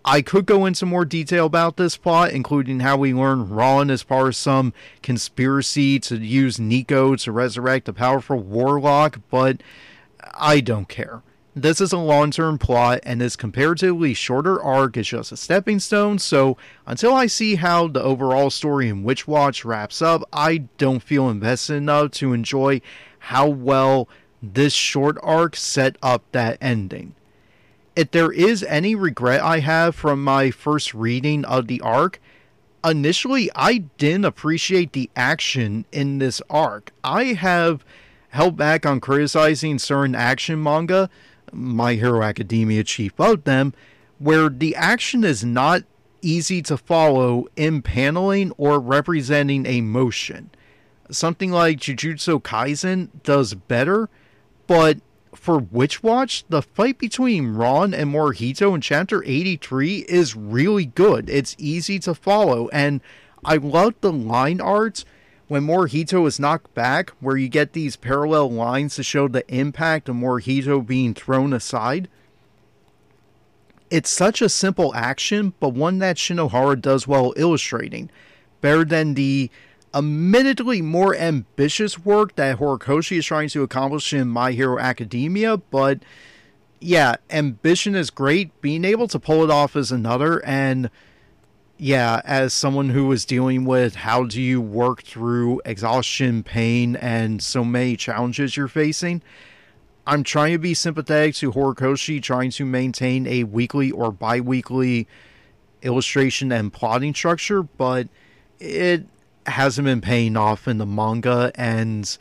I 0.06 0.20
could 0.20 0.44
go 0.44 0.66
into 0.66 0.84
more 0.84 1.06
detail 1.06 1.46
about 1.46 1.78
this 1.78 1.96
plot, 1.96 2.32
including 2.32 2.80
how 2.80 2.98
we 2.98 3.14
learn 3.14 3.48
Ron 3.48 3.90
as 3.90 4.02
part 4.02 4.28
of 4.28 4.36
some 4.36 4.74
conspiracy 5.02 5.98
to 6.00 6.16
use 6.16 6.60
Nico 6.60 7.16
to 7.16 7.32
resurrect 7.32 7.88
a 7.88 7.92
powerful 7.92 8.38
warlock, 8.38 9.20
but 9.30 9.62
I 10.34 10.60
don't 10.60 10.88
care. 10.88 11.22
This 11.56 11.80
is 11.80 11.92
a 11.92 11.98
long 11.98 12.32
term 12.32 12.58
plot, 12.58 12.98
and 13.04 13.20
this 13.20 13.36
comparatively 13.36 14.12
shorter 14.12 14.60
arc 14.60 14.96
is 14.96 15.06
just 15.06 15.30
a 15.30 15.36
stepping 15.36 15.78
stone. 15.78 16.18
So, 16.18 16.56
until 16.84 17.14
I 17.14 17.26
see 17.26 17.54
how 17.54 17.86
the 17.86 18.02
overall 18.02 18.50
story 18.50 18.88
in 18.88 19.04
Witch 19.04 19.28
Watch 19.28 19.64
wraps 19.64 20.02
up, 20.02 20.24
I 20.32 20.64
don't 20.78 21.02
feel 21.02 21.28
invested 21.28 21.74
enough 21.74 22.10
to 22.12 22.32
enjoy 22.32 22.80
how 23.20 23.46
well 23.46 24.08
this 24.42 24.72
short 24.72 25.16
arc 25.22 25.54
set 25.54 25.96
up 26.02 26.24
that 26.32 26.58
ending. 26.60 27.14
If 27.94 28.10
there 28.10 28.32
is 28.32 28.64
any 28.64 28.96
regret 28.96 29.40
I 29.40 29.60
have 29.60 29.94
from 29.94 30.24
my 30.24 30.50
first 30.50 30.92
reading 30.92 31.44
of 31.44 31.68
the 31.68 31.80
arc, 31.82 32.20
initially 32.84 33.48
I 33.54 33.84
didn't 33.96 34.24
appreciate 34.24 34.92
the 34.92 35.08
action 35.14 35.84
in 35.92 36.18
this 36.18 36.42
arc. 36.50 36.90
I 37.04 37.26
have 37.26 37.84
held 38.30 38.56
back 38.56 38.84
on 38.84 38.98
criticizing 38.98 39.78
certain 39.78 40.16
action 40.16 40.60
manga 40.60 41.08
my 41.54 41.94
Hero 41.94 42.22
Academia 42.22 42.84
chief 42.84 43.18
of 43.18 43.44
them, 43.44 43.72
where 44.18 44.48
the 44.48 44.76
action 44.76 45.24
is 45.24 45.44
not 45.44 45.84
easy 46.22 46.62
to 46.62 46.76
follow 46.76 47.46
in 47.56 47.82
paneling 47.82 48.52
or 48.52 48.80
representing 48.80 49.66
a 49.66 49.80
motion. 49.80 50.50
Something 51.10 51.50
like 51.50 51.78
Jujutsu 51.78 52.42
Kaisen 52.42 53.08
does 53.22 53.54
better, 53.54 54.08
but 54.66 54.98
for 55.34 55.58
Witch 55.58 56.02
Watch, 56.02 56.44
the 56.48 56.62
fight 56.62 56.98
between 56.98 57.54
Ron 57.54 57.92
and 57.92 58.12
Morihito 58.12 58.74
in 58.74 58.80
Chapter 58.80 59.22
83 59.24 59.98
is 60.08 60.34
really 60.34 60.86
good. 60.86 61.28
It's 61.28 61.54
easy 61.58 61.98
to 62.00 62.14
follow, 62.14 62.68
and 62.68 63.00
I 63.44 63.56
love 63.56 63.94
the 64.00 64.12
line 64.12 64.60
art 64.60 65.04
when 65.48 65.66
Morihito 65.66 66.26
is 66.26 66.40
knocked 66.40 66.72
back, 66.74 67.10
where 67.20 67.36
you 67.36 67.48
get 67.48 67.72
these 67.72 67.96
parallel 67.96 68.50
lines 68.50 68.96
to 68.96 69.02
show 69.02 69.28
the 69.28 69.46
impact 69.54 70.08
of 70.08 70.16
Morihito 70.16 70.84
being 70.86 71.14
thrown 71.14 71.52
aside. 71.52 72.08
It's 73.90 74.10
such 74.10 74.40
a 74.40 74.48
simple 74.48 74.94
action, 74.94 75.52
but 75.60 75.70
one 75.70 75.98
that 75.98 76.16
Shinohara 76.16 76.80
does 76.80 77.06
well 77.06 77.32
illustrating. 77.36 78.10
Better 78.60 78.84
than 78.84 79.14
the 79.14 79.50
admittedly 79.94 80.82
more 80.82 81.14
ambitious 81.14 81.98
work 81.98 82.34
that 82.34 82.58
Horikoshi 82.58 83.18
is 83.18 83.26
trying 83.26 83.48
to 83.50 83.62
accomplish 83.62 84.12
in 84.12 84.28
My 84.28 84.52
Hero 84.52 84.78
Academia, 84.78 85.58
but 85.58 86.00
yeah, 86.80 87.16
ambition 87.30 87.94
is 87.94 88.10
great. 88.10 88.60
Being 88.60 88.84
able 88.84 89.08
to 89.08 89.18
pull 89.18 89.44
it 89.44 89.50
off 89.50 89.76
is 89.76 89.92
another, 89.92 90.44
and 90.44 90.90
yeah, 91.76 92.20
as 92.24 92.54
someone 92.54 92.90
who 92.90 93.06
was 93.06 93.24
dealing 93.24 93.64
with 93.64 93.96
how 93.96 94.24
do 94.24 94.40
you 94.40 94.60
work 94.60 95.02
through 95.02 95.60
exhaustion, 95.64 96.42
pain, 96.42 96.96
and 96.96 97.42
so 97.42 97.64
many 97.64 97.96
challenges 97.96 98.56
you're 98.56 98.68
facing, 98.68 99.22
I'm 100.06 100.22
trying 100.22 100.52
to 100.52 100.58
be 100.58 100.74
sympathetic 100.74 101.34
to 101.36 101.52
Horikoshi, 101.52 102.22
trying 102.22 102.50
to 102.52 102.64
maintain 102.64 103.26
a 103.26 103.44
weekly 103.44 103.90
or 103.90 104.12
bi 104.12 104.40
weekly 104.40 105.08
illustration 105.82 106.52
and 106.52 106.72
plotting 106.72 107.14
structure, 107.14 107.62
but 107.62 108.08
it 108.60 109.06
hasn't 109.46 109.84
been 109.84 110.00
paying 110.00 110.36
off 110.36 110.68
in 110.68 110.78
the 110.78 110.86
manga, 110.86 111.50
and 111.54 112.16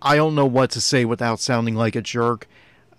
I 0.00 0.16
don't 0.16 0.34
know 0.34 0.46
what 0.46 0.70
to 0.72 0.80
say 0.80 1.04
without 1.04 1.40
sounding 1.40 1.74
like 1.74 1.96
a 1.96 2.02
jerk. 2.02 2.46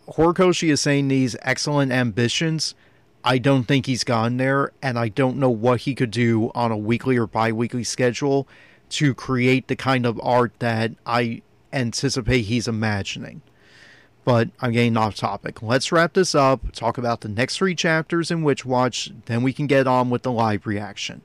Horikoshi 0.08 0.72
is 0.72 0.82
saying 0.82 1.08
these 1.10 1.36
excellent 1.42 1.92
ambitions. 1.92 2.76
I 3.24 3.38
don't 3.40 3.66
think 3.66 3.86
he's 3.88 4.04
gone 4.06 4.38
there, 4.38 4.72
and 4.82 4.98
I 4.98 5.10
don't 5.10 5.38
know 5.38 5.50
what 5.50 5.82
he 5.82 5.96
could 5.96 6.12
do 6.12 6.50
on 6.56 6.72
a 6.72 6.78
weekly 6.78 7.18
or 7.18 7.28
bi 7.28 7.52
weekly 7.52 7.84
schedule 7.84 8.48
to 8.90 9.14
create 9.14 9.68
the 9.68 9.76
kind 9.76 10.06
of 10.06 10.20
art 10.24 10.54
that 10.60 10.92
I 11.06 11.42
anticipate 11.74 12.44
he's 12.44 12.68
imagining. 12.70 13.42
But 14.24 14.50
I'm 14.62 14.72
getting 14.72 14.96
off 14.98 15.16
topic. 15.16 15.62
Let's 15.62 15.92
wrap 15.92 16.14
this 16.14 16.36
up, 16.36 16.72
talk 16.72 16.98
about 16.98 17.22
the 17.22 17.30
next 17.30 17.58
three 17.58 17.76
chapters 17.76 18.32
in 18.32 18.44
Witch 18.44 18.66
Watch, 18.66 19.12
then 19.26 19.42
we 19.44 19.52
can 19.54 19.68
get 19.68 19.88
on 19.88 20.10
with 20.10 20.24
the 20.24 20.32
live 20.32 20.66
reaction. 20.66 21.22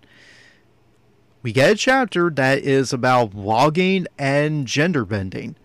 we 1.43 1.53
get 1.53 1.73
a 1.73 1.75
chapter 1.75 2.31
that 2.31 2.59
is 2.59 2.93
about 2.93 3.31
vlogging 3.31 4.07
and 4.19 4.67
gender 4.67 5.05
bending. 5.05 5.57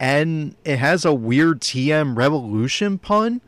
And 0.00 0.56
it 0.64 0.78
has 0.78 1.04
a 1.04 1.14
weird 1.14 1.60
TM 1.60 2.16
revolution 2.16 2.98
pun. 2.98 3.40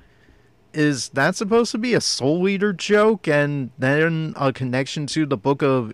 Is 0.73 1.09
that 1.11 1.35
supposed 1.35 1.73
to 1.73 1.79
be 1.79 1.95
a 1.95 2.01
Soul 2.01 2.49
Eater 2.49 2.73
joke 2.73 3.27
and 3.27 3.71
then 3.79 4.35
a 4.37 4.53
connection 4.53 5.07
to 5.09 5.27
the 5.27 5.37
book 5.37 5.63
of 5.63 5.93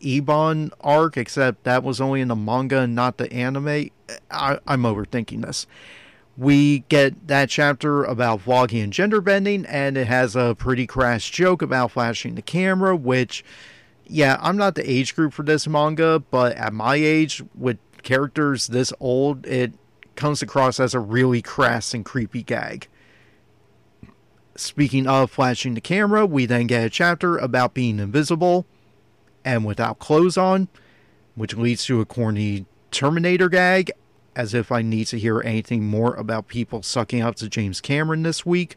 Eibon 0.00 0.70
arc, 0.80 1.18
except 1.18 1.64
that 1.64 1.82
was 1.82 2.00
only 2.00 2.22
in 2.22 2.28
the 2.28 2.36
manga 2.36 2.78
and 2.78 2.94
not 2.94 3.18
the 3.18 3.30
anime? 3.32 3.90
I, 4.30 4.58
I'm 4.66 4.82
overthinking 4.82 5.44
this 5.44 5.66
we 6.36 6.80
get 6.80 7.28
that 7.28 7.48
chapter 7.48 8.04
about 8.04 8.44
vlogging 8.44 8.84
and 8.84 8.92
gender 8.92 9.20
bending, 9.20 9.64
and 9.66 9.96
it 9.96 10.06
has 10.06 10.36
a 10.36 10.54
pretty 10.58 10.86
crass 10.86 11.24
joke 11.28 11.62
about 11.62 11.92
flashing 11.92 12.34
the 12.34 12.42
camera, 12.42 12.94
which, 12.94 13.44
yeah, 14.06 14.36
I'm 14.40 14.56
not 14.56 14.74
the 14.74 14.88
age 14.88 15.14
group 15.14 15.32
for 15.32 15.42
this 15.42 15.66
manga, 15.66 16.18
but 16.18 16.56
at 16.56 16.72
my 16.72 16.96
age, 16.96 17.42
with 17.54 17.78
characters 18.02 18.66
this 18.68 18.92
old, 19.00 19.46
it 19.46 19.72
comes 20.16 20.42
across 20.42 20.80
as 20.80 20.94
a 20.94 21.00
really 21.00 21.42
crass 21.42 21.94
and 21.94 22.04
creepy 22.04 22.42
gag. 22.42 22.88
Speaking 24.56 25.06
of 25.06 25.30
flashing 25.30 25.74
the 25.74 25.80
camera, 25.80 26.24
we 26.24 26.46
then 26.46 26.66
get 26.66 26.84
a 26.84 26.90
chapter 26.90 27.36
about 27.36 27.74
being 27.74 27.98
invisible 27.98 28.66
and 29.44 29.64
without 29.64 29.98
clothes 29.98 30.36
on, 30.36 30.68
which 31.34 31.56
leads 31.56 31.84
to 31.84 32.00
a 32.00 32.06
corny 32.06 32.66
Terminator 32.90 33.48
gag 33.48 33.92
as 34.34 34.52
if 34.52 34.70
I 34.70 34.82
need 34.82 35.06
to 35.08 35.18
hear 35.18 35.40
anything 35.40 35.84
more 35.84 36.14
about 36.14 36.46
people 36.46 36.82
sucking 36.82 37.22
up 37.22 37.36
to 37.36 37.48
James 37.48 37.80
Cameron 37.80 38.22
this 38.22 38.44
week. 38.44 38.76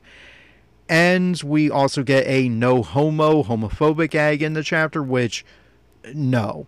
And 0.87 1.39
we 1.43 1.69
also 1.69 2.01
get 2.01 2.25
a 2.25 2.49
no 2.49 2.81
homo, 2.81 3.43
homophobic 3.43 4.11
gag 4.11 4.41
in 4.41 4.53
the 4.53 4.63
chapter, 4.63 5.03
which, 5.03 5.45
no. 6.13 6.65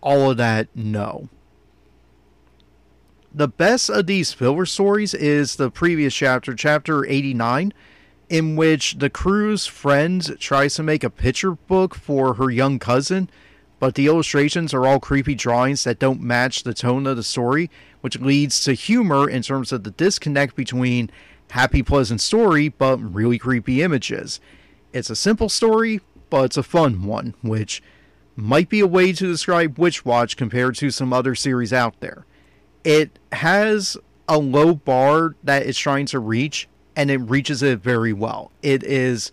All 0.00 0.30
of 0.30 0.36
that, 0.38 0.68
no. 0.74 1.28
The 3.34 3.48
best 3.48 3.90
of 3.90 4.06
these 4.06 4.32
filler 4.32 4.64
stories 4.64 5.12
is 5.12 5.56
the 5.56 5.70
previous 5.70 6.14
chapter, 6.14 6.54
chapter 6.54 7.04
89, 7.04 7.72
in 8.28 8.56
which 8.56 8.98
the 8.98 9.10
crew's 9.10 9.66
friend 9.66 10.38
tries 10.38 10.76
to 10.76 10.82
make 10.82 11.02
a 11.02 11.10
picture 11.10 11.52
book 11.52 11.94
for 11.94 12.34
her 12.34 12.48
young 12.48 12.78
cousin 12.78 13.28
but 13.84 13.96
the 13.96 14.06
illustrations 14.06 14.72
are 14.72 14.86
all 14.86 14.98
creepy 14.98 15.34
drawings 15.34 15.84
that 15.84 15.98
don't 15.98 16.22
match 16.22 16.62
the 16.62 16.72
tone 16.72 17.06
of 17.06 17.18
the 17.18 17.22
story, 17.22 17.70
which 18.00 18.18
leads 18.18 18.64
to 18.64 18.72
humor 18.72 19.28
in 19.28 19.42
terms 19.42 19.72
of 19.72 19.84
the 19.84 19.90
disconnect 19.90 20.56
between 20.56 21.10
happy, 21.50 21.82
pleasant 21.82 22.22
story 22.22 22.70
but 22.70 22.96
really 22.96 23.36
creepy 23.36 23.82
images. 23.82 24.40
It's 24.94 25.10
a 25.10 25.14
simple 25.14 25.50
story, 25.50 26.00
but 26.30 26.46
it's 26.46 26.56
a 26.56 26.62
fun 26.62 27.04
one, 27.04 27.34
which 27.42 27.82
might 28.36 28.70
be 28.70 28.80
a 28.80 28.86
way 28.86 29.12
to 29.12 29.26
describe 29.26 29.78
Witch 29.78 30.02
Watch 30.02 30.34
compared 30.34 30.76
to 30.76 30.90
some 30.90 31.12
other 31.12 31.34
series 31.34 31.72
out 31.72 32.00
there. 32.00 32.24
It 32.84 33.18
has 33.32 33.96
a 34.28 34.38
low 34.38 34.74
bar 34.74 35.34
that 35.42 35.66
it's 35.66 35.78
trying 35.78 36.06
to 36.06 36.18
reach, 36.18 36.68
and 36.94 37.10
it 37.10 37.18
reaches 37.18 37.62
it 37.62 37.80
very 37.80 38.12
well. 38.12 38.50
It 38.62 38.82
is 38.84 39.32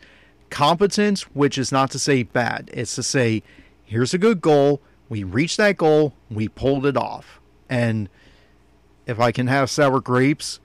competent, 0.50 1.22
which 1.34 1.58
is 1.58 1.72
not 1.72 1.92
to 1.92 2.00
say 2.00 2.24
bad. 2.24 2.70
It's 2.74 2.96
to 2.96 3.04
say 3.04 3.44
here's 3.84 4.14
a 4.14 4.18
good 4.18 4.42
goal. 4.42 4.82
We 5.10 5.24
reached 5.24 5.58
that 5.58 5.78
goal. 5.78 6.14
We 6.30 6.48
pulled 6.48 6.86
it 6.86 6.96
off. 6.96 7.40
And 7.70 8.10
if 9.06 9.20
I 9.20 9.32
can 9.32 9.48
have 9.48 9.70
sour 9.70 10.00
grapes, 10.00 10.60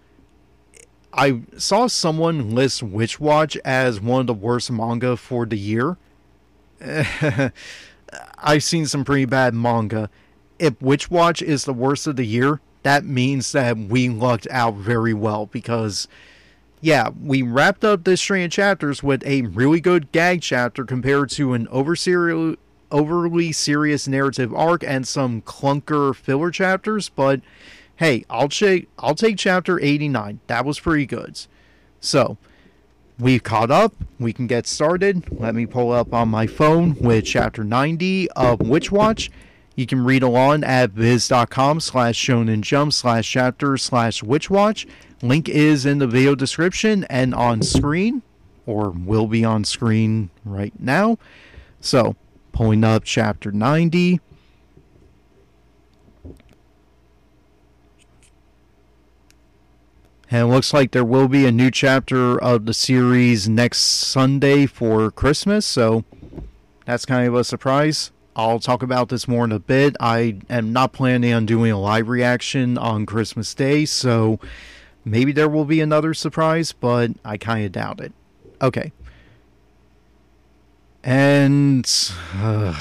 I 1.13 1.41
saw 1.57 1.87
someone 1.87 2.55
list 2.55 2.83
Witch 2.83 3.19
Watch 3.19 3.57
as 3.65 4.01
one 4.01 4.21
of 4.21 4.27
the 4.27 4.35
worst 4.35 4.71
manga 4.71 5.17
for 5.17 5.47
the 5.47 5.59
year. 5.59 5.97
I've 8.39 8.63
seen 8.63 8.87
some 8.87 9.05
pretty 9.05 9.25
bad 9.25 9.55
manga. 9.55 10.11
If 10.59 10.81
Witch 10.81 11.11
Watch 11.11 11.43
is 11.43 11.65
the 11.65 11.73
worst 11.73 12.07
of 12.07 12.17
the 12.17 12.27
year, 12.27 12.61
that 12.87 13.05
means 13.05 13.51
that 13.51 13.77
we 13.77 14.09
lucked 14.09 14.47
out 14.49 14.75
very 14.77 15.13
well 15.13 15.47
because, 15.47 16.07
yeah, 16.81 17.09
we 17.21 17.43
wrapped 17.43 17.85
up 17.85 18.05
this 18.05 18.21
string 18.21 18.45
of 18.45 18.53
chapters 18.53 19.03
with 19.03 19.27
a 19.27 19.43
really 19.43 19.81
good 19.81 20.13
gag 20.13 20.41
chapter 20.41 20.85
compared 20.85 21.29
to 21.31 21.53
an 21.53 21.67
over 21.67 21.97
overly 22.93 23.51
serious 23.51 24.07
narrative 24.07 24.55
arc 24.55 24.85
and 24.85 25.09
some 25.09 25.43
clunker 25.43 26.15
filler 26.15 26.53
chapters, 26.53 27.09
but 27.09 27.41
hey, 27.97 28.25
I'll 28.31 28.49
take 28.49 28.89
I'll 29.01 29.17
take 29.17 29.37
chapter 29.37 29.81
89. 29.81 30.39
That 30.47 30.65
was 30.65 30.79
pretty 30.79 31.07
good. 31.07 31.41
So, 31.99 32.37
we've 33.19 33.43
caught 33.43 33.73
up. 33.73 33.95
We 34.21 34.33
can 34.33 34.47
get 34.47 34.65
started. 34.69 35.25
Let 35.41 35.57
me 35.57 35.67
pull 35.67 35.91
up 35.91 36.15
on 36.15 36.29
my 36.29 36.47
phone 36.47 36.95
with 37.01 37.25
chapter 37.25 37.65
90 37.65 38.31
of 38.31 38.61
Witch 38.61 38.93
Watch. 38.93 39.29
You 39.77 39.87
can 39.87 40.03
read 40.03 40.23
along 40.23 40.65
at 40.65 40.93
viz.com 40.93 41.81
slash 41.81 42.19
shonen 42.19 42.63
jump 42.63 42.95
slash 42.95 43.31
chapter 43.31 43.77
slash 43.77 44.23
witch 44.23 44.49
watch. 44.49 44.87
Link 45.21 45.51
is 45.51 45.85
in 45.85 45.99
the 45.99 46.07
video 46.07 46.35
description 46.35 47.05
and 47.05 47.35
on 47.35 47.61
screen, 47.61 48.23
or 48.65 48.91
will 48.91 49.27
be 49.27 49.45
on 49.45 49.65
screen 49.65 50.31
right 50.47 50.73
now. 50.81 51.19
So, 51.79 52.17
pulling 52.53 52.85
up 52.85 53.05
chapter 53.05 53.53
90. 53.53 54.21
And 60.31 60.43
it 60.43 60.47
looks 60.47 60.73
like 60.73 60.93
there 60.93 61.05
will 61.05 61.29
be 61.29 61.45
a 61.45 61.53
new 61.53 61.71
chapter 61.71 62.43
of 62.43 62.65
the 62.65 62.75
series 62.75 63.47
next 63.47 63.79
Sunday 63.81 64.65
for 64.65 65.11
Christmas, 65.11 65.67
so 65.67 66.05
that's 66.87 67.05
kind 67.05 67.29
of 67.29 67.35
a 67.35 67.45
surprise. 67.45 68.11
I'll 68.37 68.61
talk 68.61 68.83
about 68.83 69.09
this 69.09 69.27
more 69.27 69.45
in 69.45 69.53
a 69.53 69.59
bit. 69.59 69.97
I 69.99 70.37
am 70.51 70.71
not 70.71 70.93
planning 70.93 71.33
on 71.33 71.47
doing 71.47 71.73
a 71.73 71.81
live 71.81 72.11
reaction 72.11 72.77
on 72.77 73.07
Christmas 73.07 73.55
Day, 73.55 73.87
so 73.87 74.39
maybe 75.07 75.33
there 75.33 75.49
will 75.49 75.65
be 75.65 75.81
another 75.81 76.13
surprise, 76.13 76.73
but 76.73 77.13
I 77.25 77.39
kind 77.39 77.65
of 77.65 77.73
doubt 77.73 78.01
it. 78.01 78.13
Okay. 78.61 78.93
And 81.03 81.91
uh, 82.35 82.79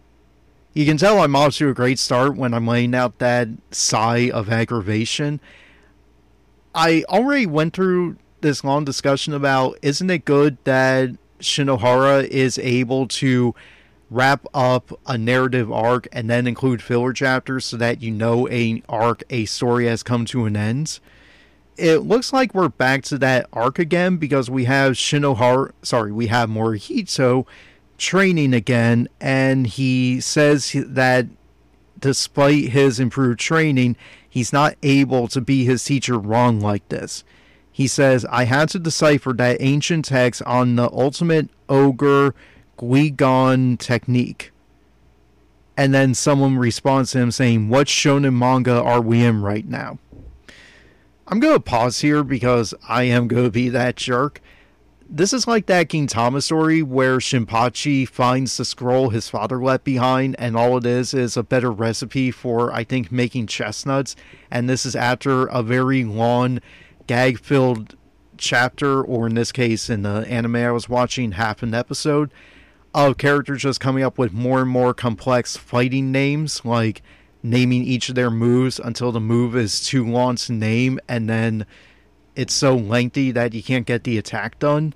you 0.72 0.86
can 0.86 0.96
tell 0.96 1.20
I'm 1.20 1.36
off 1.36 1.56
to 1.56 1.68
a 1.68 1.74
great 1.74 1.98
start 1.98 2.34
when 2.34 2.54
I'm 2.54 2.66
laying 2.66 2.94
out 2.94 3.18
that 3.18 3.48
sigh 3.72 4.30
of 4.30 4.50
aggravation. 4.50 5.38
I 6.74 7.04
already 7.10 7.44
went 7.44 7.74
through 7.74 8.16
this 8.40 8.64
long 8.64 8.86
discussion 8.86 9.34
about 9.34 9.78
isn't 9.82 10.08
it 10.08 10.24
good 10.24 10.56
that 10.64 11.10
Shinohara 11.40 12.24
is 12.24 12.56
able 12.56 13.06
to 13.08 13.54
wrap 14.12 14.46
up 14.52 14.98
a 15.06 15.16
narrative 15.16 15.70
arc 15.72 16.06
and 16.12 16.28
then 16.28 16.46
include 16.46 16.82
filler 16.82 17.12
chapters 17.12 17.64
so 17.64 17.76
that 17.76 18.02
you 18.02 18.10
know 18.10 18.48
a 18.48 18.82
arc 18.88 19.22
a 19.30 19.44
story 19.46 19.86
has 19.86 20.02
come 20.02 20.24
to 20.24 20.44
an 20.44 20.56
end 20.56 21.00
it 21.76 21.98
looks 21.98 22.32
like 22.32 22.54
we're 22.54 22.68
back 22.68 23.02
to 23.04 23.18
that 23.18 23.46
arc 23.52 23.78
again 23.78 24.16
because 24.16 24.50
we 24.50 24.64
have 24.66 24.92
Shinohara, 24.92 25.72
sorry, 25.82 26.12
we 26.12 26.26
have 26.26 26.50
Morihito 26.50 27.46
training 27.98 28.52
again, 28.52 29.08
and 29.20 29.66
he 29.66 30.20
says 30.20 30.74
that 30.74 31.26
despite 31.98 32.70
his 32.70 33.00
improved 33.00 33.40
training, 33.40 33.96
he's 34.28 34.52
not 34.52 34.76
able 34.82 35.28
to 35.28 35.40
be 35.40 35.64
his 35.64 35.84
teacher 35.84 36.18
Ron 36.18 36.60
like 36.60 36.86
this. 36.88 37.24
He 37.70 37.86
says, 37.86 38.26
I 38.26 38.44
had 38.44 38.68
to 38.70 38.78
decipher 38.78 39.32
that 39.32 39.56
ancient 39.60 40.04
text 40.04 40.42
on 40.42 40.76
the 40.76 40.90
ultimate 40.92 41.48
ogre 41.70 42.34
Guigon 42.82 43.78
technique. 43.78 44.50
And 45.76 45.94
then 45.94 46.14
someone 46.14 46.58
responds 46.58 47.12
to 47.12 47.20
him 47.20 47.30
saying, 47.30 47.68
What 47.68 47.86
shonen 47.86 48.34
manga 48.34 48.82
are 48.82 49.00
we 49.00 49.24
in 49.24 49.40
right 49.40 49.66
now? 49.66 49.98
I'm 51.28 51.40
going 51.40 51.54
to 51.54 51.60
pause 51.60 52.00
here 52.00 52.24
because 52.24 52.74
I 52.86 53.04
am 53.04 53.28
going 53.28 53.44
to 53.44 53.50
be 53.50 53.68
that 53.70 53.96
jerk. 53.96 54.40
This 55.08 55.32
is 55.32 55.46
like 55.46 55.66
that 55.66 55.88
Gintama 55.88 56.42
story 56.42 56.82
where 56.82 57.18
Shinpachi 57.18 58.08
finds 58.08 58.56
the 58.56 58.64
scroll 58.64 59.10
his 59.10 59.28
father 59.28 59.62
left 59.62 59.84
behind, 59.84 60.36
and 60.38 60.56
all 60.56 60.76
it 60.78 60.86
is 60.86 61.14
is 61.14 61.36
a 61.36 61.42
better 61.42 61.70
recipe 61.70 62.30
for, 62.30 62.72
I 62.72 62.82
think, 62.82 63.12
making 63.12 63.46
chestnuts. 63.46 64.16
And 64.50 64.68
this 64.68 64.84
is 64.84 64.96
after 64.96 65.46
a 65.46 65.62
very 65.62 66.04
long, 66.04 66.60
gag 67.06 67.38
filled 67.38 67.94
chapter, 68.38 69.02
or 69.02 69.26
in 69.26 69.34
this 69.34 69.52
case, 69.52 69.88
in 69.88 70.02
the 70.02 70.26
anime 70.28 70.56
I 70.56 70.72
was 70.72 70.88
watching, 70.88 71.32
half 71.32 71.62
an 71.62 71.74
episode 71.74 72.32
of 72.94 73.18
characters 73.18 73.62
just 73.62 73.80
coming 73.80 74.02
up 74.02 74.18
with 74.18 74.32
more 74.32 74.60
and 74.60 74.70
more 74.70 74.92
complex 74.92 75.56
fighting 75.56 76.12
names 76.12 76.64
like 76.64 77.02
naming 77.42 77.84
each 77.84 78.08
of 78.08 78.14
their 78.14 78.30
moves 78.30 78.78
until 78.78 79.12
the 79.12 79.20
move 79.20 79.56
is 79.56 79.84
too 79.84 80.06
long 80.06 80.36
to 80.36 80.52
name 80.52 81.00
and 81.08 81.28
then 81.28 81.66
it's 82.36 82.54
so 82.54 82.76
lengthy 82.76 83.30
that 83.30 83.52
you 83.52 83.62
can't 83.62 83.86
get 83.86 84.04
the 84.04 84.18
attack 84.18 84.58
done. 84.58 84.94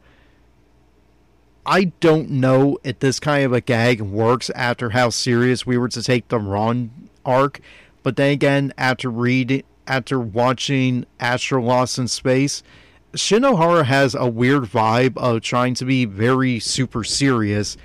I 1.65 1.85
don't 2.01 2.31
know 2.31 2.79
if 2.85 3.01
this 3.01 3.19
kind 3.19 3.45
of 3.45 3.53
a 3.53 3.61
gag 3.61 4.01
works 4.01 4.51
after 4.51 4.91
how 4.91 5.11
serious 5.11 5.67
we 5.67 5.77
were 5.77 5.89
to 5.89 6.03
take 6.03 6.29
the 6.29 6.39
Ron 6.39 7.09
arc, 7.25 7.61
but 8.03 8.17
then 8.17 8.31
again, 8.31 8.73
after 8.79 9.11
reading, 9.11 9.65
after 9.87 10.21
watching 10.21 11.07
Astra 11.19 11.63
Lost 11.63 11.99
in 11.99 12.07
Space, 12.09 12.63
Shinohara 13.13 13.85
has 13.85 14.15
a 14.15 14.29
weird 14.29 14.65
vibe 14.65 15.17
of 15.17 15.41
trying 15.41 15.75
to 15.75 15.85
be 15.85 16.05
very 16.05 16.59
super 16.59 17.05
serious 17.05 17.77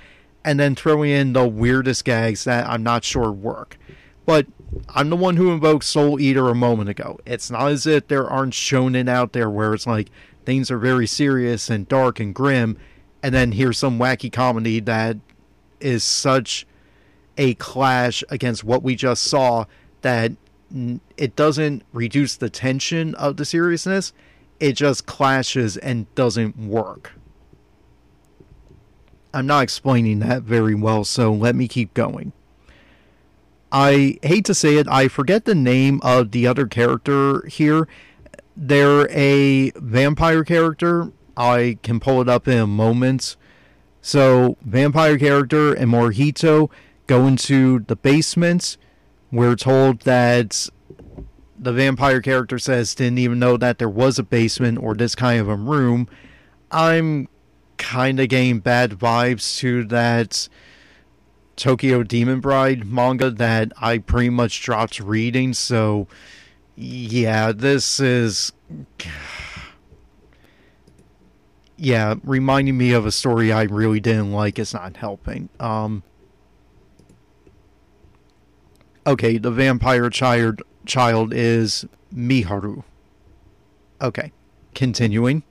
and 0.44 0.58
then 0.58 0.74
throwing 0.74 1.10
in 1.10 1.32
the 1.32 1.46
weirdest 1.46 2.04
gags 2.04 2.44
that 2.44 2.68
I'm 2.68 2.82
not 2.82 3.04
sure 3.04 3.30
work. 3.30 3.78
But 4.26 4.46
I'm 4.88 5.10
the 5.10 5.16
one 5.16 5.36
who 5.36 5.52
invoked 5.52 5.84
Soul 5.84 6.20
Eater 6.20 6.48
a 6.48 6.54
moment 6.54 6.88
ago. 6.88 7.18
It's 7.26 7.50
not 7.50 7.68
as 7.70 7.86
if 7.86 8.08
there 8.08 8.28
aren't 8.28 8.54
shonen 8.54 9.08
out 9.08 9.32
there 9.32 9.50
where 9.50 9.74
it's 9.74 9.86
like 9.86 10.08
things 10.44 10.70
are 10.70 10.78
very 10.78 11.06
serious 11.06 11.70
and 11.70 11.88
dark 11.88 12.20
and 12.20 12.34
grim, 12.34 12.76
and 13.22 13.34
then 13.34 13.52
here's 13.52 13.78
some 13.78 13.98
wacky 13.98 14.32
comedy 14.32 14.80
that 14.80 15.16
is 15.80 16.02
such 16.02 16.66
a 17.38 17.54
clash 17.54 18.22
against 18.28 18.64
what 18.64 18.82
we 18.82 18.94
just 18.94 19.24
saw 19.24 19.64
that 20.02 20.32
it 21.16 21.36
doesn't 21.36 21.82
reduce 21.92 22.36
the 22.36 22.50
tension 22.50 23.14
of 23.16 23.36
the 23.36 23.44
seriousness, 23.44 24.12
it 24.62 24.74
just 24.74 25.06
clashes 25.06 25.76
and 25.76 26.12
doesn't 26.14 26.56
work. 26.56 27.12
I'm 29.34 29.46
not 29.46 29.64
explaining 29.64 30.20
that 30.20 30.42
very 30.42 30.74
well, 30.74 31.04
so 31.04 31.32
let 31.32 31.56
me 31.56 31.66
keep 31.66 31.92
going. 31.94 32.32
I 33.72 34.18
hate 34.22 34.44
to 34.44 34.54
say 34.54 34.76
it, 34.76 34.86
I 34.86 35.08
forget 35.08 35.46
the 35.46 35.54
name 35.56 35.98
of 36.04 36.30
the 36.30 36.46
other 36.46 36.66
character 36.66 37.44
here. 37.46 37.88
They're 38.56 39.10
a 39.10 39.72
vampire 39.74 40.44
character. 40.44 41.10
I 41.36 41.78
can 41.82 41.98
pull 41.98 42.20
it 42.20 42.28
up 42.28 42.46
in 42.46 42.58
a 42.58 42.66
moment. 42.66 43.36
So, 44.00 44.58
vampire 44.62 45.18
character 45.18 45.74
and 45.74 45.90
Morihito 45.90 46.70
go 47.08 47.26
into 47.26 47.80
the 47.80 47.96
basement. 47.96 48.76
We're 49.32 49.56
told 49.56 50.02
that 50.02 50.68
the 51.62 51.72
vampire 51.72 52.20
character 52.20 52.58
says 52.58 52.94
didn't 52.94 53.18
even 53.18 53.38
know 53.38 53.56
that 53.56 53.78
there 53.78 53.88
was 53.88 54.18
a 54.18 54.22
basement 54.24 54.78
or 54.78 54.94
this 54.94 55.14
kind 55.14 55.40
of 55.40 55.48
a 55.48 55.54
room. 55.54 56.08
I'm 56.72 57.28
kind 57.78 58.18
of 58.18 58.28
getting 58.28 58.58
bad 58.58 58.90
vibes 58.90 59.58
to 59.58 59.84
that 59.84 60.48
Tokyo 61.54 62.02
Demon 62.02 62.40
Bride 62.40 62.84
manga 62.84 63.30
that 63.30 63.72
I 63.80 63.98
pretty 63.98 64.30
much 64.30 64.60
dropped 64.62 64.98
reading. 64.98 65.54
So, 65.54 66.08
yeah, 66.76 67.52
this 67.52 68.00
is. 68.00 68.52
Yeah, 71.78 72.14
reminding 72.22 72.78
me 72.78 72.92
of 72.92 73.06
a 73.06 73.10
story 73.10 73.50
I 73.50 73.64
really 73.64 73.98
didn't 73.98 74.30
like 74.30 74.56
is 74.60 74.72
not 74.72 74.96
helping. 74.98 75.48
Um, 75.58 76.04
okay, 79.04 79.36
the 79.36 79.50
vampire 79.50 80.08
child 80.08 80.62
child 80.86 81.32
is 81.32 81.84
Miharu. 82.14 82.84
Okay, 84.00 84.32
continuing. 84.74 85.42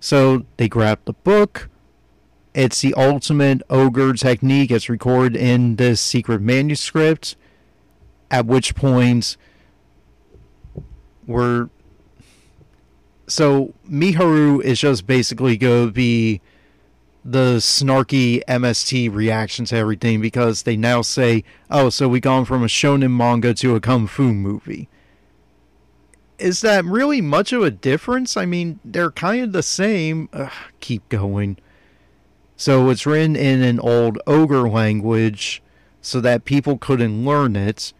So 0.00 0.46
they 0.56 0.68
grab 0.68 1.00
the 1.04 1.12
book. 1.12 1.68
It's 2.54 2.80
the 2.80 2.94
ultimate 2.94 3.62
ogre 3.70 4.12
technique. 4.14 4.70
It's 4.70 4.88
recorded 4.88 5.36
in 5.40 5.76
this 5.76 6.00
secret 6.00 6.40
manuscript. 6.40 7.36
At 8.30 8.46
which 8.46 8.74
point, 8.74 9.36
we're. 11.26 11.68
So 13.26 13.74
Miharu 13.88 14.62
is 14.62 14.80
just 14.80 15.06
basically 15.06 15.56
going 15.56 15.88
to 15.88 15.92
be 15.92 16.40
the 17.24 17.56
snarky 17.56 18.42
MST 18.48 19.14
reaction 19.14 19.64
to 19.66 19.76
everything 19.76 20.20
because 20.20 20.62
they 20.62 20.76
now 20.76 21.02
say, 21.02 21.44
oh, 21.70 21.88
so 21.88 22.08
we 22.08 22.20
gone 22.20 22.44
from 22.44 22.62
a 22.62 22.66
shonen 22.66 23.12
manga 23.12 23.54
to 23.54 23.74
a 23.74 23.80
kung 23.80 24.06
fu 24.06 24.32
movie 24.32 24.88
is 26.42 26.60
that 26.60 26.84
really 26.84 27.20
much 27.20 27.52
of 27.52 27.62
a 27.62 27.70
difference? 27.70 28.36
I 28.36 28.46
mean, 28.46 28.80
they're 28.84 29.12
kind 29.12 29.44
of 29.44 29.52
the 29.52 29.62
same. 29.62 30.28
Ugh, 30.32 30.50
keep 30.80 31.08
going. 31.08 31.56
So 32.56 32.90
it's 32.90 33.06
written 33.06 33.36
in 33.36 33.62
an 33.62 33.78
old 33.78 34.18
ogre 34.26 34.68
language 34.68 35.62
so 36.00 36.20
that 36.20 36.44
people 36.44 36.78
couldn't 36.78 37.24
learn 37.24 37.54
it. 37.54 37.92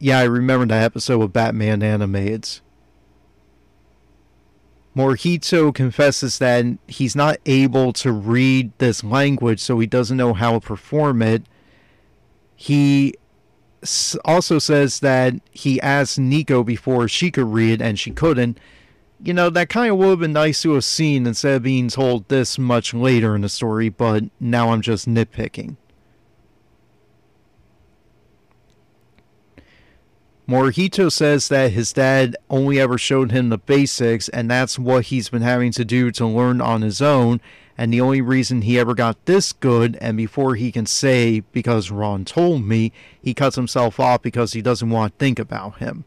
Yeah, 0.00 0.18
I 0.18 0.24
remember 0.24 0.66
that 0.66 0.82
episode 0.82 1.22
of 1.22 1.32
Batman 1.32 1.82
Animated. 1.82 2.60
Morihito 4.96 5.74
confesses 5.74 6.38
that 6.38 6.64
he's 6.86 7.16
not 7.16 7.38
able 7.46 7.92
to 7.94 8.12
read 8.12 8.72
this 8.78 9.02
language, 9.02 9.60
so 9.60 9.78
he 9.80 9.86
doesn't 9.86 10.16
know 10.16 10.34
how 10.34 10.52
to 10.52 10.60
perform 10.60 11.20
it. 11.20 11.44
He 12.54 13.14
also 14.24 14.58
says 14.58 15.00
that 15.00 15.34
he 15.50 15.80
asked 15.80 16.18
Nico 16.18 16.62
before 16.62 17.08
she 17.08 17.30
could 17.30 17.52
read 17.52 17.82
and 17.82 17.98
she 17.98 18.12
couldn't. 18.12 18.58
You 19.22 19.34
know, 19.34 19.50
that 19.50 19.68
kind 19.68 19.90
of 19.90 19.98
would 19.98 20.10
have 20.10 20.18
been 20.20 20.32
nice 20.32 20.62
to 20.62 20.74
have 20.74 20.84
seen 20.84 21.26
instead 21.26 21.56
of 21.56 21.62
being 21.62 21.88
told 21.88 22.28
this 22.28 22.58
much 22.58 22.94
later 22.94 23.34
in 23.34 23.42
the 23.42 23.48
story, 23.48 23.88
but 23.88 24.24
now 24.38 24.70
I'm 24.70 24.80
just 24.80 25.08
nitpicking. 25.08 25.76
Morihito 30.46 31.10
says 31.10 31.48
that 31.48 31.72
his 31.72 31.92
dad 31.92 32.36
only 32.50 32.78
ever 32.78 32.98
showed 32.98 33.32
him 33.32 33.48
the 33.48 33.56
basics, 33.56 34.28
and 34.28 34.50
that's 34.50 34.78
what 34.78 35.06
he's 35.06 35.30
been 35.30 35.42
having 35.42 35.72
to 35.72 35.84
do 35.86 36.10
to 36.10 36.26
learn 36.26 36.60
on 36.60 36.82
his 36.82 37.00
own, 37.00 37.40
and 37.78 37.92
the 37.92 38.00
only 38.00 38.20
reason 38.20 38.60
he 38.62 38.78
ever 38.78 38.94
got 38.94 39.24
this 39.24 39.54
good, 39.54 39.96
and 40.02 40.18
before 40.18 40.54
he 40.54 40.70
can 40.70 40.84
say, 40.84 41.40
because 41.40 41.90
Ron 41.90 42.26
told 42.26 42.62
me, 42.62 42.92
he 43.22 43.32
cuts 43.32 43.56
himself 43.56 43.98
off 43.98 44.20
because 44.20 44.52
he 44.52 44.60
doesn't 44.60 44.90
want 44.90 45.12
to 45.12 45.18
think 45.18 45.38
about 45.38 45.78
him. 45.78 46.04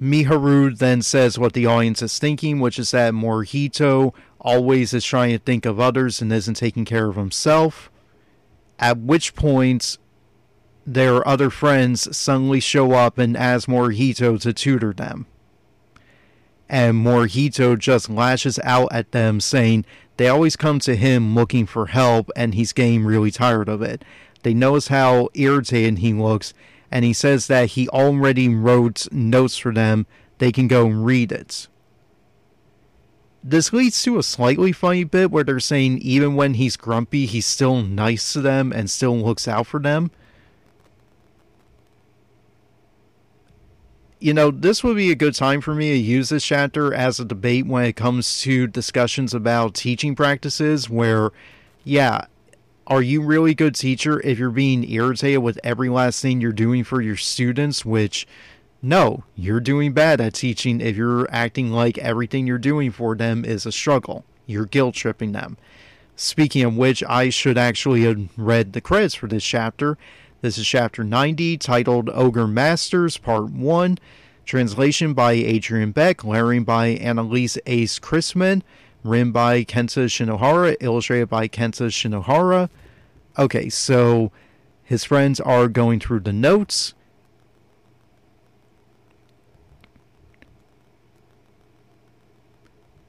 Miharu 0.00 0.78
then 0.78 1.02
says 1.02 1.40
what 1.40 1.54
the 1.54 1.66
audience 1.66 2.02
is 2.02 2.20
thinking, 2.20 2.60
which 2.60 2.78
is 2.78 2.92
that 2.92 3.14
Morihito 3.14 4.14
always 4.40 4.94
is 4.94 5.04
trying 5.04 5.32
to 5.32 5.38
think 5.40 5.66
of 5.66 5.80
others 5.80 6.22
and 6.22 6.32
isn't 6.32 6.54
taking 6.54 6.84
care 6.84 7.08
of 7.08 7.16
himself. 7.16 7.90
At 8.78 8.98
which 8.98 9.34
point, 9.34 9.98
their 10.86 11.26
other 11.26 11.50
friends 11.50 12.16
suddenly 12.16 12.60
show 12.60 12.92
up 12.92 13.18
and 13.18 13.36
ask 13.36 13.68
Morihito 13.68 14.40
to 14.40 14.52
tutor 14.52 14.92
them 14.92 15.26
and 16.68 17.04
Morihito 17.04 17.78
just 17.78 18.10
lashes 18.10 18.58
out 18.62 18.88
at 18.92 19.12
them, 19.12 19.40
saying 19.40 19.84
they 20.16 20.28
always 20.28 20.56
come 20.56 20.78
to 20.80 20.96
him 20.96 21.34
looking 21.34 21.66
for 21.66 21.86
help, 21.86 22.30
and 22.36 22.54
he's 22.54 22.72
getting 22.72 23.04
really 23.04 23.30
tired 23.30 23.68
of 23.68 23.82
it. 23.82 24.04
They 24.42 24.54
notice 24.54 24.88
how 24.88 25.30
irritated 25.34 25.98
he 25.98 26.12
looks, 26.12 26.52
and 26.90 27.04
he 27.04 27.12
says 27.12 27.46
that 27.46 27.70
he 27.70 27.88
already 27.88 28.48
wrote 28.48 29.10
notes 29.10 29.56
for 29.56 29.72
them. 29.72 30.06
They 30.38 30.52
can 30.52 30.68
go 30.68 30.86
and 30.86 31.04
read 31.04 31.32
it. 31.32 31.68
This 33.42 33.72
leads 33.72 34.02
to 34.02 34.18
a 34.18 34.22
slightly 34.22 34.72
funny 34.72 35.04
bit 35.04 35.30
where 35.30 35.44
they're 35.44 35.60
saying 35.60 35.98
even 35.98 36.34
when 36.34 36.54
he's 36.54 36.76
grumpy, 36.76 37.26
he's 37.26 37.46
still 37.46 37.82
nice 37.82 38.32
to 38.32 38.40
them 38.40 38.72
and 38.72 38.90
still 38.90 39.16
looks 39.16 39.46
out 39.46 39.66
for 39.66 39.80
them. 39.80 40.10
you 44.20 44.34
know, 44.34 44.50
this 44.50 44.82
would 44.82 44.96
be 44.96 45.10
a 45.10 45.16
good 45.16 45.34
time 45.34 45.60
for 45.60 45.74
me 45.74 45.90
to 45.90 45.98
use 45.98 46.28
this 46.28 46.44
chapter 46.44 46.92
as 46.92 47.20
a 47.20 47.24
debate 47.24 47.66
when 47.66 47.84
it 47.84 47.94
comes 47.94 48.40
to 48.40 48.66
discussions 48.66 49.32
about 49.32 49.74
teaching 49.74 50.16
practices 50.16 50.90
where, 50.90 51.30
yeah, 51.84 52.26
are 52.86 53.02
you 53.02 53.22
really 53.22 53.54
good 53.54 53.74
teacher 53.74 54.20
if 54.26 54.38
you're 54.38 54.50
being 54.50 54.88
irritated 54.90 55.42
with 55.42 55.60
every 55.62 55.88
last 55.88 56.20
thing 56.20 56.40
you're 56.40 56.52
doing 56.52 56.82
for 56.82 57.00
your 57.00 57.16
students? 57.16 57.84
Which, 57.84 58.26
no, 58.82 59.24
you're 59.34 59.60
doing 59.60 59.92
bad 59.92 60.20
at 60.20 60.34
teaching 60.34 60.80
if 60.80 60.96
you're 60.96 61.28
acting 61.30 61.70
like 61.70 61.98
everything 61.98 62.46
you're 62.46 62.58
doing 62.58 62.90
for 62.90 63.14
them 63.14 63.44
is 63.44 63.66
a 63.66 63.72
struggle. 63.72 64.24
You're 64.46 64.66
guilt 64.66 64.94
tripping 64.94 65.32
them. 65.32 65.56
Speaking 66.16 66.64
of 66.64 66.76
which, 66.76 67.04
I 67.04 67.28
should 67.30 67.58
actually 67.58 68.02
have 68.02 68.28
read 68.36 68.72
the 68.72 68.80
credits 68.80 69.14
for 69.14 69.26
this 69.28 69.44
chapter 69.44 69.96
this 70.40 70.56
is 70.56 70.68
chapter 70.68 71.02
90, 71.02 71.58
titled 71.58 72.08
Ogre 72.10 72.46
Masters, 72.46 73.16
Part 73.16 73.50
1. 73.50 73.98
Translation 74.44 75.12
by 75.12 75.32
Adrian 75.32 75.90
Beck, 75.90 76.22
lettering 76.22 76.62
by 76.62 76.94
Annaliese 76.94 77.58
Ace 77.66 77.98
Christman, 77.98 78.62
written 79.02 79.32
by 79.32 79.64
Kenta 79.64 80.06
Shinohara, 80.06 80.76
illustrated 80.78 81.28
by 81.28 81.48
Kenta 81.48 81.88
Shinohara. 81.88 82.70
Okay, 83.36 83.68
so 83.68 84.30
his 84.84 85.02
friends 85.02 85.40
are 85.40 85.66
going 85.66 85.98
through 85.98 86.20
the 86.20 86.32
notes. 86.32 86.94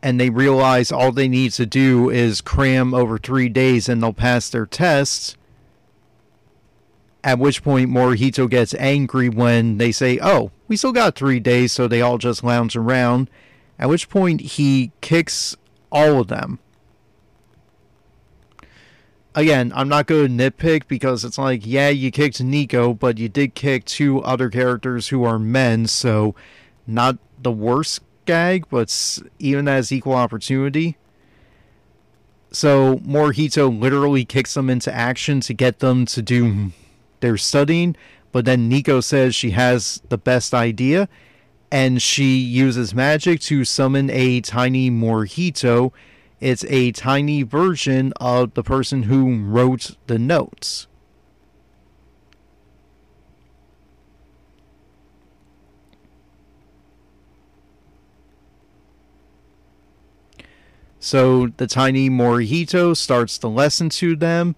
And 0.02 0.20
they 0.20 0.30
realize 0.30 0.92
all 0.92 1.12
they 1.12 1.28
need 1.28 1.52
to 1.54 1.66
do 1.66 2.10
is 2.10 2.42
cram 2.42 2.94
over 2.94 3.18
three 3.18 3.50
days 3.50 3.90
and 3.90 4.02
they'll 4.02 4.14
pass 4.14 4.50
their 4.50 4.66
tests. 4.66 5.36
At 7.22 7.38
which 7.38 7.64
point 7.64 7.90
Morihito 7.90 8.50
gets 8.50 8.74
angry 8.76 9.28
when 9.28 9.78
they 9.78 9.92
say, 9.92 10.20
Oh, 10.22 10.52
we 10.70 10.78
still 10.78 10.94
got 10.94 11.16
three 11.16 11.42
days, 11.42 11.74
so 11.74 11.88
they 11.88 12.02
all 12.02 12.18
just 12.18 12.46
lounge 12.46 12.78
around. 12.78 13.30
At 13.78 13.90
which 13.90 14.10
point 14.10 14.42
he 14.42 14.92
kicks 15.02 15.58
all 15.92 16.22
of 16.22 16.28
them. 16.28 16.60
Again, 19.36 19.72
I'm 19.76 19.88
not 19.88 20.08
going 20.08 20.38
to 20.38 20.52
nitpick 20.52 20.88
because 20.88 21.24
it's 21.24 21.38
like, 21.38 21.66
yeah, 21.66 21.90
you 21.90 22.12
kicked 22.12 22.42
Nico, 22.42 22.94
but 22.94 23.18
you 23.18 23.30
did 23.30 23.54
kick 23.54 23.86
two 23.86 24.22
other 24.24 24.50
characters 24.50 25.10
who 25.10 25.24
are 25.24 25.40
men, 25.40 25.88
so 25.88 26.36
not 26.88 27.18
the 27.42 27.52
worst 27.52 28.02
gag, 28.30 28.70
but 28.70 29.20
even 29.40 29.66
that 29.66 29.80
is 29.80 29.92
equal 29.92 30.14
opportunity. 30.14 30.98
So 32.52 32.98
Morihito 32.98 33.68
literally 33.80 34.24
kicks 34.24 34.54
them 34.54 34.70
into 34.70 34.94
action 34.94 35.40
to 35.42 35.54
get 35.54 35.80
them 35.80 36.06
to 36.06 36.22
do 36.22 36.72
their 37.22 37.38
studying, 37.38 37.96
but 38.32 38.46
then 38.46 38.70
Nico 38.70 39.02
says 39.02 39.34
she 39.34 39.52
has 39.52 40.02
the 40.10 40.18
best 40.18 40.54
idea, 40.54 41.10
and 41.72 42.02
she 42.02 42.38
uses 42.38 42.94
magic 42.94 43.40
to 43.42 43.66
summon 43.66 44.12
a 44.12 44.42
tiny 44.42 44.92
Morihito. 44.92 45.92
It's 46.40 46.66
a 46.66 46.92
tiny 46.92 47.42
version 47.42 48.14
of 48.18 48.54
the 48.54 48.64
person 48.64 49.04
who 49.04 49.44
wrote 49.44 49.98
the 50.06 50.20
notes. 50.20 50.88
So 61.00 61.48
the 61.48 61.68
tiny 61.68 62.10
Morihito 62.10 62.96
starts 62.96 63.38
the 63.38 63.50
lesson 63.50 63.90
to 63.90 64.16
them. 64.16 64.56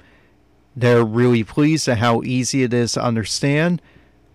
They're 0.75 1.03
really 1.03 1.43
pleased 1.43 1.87
at 1.87 1.99
how 1.99 2.23
easy 2.23 2.63
it 2.63 2.73
is 2.73 2.93
to 2.93 3.03
understand. 3.03 3.81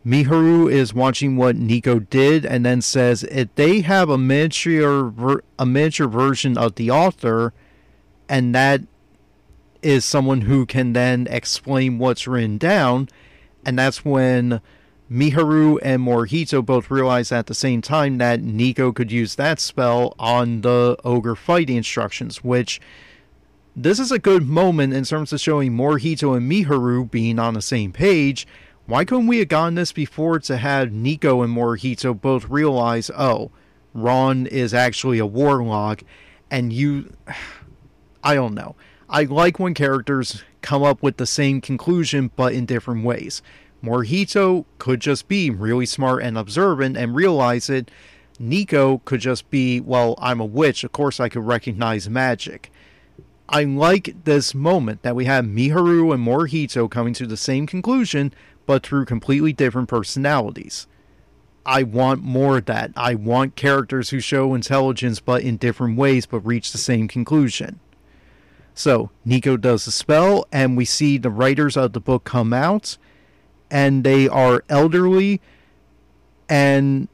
Miharu 0.07 0.71
is 0.71 0.95
watching 0.95 1.37
what 1.37 1.57
Nico 1.57 1.99
did 1.99 2.47
and 2.47 2.65
then 2.65 2.81
says 2.81 3.25
if 3.25 3.53
they 3.57 3.81
have 3.81 4.09
a 4.09 4.17
miniature 4.17 5.43
a 5.59 5.67
miniature 5.67 6.07
version 6.07 6.57
of 6.57 6.77
the 6.77 6.93
author 6.93 7.53
and 8.29 8.55
that 8.55 8.83
is 9.83 10.05
someone 10.05 10.43
who 10.43 10.65
can 10.65 10.93
then 10.93 11.27
explain 11.29 11.99
what's 11.99 12.29
written 12.29 12.57
down 12.57 13.09
and 13.65 13.77
that's 13.77 14.05
when 14.05 14.61
Miharu 15.11 15.79
and 15.83 16.03
Morihito 16.03 16.65
both 16.65 16.91
realize 16.91 17.31
at 17.31 17.47
the 17.47 17.55
same 17.55 17.81
time 17.81 18.19
that 18.19 18.43
Nico 18.43 18.91
could 18.91 19.13
use 19.13 19.37
that 19.37 19.61
spell 19.61 20.15
on 20.19 20.63
the 20.63 20.97
ogre 21.05 21.37
fighting 21.37 21.77
instructions, 21.77 22.43
which 22.43 22.81
this 23.77 24.01
is 24.01 24.11
a 24.11 24.19
good 24.19 24.49
moment 24.49 24.95
in 24.95 25.05
terms 25.05 25.33
of 25.33 25.41
showing 25.41 25.73
Morihito 25.73 26.37
and 26.37 26.51
Miharu 26.51 27.09
being 27.09 27.39
on 27.39 27.55
the 27.55 27.63
same 27.63 27.93
page. 27.93 28.49
Why 28.87 29.05
couldn't 29.05 29.29
we 29.29 29.39
have 29.39 29.49
gotten 29.49 29.77
this 29.77 29.93
before 29.93 30.41
to 30.41 30.57
have 30.57 30.93
Nico 30.93 31.43
and 31.43 31.57
Morihito 31.57 32.21
both 32.21 32.49
realize, 32.49 33.11
oh, 33.17 33.51
Ron 33.95 34.47
is 34.47 34.75
actually 34.75 35.19
a 35.19 35.27
warlock, 35.27 36.03
and 36.51 36.73
you. 36.73 37.13
I 38.25 38.35
don't 38.35 38.55
know. 38.55 38.75
I 39.09 39.23
like 39.23 39.61
when 39.61 39.73
characters 39.73 40.43
come 40.63 40.83
up 40.83 41.01
with 41.01 41.17
the 41.17 41.27
same 41.27 41.61
conclusion 41.61 42.33
but 42.35 42.55
in 42.55 42.67
different 42.67 43.05
ways. 43.05 43.41
Morihito 43.87 44.65
could 44.79 45.01
just 45.01 45.29
be 45.29 45.49
really 45.49 45.87
smart 45.87 46.23
and 46.23 46.37
observant 46.37 46.97
and 46.97 47.15
realize 47.15 47.71
it. 47.71 47.91
Nico 48.39 48.99
could 49.05 49.21
just 49.21 49.49
be, 49.49 49.81
well, 49.81 50.17
I'm 50.19 50.41
a 50.41 50.45
witch, 50.45 50.83
of 50.83 50.93
course 50.93 51.21
I 51.21 51.29
could 51.29 51.47
recognize 51.47 52.11
magic. 52.11 52.73
I 53.49 53.63
like 53.63 54.25
this 54.25 54.55
moment 54.55 55.03
that 55.03 55.15
we 55.15 55.27
have 55.27 55.45
Miharu 55.45 56.13
and 56.13 56.27
Morihito 56.27 56.91
coming 56.91 57.15
to 57.15 57.27
the 57.27 57.37
same 57.37 57.67
conclusion, 57.67 58.35
but 58.67 58.85
through 58.85 59.05
completely 59.05 59.53
different 59.53 59.89
personalities. 59.89 60.89
I 61.65 61.85
want 61.85 62.23
more 62.23 62.59
of 62.59 62.65
that. 62.67 62.91
I 62.97 63.15
want 63.15 63.55
characters 63.55 64.11
who 64.11 64.19
show 64.19 64.55
intelligence 64.55 65.21
but 65.21 65.43
in 65.43 65.57
different 65.57 65.97
ways 65.97 66.27
but 66.27 66.41
reach 66.41 66.73
the 66.73 66.79
same 66.79 67.07
conclusion. 67.07 67.79
So, 68.75 69.11
Nico 69.25 69.57
does 69.57 69.85
the 69.87 69.91
spell, 69.91 70.47
and 70.53 70.77
we 70.77 70.85
see 70.85 71.17
the 71.17 71.31
writers 71.31 71.77
of 71.77 71.93
the 71.93 72.01
book 72.01 72.25
come 72.25 72.53
out 72.53 72.99
and 73.71 74.05
they 74.05 74.29
are 74.29 74.65
elderly 74.69 75.41
and 76.49 77.09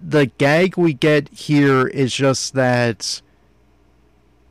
the 0.00 0.26
gag 0.26 0.76
we 0.76 0.92
get 0.92 1.28
here 1.30 1.86
is 1.86 2.14
just 2.14 2.54
that 2.54 3.20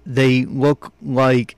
they 0.05 0.45
look 0.45 0.93
like 1.01 1.55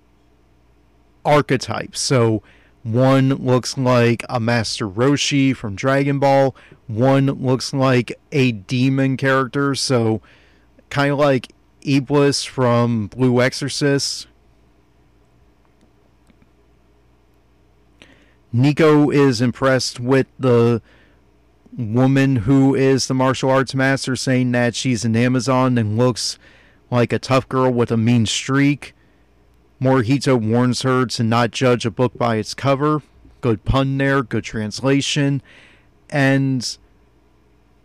archetypes. 1.26 1.99
So 1.99 2.41
one 2.84 3.30
looks 3.30 3.78
like 3.78 4.24
a 4.30 4.39
Master 4.39 4.88
Roshi 4.88 5.55
from 5.55 5.76
Dragon 5.76 6.20
Ball, 6.20 6.55
one 6.88 7.28
looks 7.28 7.74
like 7.74 8.17
a 8.32 8.51
demon 8.51 9.17
character, 9.17 9.76
so 9.76 10.22
kind 10.89 11.11
of 11.11 11.20
like 11.20 11.51
Iblis 11.82 12.43
from 12.43 13.07
Blue 13.07 13.41
Exorcist, 13.41 14.28
Nico 18.52 19.10
is 19.10 19.41
impressed 19.41 20.00
with 20.00 20.28
the 20.39 20.82
woman 21.78 22.38
who 22.38 22.74
is 22.74 23.08
the 23.08 23.14
martial 23.14 23.50
arts 23.50 23.76
master, 23.76 24.16
saying 24.16 24.52
that 24.54 24.76
she's 24.76 25.06
an 25.06 25.16
Amazon 25.16 25.78
and 25.78 25.97
looks 25.97 26.39
like 26.89 27.14
a 27.14 27.20
tough 27.20 27.47
girl 27.47 27.72
with 27.72 27.91
a 27.91 27.97
mean 27.97 28.26
streak. 28.26 28.95
Morihito 29.82 30.36
warns 30.36 30.82
her 30.82 31.06
to 31.06 31.24
not 31.24 31.52
judge 31.52 31.86
a 31.86 31.91
book 31.91 32.18
by 32.18 32.36
its 32.36 32.54
cover. 32.54 33.02
Good 33.41 33.64
pun 33.64 33.97
there, 33.97 34.24
good 34.24 34.43
translation. 34.43 35.41
And 36.10 36.78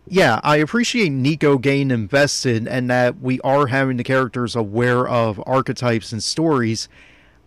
yeah, 0.07 0.39
I 0.43 0.57
appreciate 0.57 1.09
Nico 1.09 1.57
getting 1.57 1.91
invested 1.91 2.67
and 2.67 2.89
that 2.89 3.21
we 3.21 3.39
are 3.41 3.67
having 3.67 3.97
the 3.97 4.03
characters 4.03 4.55
aware 4.55 5.07
of 5.07 5.41
archetypes 5.45 6.11
and 6.11 6.21
stories. 6.21 6.89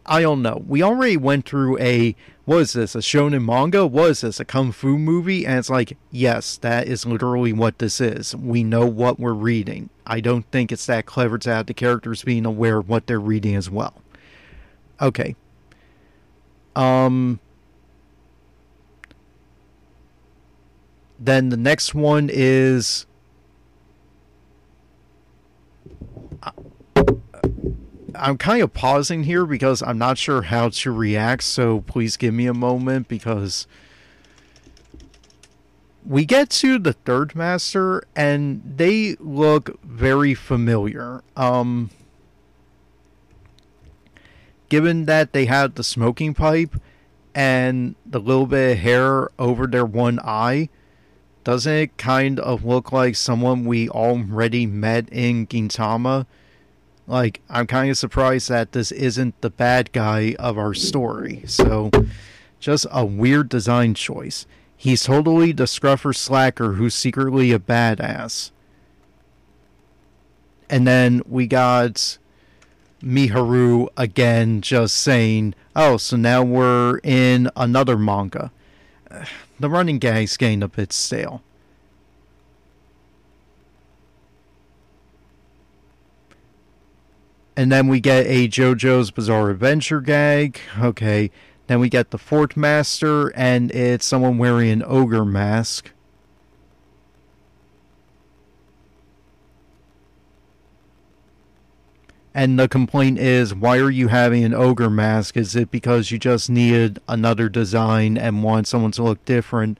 I 0.08 0.22
don't 0.22 0.42
know. 0.42 0.64
We 0.66 0.82
already 0.82 1.16
went 1.16 1.46
through 1.46 1.78
a 1.78 2.16
what 2.46 2.62
is 2.62 2.72
this, 2.72 2.94
a 2.94 3.00
shonen 3.00 3.44
manga? 3.44 3.86
What 3.86 4.10
is 4.10 4.22
this, 4.22 4.40
a 4.40 4.44
kung 4.44 4.72
fu 4.72 4.98
movie? 4.98 5.44
And 5.44 5.58
it's 5.58 5.68
like, 5.68 5.98
yes, 6.10 6.56
that 6.56 6.88
is 6.88 7.04
literally 7.04 7.52
what 7.52 7.78
this 7.78 8.00
is. 8.00 8.34
We 8.34 8.64
know 8.64 8.86
what 8.86 9.20
we're 9.20 9.34
reading. 9.34 9.90
I 10.06 10.20
don't 10.20 10.50
think 10.50 10.72
it's 10.72 10.86
that 10.86 11.04
clever 11.04 11.36
to 11.36 11.50
have 11.54 11.66
the 11.66 11.74
characters 11.74 12.24
being 12.24 12.46
aware 12.46 12.78
of 12.78 12.88
what 12.88 13.06
they're 13.06 13.20
reading 13.20 13.54
as 13.54 13.68
well. 13.68 14.00
Okay. 14.98 15.36
Um. 16.74 17.38
Then 21.20 21.50
the 21.50 21.56
next 21.58 21.94
one 21.94 22.30
is 22.32 23.04
I'm 28.18 28.38
kind 28.38 28.62
of 28.62 28.72
pausing 28.72 29.24
here 29.24 29.46
because 29.46 29.82
I'm 29.82 29.98
not 29.98 30.18
sure 30.18 30.42
how 30.42 30.68
to 30.70 30.92
react, 30.92 31.42
so 31.44 31.80
please 31.82 32.16
give 32.16 32.34
me 32.34 32.46
a 32.46 32.54
moment 32.54 33.08
because 33.08 33.66
we 36.04 36.24
get 36.24 36.50
to 36.50 36.78
the 36.78 36.92
third 36.92 37.34
master 37.34 38.02
and 38.16 38.62
they 38.76 39.16
look 39.20 39.80
very 39.82 40.34
familiar. 40.34 41.22
Um 41.36 41.90
given 44.68 45.06
that 45.06 45.32
they 45.32 45.46
have 45.46 45.74
the 45.74 45.84
smoking 45.84 46.34
pipe 46.34 46.76
and 47.34 47.94
the 48.04 48.20
little 48.20 48.46
bit 48.46 48.72
of 48.72 48.78
hair 48.78 49.28
over 49.38 49.66
their 49.66 49.84
one 49.84 50.18
eye, 50.20 50.68
doesn't 51.44 51.72
it 51.72 51.96
kind 51.96 52.38
of 52.40 52.64
look 52.64 52.92
like 52.92 53.16
someone 53.16 53.64
we 53.64 53.88
already 53.88 54.66
met 54.66 55.08
in 55.10 55.46
Gintama? 55.46 56.26
Like, 57.08 57.40
I'm 57.48 57.66
kind 57.66 57.90
of 57.90 57.96
surprised 57.96 58.50
that 58.50 58.72
this 58.72 58.92
isn't 58.92 59.40
the 59.40 59.48
bad 59.48 59.92
guy 59.92 60.36
of 60.38 60.58
our 60.58 60.74
story. 60.74 61.42
So, 61.46 61.90
just 62.60 62.86
a 62.90 63.04
weird 63.04 63.48
design 63.48 63.94
choice. 63.94 64.46
He's 64.76 65.04
totally 65.04 65.52
the 65.52 65.66
scruffer 65.66 66.14
slacker 66.14 66.74
who's 66.74 66.94
secretly 66.94 67.50
a 67.50 67.58
badass. 67.58 68.50
And 70.68 70.86
then 70.86 71.22
we 71.26 71.46
got 71.46 72.18
Miharu 73.02 73.88
again 73.96 74.60
just 74.60 74.96
saying, 74.96 75.54
oh, 75.74 75.96
so 75.96 76.16
now 76.16 76.42
we're 76.42 76.98
in 77.02 77.50
another 77.56 77.96
manga. 77.96 78.52
The 79.60 79.68
running 79.68 79.98
gag's 79.98 80.36
getting 80.36 80.62
a 80.62 80.68
bit 80.68 80.92
stale. 80.92 81.42
And 87.58 87.72
then 87.72 87.88
we 87.88 87.98
get 87.98 88.24
a 88.28 88.46
JoJo's 88.46 89.10
Bizarre 89.10 89.50
Adventure 89.50 90.00
gag. 90.00 90.60
Okay. 90.78 91.28
Then 91.66 91.80
we 91.80 91.88
get 91.88 92.12
the 92.12 92.16
Fort 92.16 92.56
Master, 92.56 93.30
and 93.30 93.72
it's 93.72 94.06
someone 94.06 94.38
wearing 94.38 94.70
an 94.70 94.84
ogre 94.86 95.24
mask. 95.24 95.90
And 102.32 102.60
the 102.60 102.68
complaint 102.68 103.18
is, 103.18 103.52
why 103.52 103.78
are 103.78 103.90
you 103.90 104.06
having 104.06 104.44
an 104.44 104.54
ogre 104.54 104.88
mask? 104.88 105.36
Is 105.36 105.56
it 105.56 105.72
because 105.72 106.12
you 106.12 106.18
just 106.20 106.48
needed 106.48 107.00
another 107.08 107.48
design 107.48 108.16
and 108.16 108.44
want 108.44 108.68
someone 108.68 108.92
to 108.92 109.02
look 109.02 109.24
different? 109.24 109.78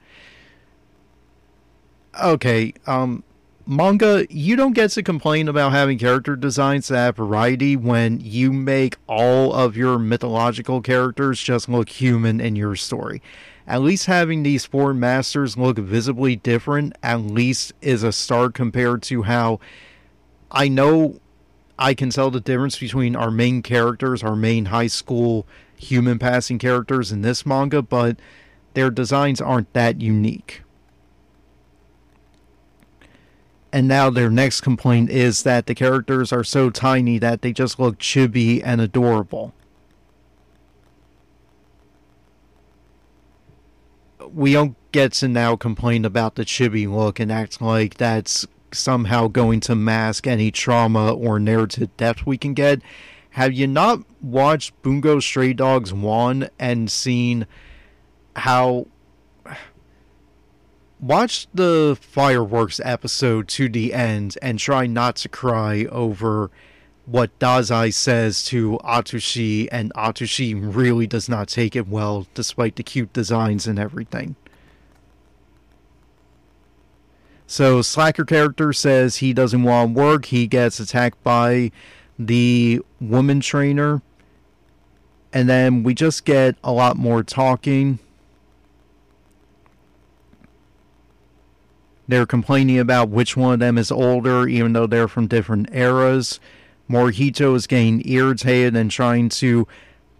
Okay, 2.21 2.73
um, 2.85 3.23
manga, 3.69 4.25
you 4.29 4.55
don't 4.55 4.73
get 4.73 4.89
to 4.91 5.03
complain 5.03 5.47
about 5.47 5.71
having 5.71 5.99
character 5.99 6.35
designs 6.35 6.87
that 6.87 6.97
have 6.97 7.17
variety 7.17 7.75
when 7.75 8.19
you 8.19 8.51
make 8.51 8.97
all 9.07 9.53
of 9.53 9.77
your 9.77 9.99
mythological 9.99 10.81
characters 10.81 11.41
just 11.41 11.69
look 11.69 11.89
human 11.89 12.41
in 12.41 12.55
your 12.55 12.75
story. 12.75 13.21
At 13.67 13.83
least 13.83 14.07
having 14.07 14.41
these 14.41 14.65
four 14.65 14.95
masters 14.95 15.55
look 15.55 15.77
visibly 15.77 16.35
different, 16.35 16.97
at 17.03 17.21
least 17.21 17.73
is 17.81 18.01
a 18.01 18.11
start 18.11 18.55
compared 18.55 19.03
to 19.03 19.23
how 19.23 19.59
I 20.49 20.67
know 20.67 21.19
I 21.77 21.93
can 21.93 22.09
tell 22.09 22.31
the 22.31 22.39
difference 22.39 22.79
between 22.79 23.15
our 23.15 23.29
main 23.29 23.61
characters, 23.61 24.23
our 24.23 24.35
main 24.35 24.65
high 24.65 24.87
school 24.87 25.45
human 25.77 26.17
passing 26.17 26.57
characters 26.57 27.11
in 27.11 27.21
this 27.21 27.45
manga, 27.45 27.83
but 27.83 28.19
their 28.73 28.89
designs 28.89 29.39
aren't 29.39 29.71
that 29.73 30.01
unique. 30.01 30.63
And 33.71 33.87
now 33.87 34.09
their 34.09 34.31
next 34.31 34.61
complaint 34.61 35.09
is 35.11 35.43
that 35.43 35.67
the 35.67 35.75
characters 35.75 36.33
are 36.33 36.43
so 36.43 36.69
tiny 36.69 37.19
that 37.19 37.41
they 37.41 37.53
just 37.53 37.79
look 37.79 37.99
chibi 37.99 38.61
and 38.63 38.81
adorable. 38.81 39.53
We 44.33 44.53
don't 44.53 44.75
get 44.91 45.13
to 45.13 45.27
now 45.27 45.55
complain 45.55 46.03
about 46.03 46.35
the 46.35 46.45
chibi 46.45 46.91
look 46.91 47.19
and 47.19 47.31
act 47.31 47.61
like 47.61 47.95
that's 47.95 48.47
somehow 48.71 49.27
going 49.27 49.59
to 49.61 49.75
mask 49.75 50.27
any 50.27 50.51
trauma 50.51 51.13
or 51.13 51.39
narrative 51.39 51.95
depth 51.97 52.25
we 52.25 52.37
can 52.37 52.53
get. 52.53 52.81
Have 53.31 53.53
you 53.53 53.67
not 53.67 54.03
watched 54.21 54.79
Bungo 54.81 55.19
Stray 55.19 55.53
Dogs 55.53 55.93
1 55.93 56.49
and 56.59 56.89
seen 56.91 57.45
how. 58.35 58.87
Watch 60.99 61.47
the 61.53 61.97
fireworks 61.99 62.81
episode 62.83 63.47
to 63.49 63.69
the 63.69 63.93
end 63.93 64.37
and 64.41 64.59
try 64.59 64.85
not 64.85 65.15
to 65.17 65.29
cry 65.29 65.85
over 65.85 66.51
what 67.05 67.37
Dazai 67.39 67.93
says 67.93 68.43
to 68.45 68.77
Atsushi, 68.83 69.67
and 69.71 69.93
Atsushi 69.95 70.59
really 70.61 71.07
does 71.07 71.29
not 71.29 71.47
take 71.47 71.75
it 71.75 71.87
well, 71.87 72.27
despite 72.33 72.75
the 72.75 72.83
cute 72.83 73.13
designs 73.13 73.65
and 73.65 73.79
everything. 73.79 74.35
So 77.47 77.81
Slacker 77.81 78.25
character 78.25 78.73
says 78.73 79.15
he 79.15 79.33
doesn't 79.33 79.63
want 79.63 79.95
work. 79.95 80.25
He 80.25 80.45
gets 80.45 80.79
attacked 80.79 81.23
by 81.23 81.71
the 82.19 82.81
woman 83.01 83.39
trainer. 83.39 84.03
And 85.33 85.49
then 85.49 85.81
we 85.81 85.95
just 85.95 86.25
get 86.25 86.57
a 86.63 86.71
lot 86.71 86.95
more 86.95 87.23
talking. 87.23 87.97
They're 92.09 92.25
complaining 92.25 92.79
about 92.79 93.09
which 93.09 93.37
one 93.37 93.53
of 93.53 93.59
them 93.59 93.77
is 93.77 93.91
older, 93.91 94.47
even 94.47 94.73
though 94.73 94.87
they're 94.87 95.07
from 95.07 95.27
different 95.27 95.69
eras. 95.71 96.39
Morihito 96.89 97.55
is 97.55 97.67
getting 97.67 98.01
irritated 98.03 98.75
and 98.75 98.89
trying 98.89 99.29
to 99.29 99.67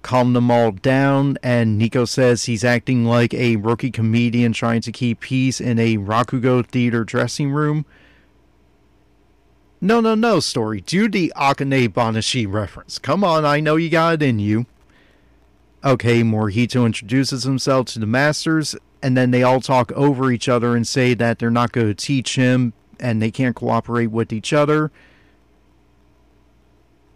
calm 0.03 0.33
them 0.33 0.51
all 0.51 0.71
down. 0.71 1.39
And 1.41 1.79
Nico 1.79 2.05
says 2.05 2.43
he's 2.43 2.63
acting 2.63 3.05
like 3.05 3.33
a 3.33 3.55
rookie 3.55 3.89
comedian 3.89 4.53
trying 4.53 4.81
to 4.81 4.91
keep 4.91 5.21
peace 5.21 5.59
in 5.59 5.79
a 5.79 5.97
Rakugo 5.97 6.63
theater 6.63 7.03
dressing 7.03 7.49
room. 7.49 7.87
No, 9.81 9.99
no, 9.99 10.13
no, 10.13 10.39
story. 10.41 10.81
Do 10.81 11.09
the 11.09 11.33
Akane 11.35 11.89
Banashi 11.89 12.45
reference. 12.47 12.99
Come 12.99 13.23
on, 13.23 13.45
I 13.45 13.61
know 13.61 13.77
you 13.77 13.89
got 13.89 14.13
it 14.13 14.21
in 14.21 14.37
you. 14.37 14.67
Okay, 15.83 16.21
Morihito 16.21 16.85
introduces 16.85 17.45
himself 17.45 17.87
to 17.87 17.99
the 17.99 18.05
masters, 18.05 18.75
and 19.01 19.15
then 19.15 19.31
they 19.31 19.43
all 19.43 19.61
talk 19.61 19.91
over 19.93 20.31
each 20.31 20.49
other 20.49 20.75
and 20.75 20.87
say 20.87 21.13
that 21.13 21.39
they're 21.39 21.49
not 21.49 21.71
going 21.71 21.87
to 21.87 21.93
teach 21.93 22.35
him 22.35 22.73
and 22.99 23.21
they 23.21 23.31
can't 23.31 23.55
cooperate 23.55 24.07
with 24.07 24.33
each 24.33 24.51
other. 24.51 24.91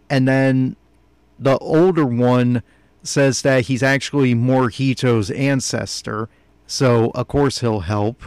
And 0.08 0.26
then 0.26 0.76
the 1.38 1.58
older 1.58 2.06
one 2.06 2.62
says 3.02 3.42
that 3.42 3.66
he's 3.66 3.82
actually 3.82 4.34
Morihito's 4.34 5.30
ancestor, 5.30 6.28
so 6.66 7.10
of 7.10 7.28
course 7.28 7.60
he'll 7.60 7.80
help. 7.80 8.22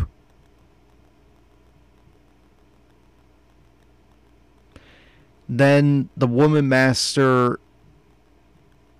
Then 5.50 6.10
the 6.16 6.28
woman 6.28 6.68
master. 6.68 7.60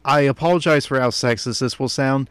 I 0.06 0.22
apologize 0.22 0.86
for 0.86 1.02
how 1.02 1.10
sexist 1.10 1.60
this 1.60 1.78
will 1.78 1.90
sound. 1.90 2.30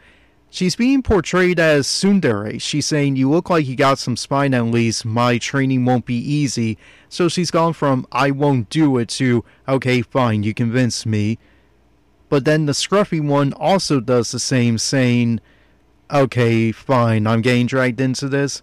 She's 0.49 0.75
being 0.75 1.03
portrayed 1.03 1.59
as 1.59 1.87
tsundere. 1.87 2.61
She's 2.61 2.85
saying, 2.85 3.15
You 3.15 3.29
look 3.29 3.49
like 3.49 3.67
you 3.67 3.75
got 3.75 3.99
some 3.99 4.15
spine 4.15 4.53
at 4.53 4.65
least. 4.65 5.05
My 5.05 5.37
training 5.37 5.85
won't 5.85 6.05
be 6.05 6.15
easy. 6.15 6.77
So 7.09 7.27
she's 7.27 7.51
gone 7.51 7.73
from, 7.73 8.07
I 8.11 8.31
won't 8.31 8.69
do 8.69 8.97
it 8.97 9.09
to, 9.09 9.43
Okay, 9.67 10.01
fine, 10.01 10.43
you 10.43 10.53
convinced 10.53 11.05
me. 11.05 11.37
But 12.29 12.45
then 12.45 12.65
the 12.65 12.73
scruffy 12.73 13.25
one 13.25 13.53
also 13.53 13.99
does 13.99 14.31
the 14.31 14.39
same, 14.39 14.77
saying, 14.77 15.39
okay, 16.11 16.71
fine, 16.71 17.27
I'm 17.27 17.41
getting 17.41 17.67
dragged 17.67 18.01
into 18.01 18.27
this. 18.27 18.61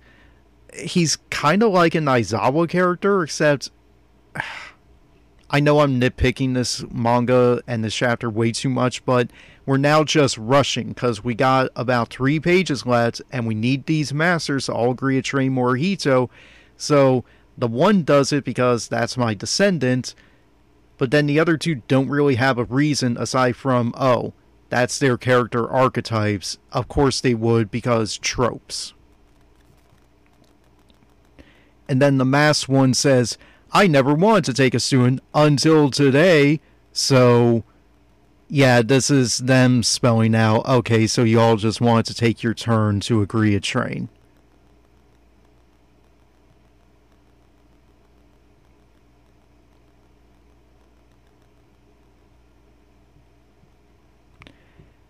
He's 0.74 1.16
kind 1.30 1.62
of 1.62 1.72
like 1.72 1.94
an 1.94 2.04
Aizawa 2.04 2.68
character, 2.68 3.22
except 3.22 3.70
I 5.54 5.60
know 5.60 5.78
I'm 5.78 6.00
nitpicking 6.00 6.54
this 6.54 6.84
manga 6.90 7.62
and 7.68 7.84
this 7.84 7.94
chapter 7.94 8.28
way 8.28 8.50
too 8.50 8.68
much, 8.68 9.04
but 9.04 9.30
we're 9.64 9.76
now 9.76 10.02
just 10.02 10.36
rushing 10.36 10.88
because 10.88 11.22
we 11.22 11.34
got 11.34 11.70
about 11.76 12.10
three 12.10 12.40
pages 12.40 12.84
left 12.84 13.22
and 13.30 13.46
we 13.46 13.54
need 13.54 13.86
these 13.86 14.12
masters 14.12 14.66
to 14.66 14.72
all 14.72 14.90
agree 14.90 15.14
to 15.14 15.22
train 15.22 15.52
Morihito. 15.52 16.28
So 16.76 17.24
the 17.56 17.68
one 17.68 18.02
does 18.02 18.32
it 18.32 18.44
because 18.44 18.88
that's 18.88 19.16
my 19.16 19.32
descendant 19.32 20.14
but 20.96 21.10
then 21.10 21.26
the 21.26 21.40
other 21.40 21.56
two 21.56 21.76
don't 21.88 22.08
really 22.08 22.36
have 22.36 22.58
a 22.58 22.64
reason 22.64 23.16
aside 23.16 23.56
from, 23.56 23.92
oh, 23.96 24.32
that's 24.68 24.98
their 24.98 25.16
character 25.16 25.68
archetypes. 25.68 26.58
Of 26.72 26.88
course 26.88 27.20
they 27.20 27.34
would 27.34 27.70
because 27.70 28.16
tropes. 28.16 28.94
And 31.88 32.00
then 32.00 32.18
the 32.18 32.24
mass 32.24 32.68
one 32.68 32.94
says, 32.94 33.36
I 33.74 33.88
never 33.88 34.14
wanted 34.14 34.44
to 34.44 34.54
take 34.54 34.72
a 34.72 34.80
student 34.80 35.20
until 35.34 35.90
today. 35.90 36.60
So, 36.92 37.64
yeah, 38.48 38.82
this 38.82 39.10
is 39.10 39.38
them 39.38 39.82
spelling 39.82 40.34
out, 40.34 40.64
okay, 40.66 41.08
so 41.08 41.24
you 41.24 41.40
all 41.40 41.56
just 41.56 41.80
wanted 41.80 42.06
to 42.06 42.14
take 42.14 42.42
your 42.44 42.54
turn 42.54 43.00
to 43.00 43.20
agree 43.20 43.56
a 43.56 43.60
train. 43.60 44.08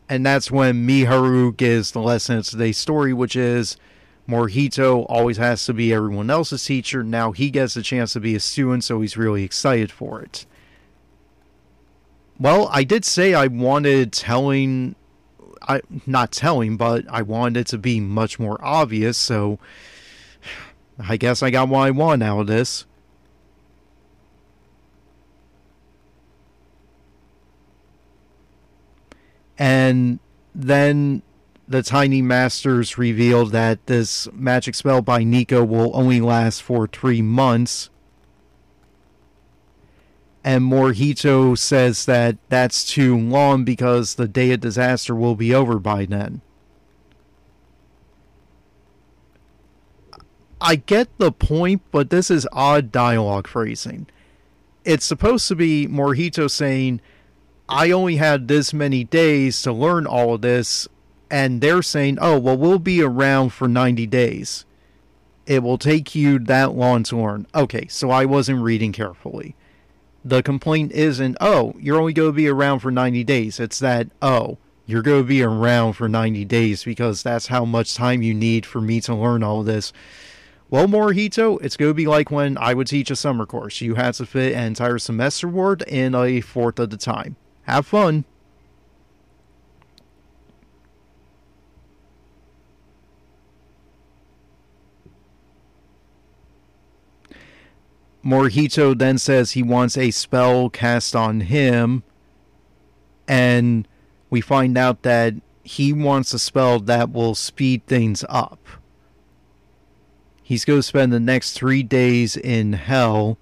and 0.08 0.24
that's 0.24 0.50
when 0.50 0.86
Miharu 0.86 1.56
gives 1.56 1.90
the 1.92 2.00
lesson 2.00 2.38
of 2.38 2.46
today's 2.46 2.78
story, 2.78 3.12
which 3.12 3.34
is 3.34 3.76
Morihito 4.28 5.04
always 5.08 5.36
has 5.36 5.64
to 5.66 5.74
be 5.74 5.92
everyone 5.92 6.30
else's 6.30 6.64
teacher. 6.64 7.02
Now 7.02 7.32
he 7.32 7.50
gets 7.50 7.76
a 7.76 7.82
chance 7.82 8.14
to 8.14 8.20
be 8.20 8.34
a 8.34 8.40
student, 8.40 8.84
so 8.84 9.00
he's 9.00 9.16
really 9.16 9.44
excited 9.44 9.92
for 9.92 10.22
it. 10.22 10.46
Well, 12.38 12.68
I 12.72 12.84
did 12.84 13.04
say 13.04 13.34
I 13.34 13.46
wanted 13.46 14.12
telling, 14.12 14.96
I 15.62 15.82
not 16.06 16.32
telling, 16.32 16.76
but 16.76 17.04
I 17.08 17.22
wanted 17.22 17.60
it 17.60 17.66
to 17.68 17.78
be 17.78 18.00
much 18.00 18.38
more 18.38 18.58
obvious. 18.64 19.18
So 19.18 19.58
I 20.98 21.16
guess 21.16 21.42
I 21.42 21.50
got 21.50 21.68
what 21.68 21.80
I 21.80 21.90
want 21.90 22.22
out 22.22 22.40
of 22.40 22.46
this. 22.46 22.86
And 29.56 30.18
then 30.54 31.22
the 31.66 31.82
Tiny 31.82 32.20
Masters 32.20 32.98
revealed 32.98 33.52
that 33.52 33.86
this 33.86 34.28
magic 34.32 34.74
spell 34.74 35.02
by 35.02 35.24
Nico 35.24 35.64
will 35.64 35.90
only 35.96 36.20
last 36.20 36.62
for 36.62 36.86
three 36.86 37.22
months. 37.22 37.90
And 40.42 40.62
Morihito 40.62 41.56
says 41.56 42.04
that 42.04 42.36
that's 42.50 42.84
too 42.84 43.16
long 43.16 43.64
because 43.64 44.16
the 44.16 44.28
day 44.28 44.52
of 44.52 44.60
disaster 44.60 45.14
will 45.14 45.36
be 45.36 45.54
over 45.54 45.78
by 45.78 46.04
then. 46.04 46.42
I 50.60 50.76
get 50.76 51.08
the 51.18 51.32
point, 51.32 51.82
but 51.90 52.10
this 52.10 52.30
is 52.30 52.46
odd 52.52 52.92
dialogue 52.92 53.46
phrasing. 53.46 54.06
It's 54.84 55.04
supposed 55.04 55.48
to 55.48 55.54
be 55.54 55.86
Morihito 55.86 56.50
saying, 56.50 57.00
I 57.68 57.90
only 57.90 58.16
had 58.16 58.48
this 58.48 58.74
many 58.74 59.04
days 59.04 59.62
to 59.62 59.72
learn 59.72 60.06
all 60.06 60.34
of 60.34 60.42
this, 60.42 60.86
and 61.30 61.60
they're 61.60 61.82
saying, 61.82 62.18
oh, 62.20 62.38
well, 62.38 62.56
we'll 62.56 62.78
be 62.78 63.02
around 63.02 63.50
for 63.50 63.68
90 63.68 64.06
days. 64.06 64.64
It 65.46 65.62
will 65.62 65.78
take 65.78 66.14
you 66.14 66.38
that 66.40 66.72
long 66.72 67.02
to 67.04 67.16
learn. 67.16 67.46
Okay, 67.54 67.86
so 67.88 68.10
I 68.10 68.24
wasn't 68.24 68.62
reading 68.62 68.92
carefully. 68.92 69.54
The 70.24 70.42
complaint 70.42 70.92
isn't, 70.92 71.36
oh, 71.40 71.74
you're 71.78 72.00
only 72.00 72.14
going 72.14 72.30
to 72.30 72.36
be 72.36 72.48
around 72.48 72.80
for 72.80 72.90
90 72.90 73.24
days. 73.24 73.60
It's 73.60 73.78
that, 73.80 74.08
oh, 74.22 74.58
you're 74.86 75.02
going 75.02 75.22
to 75.22 75.28
be 75.28 75.42
around 75.42 75.94
for 75.94 76.08
90 76.08 76.44
days 76.46 76.84
because 76.84 77.22
that's 77.22 77.48
how 77.48 77.64
much 77.64 77.94
time 77.94 78.22
you 78.22 78.32
need 78.32 78.64
for 78.64 78.80
me 78.80 79.00
to 79.02 79.14
learn 79.14 79.42
all 79.42 79.62
this. 79.62 79.92
Well, 80.70 80.86
Morihito, 80.86 81.62
it's 81.62 81.76
going 81.76 81.90
to 81.90 81.94
be 81.94 82.06
like 82.06 82.30
when 82.30 82.56
I 82.58 82.74
would 82.74 82.86
teach 82.86 83.10
a 83.10 83.16
summer 83.16 83.44
course. 83.46 83.80
You 83.80 83.94
had 83.94 84.14
to 84.14 84.26
fit 84.26 84.54
an 84.54 84.64
entire 84.64 84.98
semester 84.98 85.46
worth 85.46 85.82
in 85.82 86.14
a 86.14 86.40
fourth 86.40 86.78
of 86.78 86.90
the 86.90 86.96
time. 86.96 87.36
Have 87.62 87.86
fun. 87.86 88.24
Morihito 98.24 98.96
then 98.98 99.18
says 99.18 99.52
he 99.52 99.62
wants 99.62 99.98
a 99.98 100.10
spell 100.10 100.70
cast 100.70 101.14
on 101.14 101.40
him, 101.40 102.02
and 103.28 103.86
we 104.30 104.40
find 104.40 104.78
out 104.78 105.02
that 105.02 105.34
he 105.62 105.92
wants 105.92 106.32
a 106.32 106.38
spell 106.38 106.80
that 106.80 107.12
will 107.12 107.34
speed 107.34 107.86
things 107.86 108.24
up. 108.28 108.58
He's 110.42 110.64
going 110.64 110.78
to 110.78 110.82
spend 110.82 111.12
the 111.12 111.20
next 111.20 111.52
three 111.52 111.82
days 111.82 112.36
in 112.36 112.74
hell. 112.74 113.38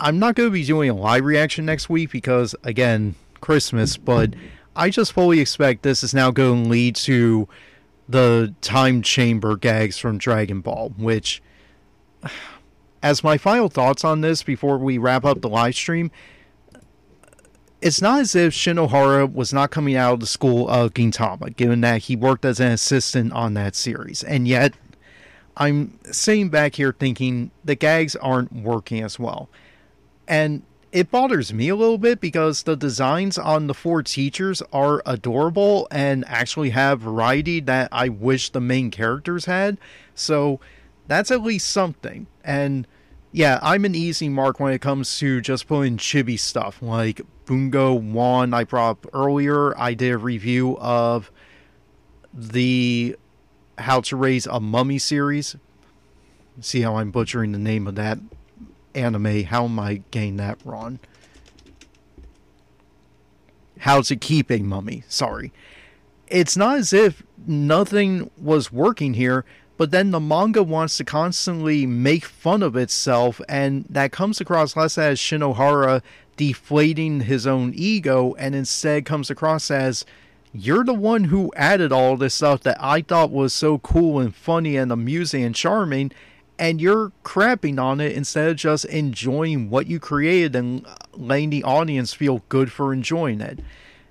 I'm 0.00 0.18
not 0.18 0.34
going 0.34 0.48
to 0.48 0.52
be 0.52 0.64
doing 0.64 0.90
a 0.90 0.94
live 0.94 1.24
reaction 1.24 1.64
next 1.66 1.88
week 1.88 2.10
because, 2.12 2.54
again, 2.62 3.14
Christmas, 3.40 3.96
but 3.96 4.34
I 4.76 4.90
just 4.90 5.12
fully 5.12 5.40
expect 5.40 5.82
this 5.82 6.04
is 6.04 6.14
now 6.14 6.30
going 6.30 6.64
to 6.64 6.68
lead 6.68 6.96
to 6.96 7.48
the 8.08 8.54
time 8.60 9.02
chamber 9.02 9.56
gags 9.56 9.98
from 9.98 10.18
Dragon 10.18 10.60
Ball, 10.60 10.92
which, 10.96 11.42
as 13.02 13.22
my 13.22 13.38
final 13.38 13.68
thoughts 13.68 14.04
on 14.04 14.20
this 14.20 14.42
before 14.42 14.78
we 14.78 14.98
wrap 14.98 15.24
up 15.24 15.40
the 15.40 15.48
live 15.48 15.74
stream, 15.74 16.10
it's 17.80 18.02
not 18.02 18.20
as 18.20 18.34
if 18.34 18.52
Shinohara 18.52 19.32
was 19.32 19.52
not 19.52 19.70
coming 19.70 19.96
out 19.96 20.14
of 20.14 20.20
the 20.20 20.26
school 20.26 20.68
of 20.68 20.94
Gintama, 20.94 21.54
given 21.56 21.82
that 21.82 22.02
he 22.02 22.16
worked 22.16 22.44
as 22.44 22.58
an 22.58 22.72
assistant 22.72 23.32
on 23.32 23.54
that 23.54 23.76
series. 23.76 24.24
And 24.24 24.48
yet, 24.48 24.74
I'm 25.56 25.98
sitting 26.10 26.48
back 26.48 26.74
here 26.74 26.94
thinking 26.98 27.50
the 27.64 27.74
gags 27.74 28.16
aren't 28.16 28.52
working 28.52 29.02
as 29.02 29.18
well. 29.18 29.48
And 30.26 30.62
it 30.92 31.10
bothers 31.10 31.52
me 31.52 31.68
a 31.68 31.76
little 31.76 31.98
bit 31.98 32.20
because 32.20 32.62
the 32.62 32.76
designs 32.76 33.38
on 33.38 33.66
the 33.66 33.74
four 33.74 34.02
teachers 34.02 34.62
are 34.72 35.02
adorable 35.04 35.86
and 35.90 36.24
actually 36.26 36.70
have 36.70 37.00
variety 37.00 37.60
that 37.60 37.88
I 37.92 38.08
wish 38.08 38.50
the 38.50 38.60
main 38.60 38.90
characters 38.90 39.44
had. 39.44 39.78
So 40.14 40.58
that's 41.06 41.30
at 41.30 41.42
least 41.42 41.70
something. 41.70 42.26
And 42.44 42.86
yeah, 43.32 43.58
I'm 43.62 43.84
an 43.84 43.94
easy 43.94 44.28
mark 44.28 44.60
when 44.60 44.72
it 44.72 44.80
comes 44.80 45.18
to 45.18 45.40
just 45.40 45.66
putting 45.66 45.98
chibi 45.98 46.38
stuff 46.38 46.80
like 46.80 47.20
Bungo 47.44 47.92
One 47.94 48.54
I 48.54 48.64
brought 48.64 48.90
up 48.90 49.06
earlier. 49.12 49.78
I 49.78 49.94
did 49.94 50.12
a 50.12 50.18
review 50.18 50.78
of 50.78 51.30
the 52.32 53.16
How 53.78 54.00
to 54.02 54.16
Raise 54.16 54.46
a 54.46 54.60
Mummy 54.60 54.98
series. 54.98 55.56
See 56.60 56.80
how 56.80 56.96
I'm 56.96 57.10
butchering 57.10 57.52
the 57.52 57.58
name 57.58 57.86
of 57.86 57.94
that 57.96 58.18
anime. 58.94 59.44
How 59.44 59.64
am 59.64 59.78
I 59.78 60.02
getting 60.10 60.38
that 60.38 60.58
wrong? 60.64 60.98
How 63.80 64.00
to 64.00 64.16
keep 64.16 64.50
a 64.50 64.60
mummy. 64.60 65.04
Sorry. 65.08 65.52
It's 66.28 66.56
not 66.56 66.78
as 66.78 66.92
if 66.92 67.22
nothing 67.46 68.30
was 68.38 68.72
working 68.72 69.14
here, 69.14 69.44
but 69.76 69.90
then 69.90 70.10
the 70.10 70.20
manga 70.20 70.62
wants 70.62 70.96
to 70.96 71.04
constantly 71.04 71.86
make 71.86 72.24
fun 72.24 72.62
of 72.62 72.76
itself, 72.76 73.40
and 73.48 73.84
that 73.90 74.12
comes 74.12 74.40
across 74.40 74.76
less 74.76 74.96
as 74.96 75.18
Shinohara 75.18 76.02
deflating 76.36 77.20
his 77.20 77.46
own 77.46 77.72
ego, 77.74 78.34
and 78.38 78.54
instead 78.54 79.04
comes 79.04 79.30
across 79.30 79.70
as 79.70 80.04
you're 80.52 80.84
the 80.84 80.94
one 80.94 81.24
who 81.24 81.52
added 81.56 81.92
all 81.92 82.16
this 82.16 82.34
stuff 82.34 82.62
that 82.62 82.78
I 82.80 83.02
thought 83.02 83.30
was 83.30 83.52
so 83.52 83.78
cool 83.78 84.18
and 84.18 84.34
funny 84.34 84.76
and 84.76 84.90
amusing 84.90 85.44
and 85.44 85.54
charming, 85.54 86.12
and 86.58 86.80
you're 86.80 87.12
crapping 87.22 87.78
on 87.78 88.00
it 88.00 88.12
instead 88.12 88.48
of 88.48 88.56
just 88.56 88.86
enjoying 88.86 89.68
what 89.68 89.86
you 89.86 90.00
created 90.00 90.56
and 90.56 90.86
letting 91.12 91.50
the 91.50 91.64
audience 91.64 92.14
feel 92.14 92.42
good 92.48 92.72
for 92.72 92.94
enjoying 92.94 93.42
it. 93.42 93.60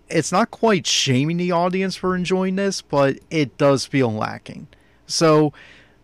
It's 0.07 0.31
not 0.31 0.51
quite 0.51 0.85
shaming 0.85 1.37
the 1.37 1.51
audience 1.51 1.95
for 1.95 2.15
enjoying 2.15 2.55
this, 2.57 2.83
but 2.83 3.17
it 3.31 3.57
does 3.57 3.87
feel 3.87 4.13
lacking. 4.13 4.67
So, 5.07 5.53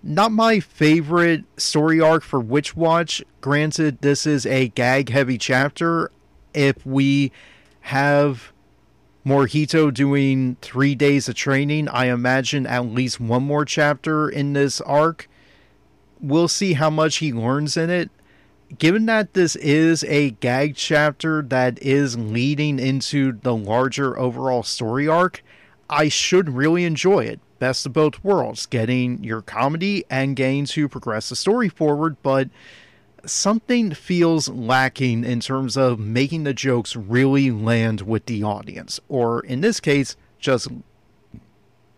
not 0.04 0.32
my 0.32 0.60
favorite 0.60 1.44
story 1.58 2.02
arc 2.02 2.24
for 2.24 2.40
Witch 2.40 2.76
Watch. 2.76 3.24
Granted, 3.40 4.02
this 4.02 4.26
is 4.26 4.46
a 4.46 4.70
gag 4.70 5.10
heavy 5.10 5.38
chapter. 5.38 6.12
If 6.54 6.86
we 6.86 7.32
have 7.82 8.52
Morihito 9.26 9.94
doing 9.94 10.58
three 10.62 10.96
days 10.96 11.30
of 11.30 11.36
training, 11.36 11.88
I 11.90 12.06
imagine 12.06 12.66
at 12.66 12.86
least 12.86 13.20
one 13.20 13.44
more 13.44 13.66
chapter 13.66 14.28
in 14.30 14.54
this 14.54 14.82
arc 14.82 15.28
we'll 16.22 16.48
see 16.48 16.74
how 16.74 16.90
much 16.90 17.18
he 17.18 17.34
learns 17.34 17.76
in 17.76 17.90
it. 17.90 18.10
Given 18.78 19.06
that 19.08 19.34
this 19.34 19.56
is 19.58 20.04
a 20.06 20.32
gag 20.32 20.76
chapter 20.76 21.42
that 21.42 21.82
is 21.82 22.18
leading 22.18 22.80
into 22.80 23.34
the 23.42 23.56
larger 23.56 24.18
overall 24.18 24.64
story 24.64 25.08
arc, 25.08 25.44
I 25.90 26.08
should 26.08 26.50
really 26.50 26.86
enjoy 26.86 27.26
it. 27.26 27.42
Best 27.62 27.86
of 27.86 27.94
both 27.94 28.24
worlds, 28.24 28.66
getting 28.66 29.24
your 29.24 29.44
comedy 29.44 30.04
and 30.10 30.36
getting 30.36 30.66
to 30.66 30.90
progress 30.90 31.30
the 31.30 31.36
story 31.36 31.70
forward, 31.70 32.18
but 32.24 32.50
something 33.24 33.94
feels 33.94 34.50
lacking 34.50 35.24
in 35.24 35.42
terms 35.42 35.78
of 35.78 36.00
making 36.00 36.44
the 36.44 36.56
jokes 36.56 36.96
really 36.96 37.52
land 37.52 38.02
with 38.02 38.26
the 38.26 38.42
audience, 38.42 39.00
or 39.10 39.42
in 39.42 39.62
this 39.62 39.80
case, 39.80 40.16
just 40.40 40.70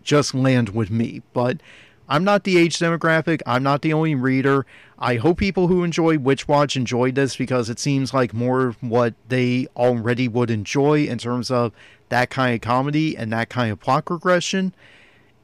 just 0.04 0.36
land 0.36 0.70
with 0.70 0.92
me. 0.92 1.22
But 1.32 1.62
I'm 2.10 2.26
not 2.26 2.44
the 2.44 2.58
age 2.58 2.78
demographic. 2.78 3.42
I'm 3.46 3.64
not 3.64 3.84
the 3.84 3.94
only 3.94 4.16
reader. 4.16 4.66
I 5.00 5.16
hope 5.16 5.38
people 5.38 5.68
who 5.68 5.86
enjoy 5.86 6.18
Witch 6.18 6.46
Watch 6.46 6.76
enjoyed 6.76 7.16
this 7.16 7.38
because 7.38 7.70
it 7.70 7.80
seems 7.80 8.14
like 8.14 8.34
more 8.34 8.76
what 8.82 9.14
they 9.30 9.68
already 9.78 10.28
would 10.28 10.52
enjoy 10.52 11.06
in 11.06 11.20
terms 11.20 11.50
of 11.50 11.72
that 12.10 12.30
kind 12.30 12.54
of 12.54 12.60
comedy 12.60 13.16
and 13.16 13.32
that 13.32 13.48
kind 13.48 13.72
of 13.72 13.80
plot 13.80 14.04
progression. 14.04 14.74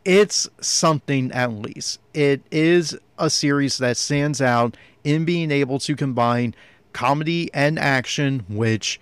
It's 0.09 0.49
something 0.59 1.31
at 1.33 1.53
least. 1.53 1.99
It 2.15 2.41
is 2.49 2.97
a 3.19 3.29
series 3.29 3.77
that 3.77 3.95
stands 3.95 4.41
out 4.41 4.75
in 5.03 5.23
being 5.23 5.51
able 5.51 5.77
to 5.81 5.95
combine 5.95 6.55
comedy 6.93 7.51
and 7.53 7.77
action, 7.77 8.43
which 8.49 8.99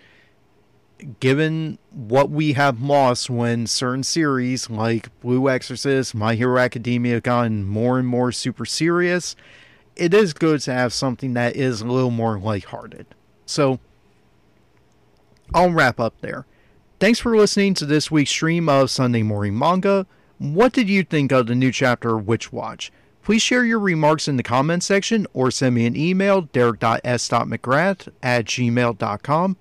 given 1.21 1.77
what 1.91 2.29
we 2.29 2.51
have 2.53 2.81
lost 2.81 3.29
when 3.29 3.67
certain 3.67 4.03
series 4.03 4.69
like 4.69 5.17
Blue 5.21 5.47
Exorcist, 5.47 6.13
My 6.13 6.35
Hero 6.35 6.59
Academia 6.59 7.21
gotten 7.21 7.63
more 7.63 7.97
and 7.97 8.07
more 8.09 8.33
super 8.33 8.65
serious, 8.65 9.37
it 9.95 10.13
is 10.13 10.33
good 10.33 10.59
to 10.63 10.73
have 10.73 10.91
something 10.91 11.35
that 11.35 11.55
is 11.55 11.79
a 11.79 11.87
little 11.87 12.11
more 12.11 12.37
lighthearted. 12.37 13.05
So, 13.45 13.79
I'll 15.53 15.71
wrap 15.71 16.01
up 16.01 16.15
there. 16.19 16.45
Thanks 16.99 17.19
for 17.19 17.37
listening 17.37 17.75
to 17.75 17.85
this 17.85 18.11
week's 18.11 18.31
stream 18.31 18.67
of 18.67 18.91
Sunday 18.91 19.23
Morning 19.23 19.57
Manga. 19.57 20.05
What 20.39 20.73
did 20.73 20.87
you 20.89 21.03
think 21.03 21.31
of 21.31 21.47
the 21.47 21.55
new 21.55 21.71
chapter 21.71 22.17
of 22.17 22.27
Witch 22.27 22.51
Watch? 22.51 22.91
Please 23.23 23.41
share 23.41 23.65
your 23.65 23.79
remarks 23.79 24.27
in 24.27 24.37
the 24.37 24.43
comments 24.43 24.85
section 24.85 25.27
or 25.33 25.51
send 25.51 25.75
me 25.75 25.85
an 25.85 25.97
email, 25.97 26.41
derek.s.mcgrath 26.41 28.07
at 28.23 28.45
gmail.com. 28.45 29.57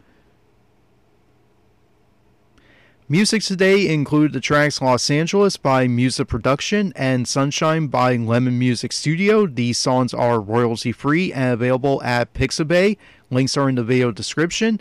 Music 3.09 3.43
today 3.43 3.89
include 3.89 4.33
the 4.33 4.41
tracks 4.41 4.83
Los 4.83 5.09
Angeles 5.11 5.57
by 5.57 5.87
Musa 5.87 6.25
Production 6.25 6.93
and 6.97 7.27
Sunshine 7.27 7.87
by 7.87 8.17
Lemon 8.17 8.59
Music 8.59 8.93
Studio. 8.93 9.47
These 9.47 9.79
songs 9.79 10.13
are 10.13 10.41
royalty 10.41 10.93
free 10.93 11.33
and 11.33 11.53
available 11.53 12.03
at 12.03 12.35
Pixabay. 12.35 12.99
Links 13.31 13.57
are 13.57 13.69
in 13.69 13.77
the 13.77 13.85
video 13.85 14.11
description. 14.11 14.81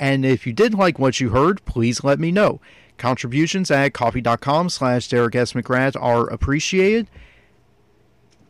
And 0.00 0.24
if 0.24 0.46
you 0.46 0.52
did 0.52 0.74
like 0.74 0.98
what 0.98 1.20
you 1.20 1.30
heard, 1.30 1.64
please 1.66 2.02
let 2.02 2.18
me 2.18 2.32
know. 2.32 2.60
Contributions 2.98 3.70
at 3.70 3.92
ko-fi.com 3.92 4.68
slash 4.70 5.08
Derek 5.08 5.34
S. 5.34 5.52
McGrath 5.52 6.00
are 6.00 6.28
appreciated. 6.28 7.08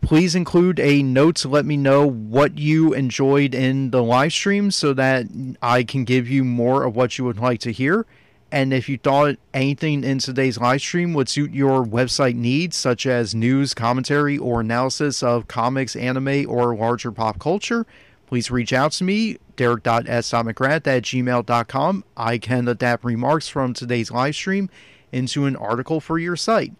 Please 0.01 0.37
include 0.37 0.79
a 0.79 1.03
note 1.03 1.35
to 1.37 1.49
let 1.49 1.65
me 1.65 1.77
know 1.77 2.09
what 2.09 2.59
you 2.59 2.95
enjoyed 2.95 3.55
in 3.55 3.91
the 3.91 4.03
live 4.03 4.33
stream 4.33 4.71
so 4.71 4.93
that 4.95 5.27
I 5.61 5.83
can 5.83 6.05
give 6.05 6.29
you 6.29 6.45
more 6.45 6.85
of 6.85 6.95
what 6.95 7.19
you 7.19 7.25
would 7.25 7.39
like 7.39 7.59
to 7.61 7.73
hear. 7.73 8.07
And 8.53 8.73
if 8.73 8.89
you 8.89 8.99
thought 8.99 9.37
anything 9.53 10.05
in 10.05 10.21
today's 10.21 10.59
live 10.59 10.81
stream 10.81 11.13
would 11.15 11.29
suit 11.29 11.53
your 11.53 11.85
website 11.85 12.37
needs, 12.37 12.77
such 12.77 13.05
as 13.05 13.35
news, 13.35 13.75
commentary, 13.75 14.39
or 14.39 14.61
analysis 14.61 15.23
of 15.25 15.49
comics, 15.49 15.97
anime, 15.97 16.49
or 16.49 16.77
larger 16.77 17.11
pop 17.11 17.41
culture, 17.41 17.85
please 18.27 18.51
reach 18.51 18.73
out 18.73 18.93
to 18.93 19.05
me, 19.05 19.39
derek.s.mcgrath 19.57 20.87
at 20.87 21.03
gmail.com. 21.03 22.05
I 22.17 22.39
can 22.39 22.69
adapt 22.69 23.05
remarks 23.05 23.49
from 23.49 23.73
today's 23.73 24.11
live 24.11 24.35
stream 24.35 24.69
into 25.13 25.47
an 25.47 25.57
article 25.57 26.01
for 26.01 26.19
your 26.19 26.37
site. 26.37 26.73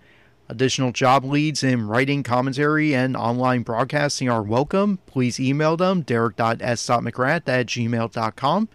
Additional 0.49 0.93
job 0.93 1.25
leads 1.25 1.65
in 1.65 1.89
writing, 1.89 2.23
commentary, 2.23 2.95
and 2.95 3.17
online 3.17 3.63
broadcasting 3.63 4.29
are 4.29 4.43
welcome. 4.43 4.99
Please 5.07 5.41
email 5.41 5.77
them, 5.77 6.03
derek.s.mcgrath 6.03 7.49
at 7.49 7.67
gmail.com. 7.67 8.69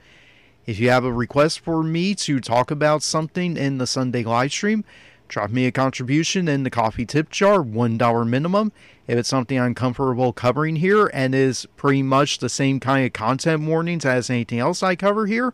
If 0.65 0.79
you 0.79 0.89
have 0.89 1.05
a 1.05 1.13
request 1.13 1.61
for 1.61 1.81
me 1.81 2.13
to 2.15 2.39
talk 2.39 2.71
about 2.71 3.03
something 3.03 3.55
in 3.55 3.77
the 3.77 3.87
Sunday 3.87 4.23
live 4.23 4.51
stream, 4.51 4.83
drop 5.29 5.49
me 5.49 5.65
a 5.65 5.71
contribution 5.71 6.47
in 6.49 6.63
the 6.63 6.69
Ko-fi 6.69 7.05
tip 7.05 7.29
jar, 7.29 7.59
$1 7.59 8.27
minimum. 8.27 8.71
If 9.11 9.17
it's 9.17 9.27
something 9.27 9.59
I'm 9.59 9.75
comfortable 9.75 10.31
covering 10.31 10.77
here 10.77 11.11
and 11.13 11.35
is 11.35 11.67
pretty 11.75 12.01
much 12.01 12.37
the 12.37 12.47
same 12.47 12.79
kind 12.79 13.05
of 13.05 13.11
content 13.11 13.61
warnings 13.63 14.05
as 14.05 14.29
anything 14.29 14.59
else 14.59 14.81
I 14.81 14.95
cover 14.95 15.25
here, 15.25 15.53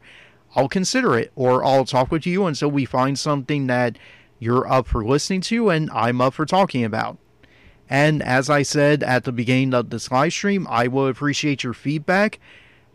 I'll 0.56 0.70
consider 0.70 1.18
it 1.18 1.32
or 1.36 1.66
I'll 1.66 1.84
talk 1.84 2.12
with 2.12 2.28
you 2.28 2.46
until 2.46 2.70
we 2.70 2.86
find 2.86 3.18
something 3.18 3.66
that 3.66 3.98
you're 4.38 4.72
up 4.72 4.86
for 4.86 5.04
listening 5.04 5.42
to 5.42 5.72
and 5.72 5.90
I'm 5.90 6.22
up 6.22 6.36
for 6.36 6.46
talking 6.46 6.84
about. 6.84 7.18
And 7.90 8.22
as 8.22 8.48
I 8.48 8.62
said 8.62 9.02
at 9.02 9.24
the 9.24 9.32
beginning 9.32 9.74
of 9.74 9.90
this 9.90 10.12
live 10.12 10.34
stream, 10.34 10.68
I 10.70 10.88
will 10.88 11.08
appreciate 11.08 11.64
your 11.64 11.74
feedback. 11.74 12.40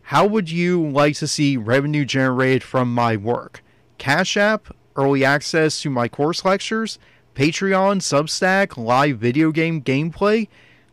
How 0.02 0.24
would 0.26 0.48
you 0.48 0.88
like 0.88 1.16
to 1.16 1.26
see 1.26 1.56
revenue 1.56 2.04
generated 2.04 2.62
from 2.62 2.94
my 2.94 3.16
work? 3.16 3.64
Cash 3.98 4.36
App, 4.36 4.72
early 4.94 5.24
access 5.24 5.82
to 5.82 5.90
my 5.90 6.06
course 6.06 6.44
lectures, 6.44 7.00
Patreon, 7.34 8.00
Substack, 8.00 8.76
live 8.76 9.18
video 9.18 9.52
game 9.52 9.82
gameplay? 9.82 10.48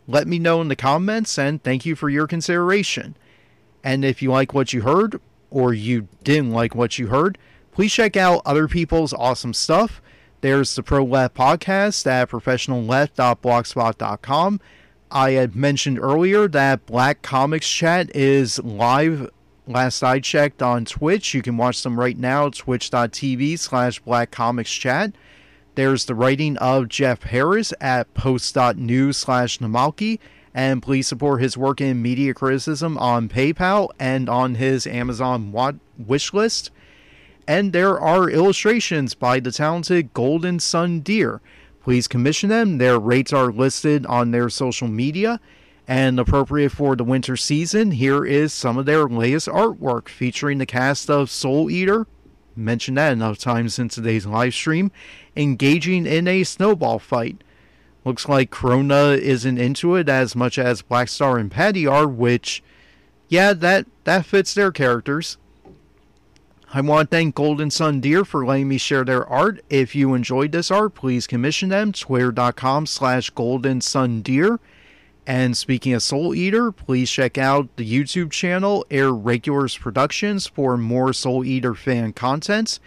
Let 0.07 0.27
me 0.27 0.39
know 0.39 0.61
in 0.61 0.69
the 0.69 0.75
comments 0.75 1.37
and 1.37 1.63
thank 1.63 1.85
you 1.85 1.95
for 1.95 2.09
your 2.09 2.27
consideration. 2.27 3.15
And 3.83 4.03
if 4.03 4.21
you 4.21 4.31
like 4.31 4.53
what 4.53 4.73
you 4.73 4.81
heard, 4.81 5.21
or 5.51 5.73
you 5.73 6.07
didn't 6.23 6.51
like 6.51 6.75
what 6.75 6.99
you 6.99 7.07
heard, 7.07 7.37
please 7.71 7.93
check 7.93 8.17
out 8.17 8.41
other 8.45 8.67
people's 8.67 9.13
awesome 9.13 9.53
stuff. 9.53 10.01
There's 10.41 10.75
the 10.75 10.83
Pro 10.83 11.03
Left 11.03 11.35
podcast 11.35 12.05
at 12.07 12.29
professionalleft.blogspot.com. 12.29 14.61
I 15.11 15.31
had 15.31 15.55
mentioned 15.55 15.99
earlier 15.99 16.47
that 16.47 16.85
Black 16.85 17.21
Comics 17.21 17.67
Chat 17.67 18.15
is 18.15 18.59
live. 18.59 19.29
Last 19.67 20.01
I 20.03 20.19
checked 20.19 20.61
on 20.61 20.85
Twitch, 20.85 21.33
you 21.33 21.41
can 21.41 21.57
watch 21.57 21.83
them 21.83 21.99
right 21.99 22.17
now 22.17 22.47
at 22.47 22.55
twitch.tv 22.55 23.59
slash 23.59 23.99
Black 23.99 24.31
Comics 24.31 24.71
Chat. 24.71 25.13
There's 25.79 26.03
the 26.03 26.13
writing 26.13 26.57
of 26.57 26.89
Jeff 26.89 27.23
Harris 27.23 27.73
at 27.79 28.13
post.news 28.13 29.15
slash 29.15 29.59
Nemalki. 29.59 30.19
And 30.53 30.83
please 30.83 31.07
support 31.07 31.41
his 31.41 31.55
work 31.55 31.79
in 31.79 32.01
media 32.01 32.33
criticism 32.33 32.97
on 32.97 33.29
PayPal 33.29 33.87
and 33.97 34.27
on 34.27 34.55
his 34.55 34.85
Amazon 34.85 35.53
wish 35.97 36.33
list. 36.33 36.71
And 37.47 37.71
there 37.71 37.97
are 37.97 38.29
illustrations 38.29 39.13
by 39.13 39.39
the 39.39 39.53
talented 39.53 40.13
Golden 40.13 40.59
Sun 40.59 40.99
Deer. 40.99 41.39
Please 41.81 42.09
commission 42.09 42.49
them. 42.49 42.77
Their 42.77 42.99
rates 42.99 43.31
are 43.31 43.49
listed 43.49 44.05
on 44.05 44.31
their 44.31 44.49
social 44.49 44.89
media. 44.89 45.39
And 45.87 46.19
appropriate 46.19 46.73
for 46.73 46.97
the 46.97 47.05
winter 47.05 47.37
season, 47.37 47.91
here 47.91 48.25
is 48.25 48.51
some 48.51 48.77
of 48.77 48.85
their 48.85 49.05
latest 49.05 49.47
artwork 49.47 50.09
featuring 50.09 50.57
the 50.57 50.65
cast 50.65 51.09
of 51.09 51.31
Soul 51.31 51.71
Eater, 51.71 52.05
mentioned 52.59 52.97
that 52.97 53.13
enough 53.13 53.37
times 53.37 53.79
in 53.79 53.89
today's 53.89 54.25
live 54.25 54.53
stream, 54.53 54.91
engaging 55.35 56.05
in 56.05 56.27
a 56.27 56.43
snowball 56.43 56.99
fight. 56.99 57.43
Looks 58.05 58.27
like 58.27 58.51
Crona 58.51 59.17
isn't 59.17 59.57
into 59.57 59.95
it 59.95 60.07
as 60.09 60.35
much 60.35 60.57
as 60.57 60.81
Blackstar 60.81 61.39
and 61.39 61.51
Patty 61.51 61.85
are, 61.85 62.07
which, 62.07 62.63
yeah, 63.27 63.53
that, 63.53 63.85
that 64.05 64.25
fits 64.25 64.53
their 64.53 64.71
characters. 64.71 65.37
I 66.71 66.81
want 66.81 67.09
to 67.09 67.15
thank 67.15 67.33
Golden 67.33 67.71
Sun 67.71 68.01
Deer 68.01 68.23
for 68.23 68.45
letting 68.45 68.67
me 68.67 68.77
share 68.77 69.03
their 69.03 69.25
art. 69.25 69.63
If 69.71 69.95
you 69.95 70.13
enjoyed 70.13 70.51
this 70.51 70.69
art, 70.69 70.93
please 70.93 71.25
commission 71.25 71.69
them. 71.69 71.91
Twitter.com 71.91 72.85
slash 72.85 73.31
Golden 73.31 73.81
Sun 73.81 74.21
Deer. 74.21 74.59
And 75.29 75.55
speaking 75.55 75.93
of 75.93 76.01
Soul 76.01 76.33
Eater, 76.33 76.71
please 76.71 77.11
check 77.11 77.37
out 77.37 77.75
the 77.75 77.87
YouTube 77.87 78.31
channel 78.31 78.83
Irregulars 78.89 79.77
Productions 79.77 80.47
for 80.47 80.75
more 80.75 81.13
Soul 81.13 81.45
Eater 81.45 81.75
fan 81.75 82.13
content. 82.13 82.79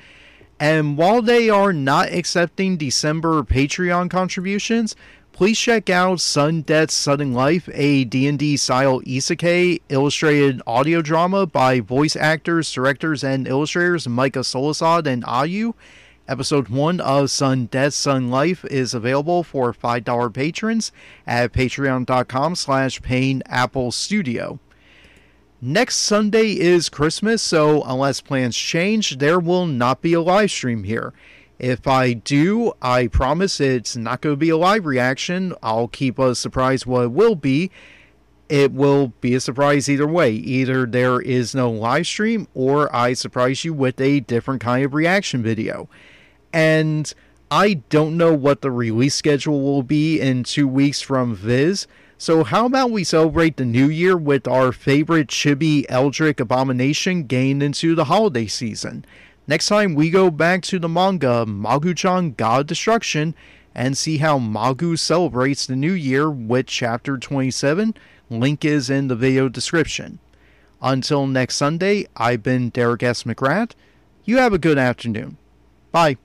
And 0.59 0.99
while 0.99 1.23
they 1.23 1.49
are 1.49 1.73
not 1.73 2.09
accepting 2.09 2.77
December 2.77 3.45
Patreon 3.45 4.11
contributions, 4.11 4.97
please 5.31 5.57
check 5.57 5.89
out 5.89 6.19
Sudden 6.19 6.63
Death 6.63 6.91
Sudden 6.91 7.33
Life, 7.33 7.69
a 7.73 8.03
D&D 8.03 8.57
style 8.57 9.01
isekai 9.03 9.81
illustrated 9.89 10.61
audio 10.67 11.01
drama 11.01 11.47
by 11.47 11.79
voice 11.79 12.17
actors, 12.17 12.73
directors, 12.73 13.23
and 13.23 13.47
illustrators 13.47 14.09
Micah 14.09 14.41
Solisad 14.41 15.07
and 15.07 15.23
Ayu. 15.23 15.75
Episode 16.29 16.69
1 16.69 17.01
of 17.01 17.33
Sudden 17.33 17.67
Death 17.67 17.95
Sudden 17.95 18.31
Life 18.31 18.65
is 18.67 18.95
available 18.95 19.43
for 19.43 19.73
$5 19.73 20.33
patrons 20.33 20.93
at 21.27 21.53
patreon.com 21.53 22.55
slash 22.55 23.01
Studio. 23.91 24.61
Next 25.61 25.97
Sunday 25.97 26.61
is 26.61 26.89
Christmas, 26.89 27.43
so 27.43 27.83
unless 27.83 28.21
plans 28.21 28.57
change, 28.57 29.19
there 29.19 29.41
will 29.41 29.67
not 29.67 30.01
be 30.01 30.13
a 30.13 30.21
live 30.21 30.53
stream 30.53 30.85
here. 30.85 31.13
If 31.59 31.89
I 31.89 32.13
do, 32.13 32.73
I 32.81 33.09
promise 33.09 33.61
it's 33.61 33.97
not 33.97 34.21
going 34.21 34.35
to 34.35 34.39
be 34.39 34.51
a 34.51 34.57
live 34.57 34.87
reaction. 34.87 35.55
I'll 35.61 35.89
keep 35.89 36.21
a 36.21 36.37
surprise 36.37 36.87
what 36.87 37.05
it 37.05 37.13
will 37.13 37.35
be. 37.35 37.73
It 38.49 38.73
will 38.73 39.13
be 39.21 39.35
a 39.35 39.41
surprise 39.41 39.89
either 39.89 40.07
way. 40.07 40.33
Either 40.33 40.87
there 40.87 41.21
is 41.21 41.55
no 41.55 41.71
live 41.71 42.07
stream 42.07 42.47
or 42.55 42.95
I 42.95 43.15
surprise 43.15 43.65
you 43.65 43.73
with 43.73 44.01
a 44.01 44.21
different 44.21 44.61
kind 44.61 44.85
of 44.85 44.95
reaction 44.95 45.43
video. 45.43 45.89
And 46.53 47.13
I 47.51 47.75
don't 47.91 48.17
know 48.17 48.35
what 48.35 48.63
the 48.63 48.71
release 48.71 49.15
schedule 49.15 49.61
will 49.63 49.83
be 49.83 50.21
in 50.21 50.45
two 50.45 50.67
weeks 50.67 51.01
from 51.01 51.35
Viz. 51.35 51.87
So, 52.19 52.45
how 52.45 52.67
about 52.67 52.91
we 52.91 53.05
celebrate 53.05 53.57
the 53.57 53.65
new 53.65 53.89
year 53.89 54.17
with 54.17 54.47
our 54.47 54.71
favorite 54.71 55.27
chibi 55.27 55.85
Eldritch 55.89 56.41
abomination 56.41 57.25
gained 57.25 57.63
into 57.63 57.95
the 57.95 58.05
holiday 58.05 58.47
season? 58.47 59.05
Next 59.47 59.67
time, 59.67 59.95
we 59.95 60.09
go 60.09 60.31
back 60.31 60.63
to 60.63 60.79
the 60.79 60.89
manga 60.89 61.45
Magu-chan 61.47 62.35
God 62.35 62.69
Destruction 62.69 63.35
and 63.75 63.99
see 63.99 64.19
how 64.19 64.39
Magu 64.39 64.99
celebrates 64.99 65.67
the 65.67 65.77
new 65.77 65.93
year 65.93 66.31
with 66.31 66.67
chapter 66.67 67.19
27. 67.19 67.95
Link 68.31 68.65
is 68.65 68.89
in 68.89 69.09
the 69.09 69.17
video 69.17 69.49
description. 69.49 70.21
Until 70.81 71.27
next 71.27 71.57
Sunday, 71.57 72.07
I've 72.17 72.43
been 72.43 72.71
Derek 72.71 73.03
S. 73.03 73.25
McGrath. 73.25 73.73
You 74.25 74.39
have 74.39 74.53
a 74.53 74.59
good 74.59 74.79
afternoon. 74.79 75.39
Bye. 75.91 76.17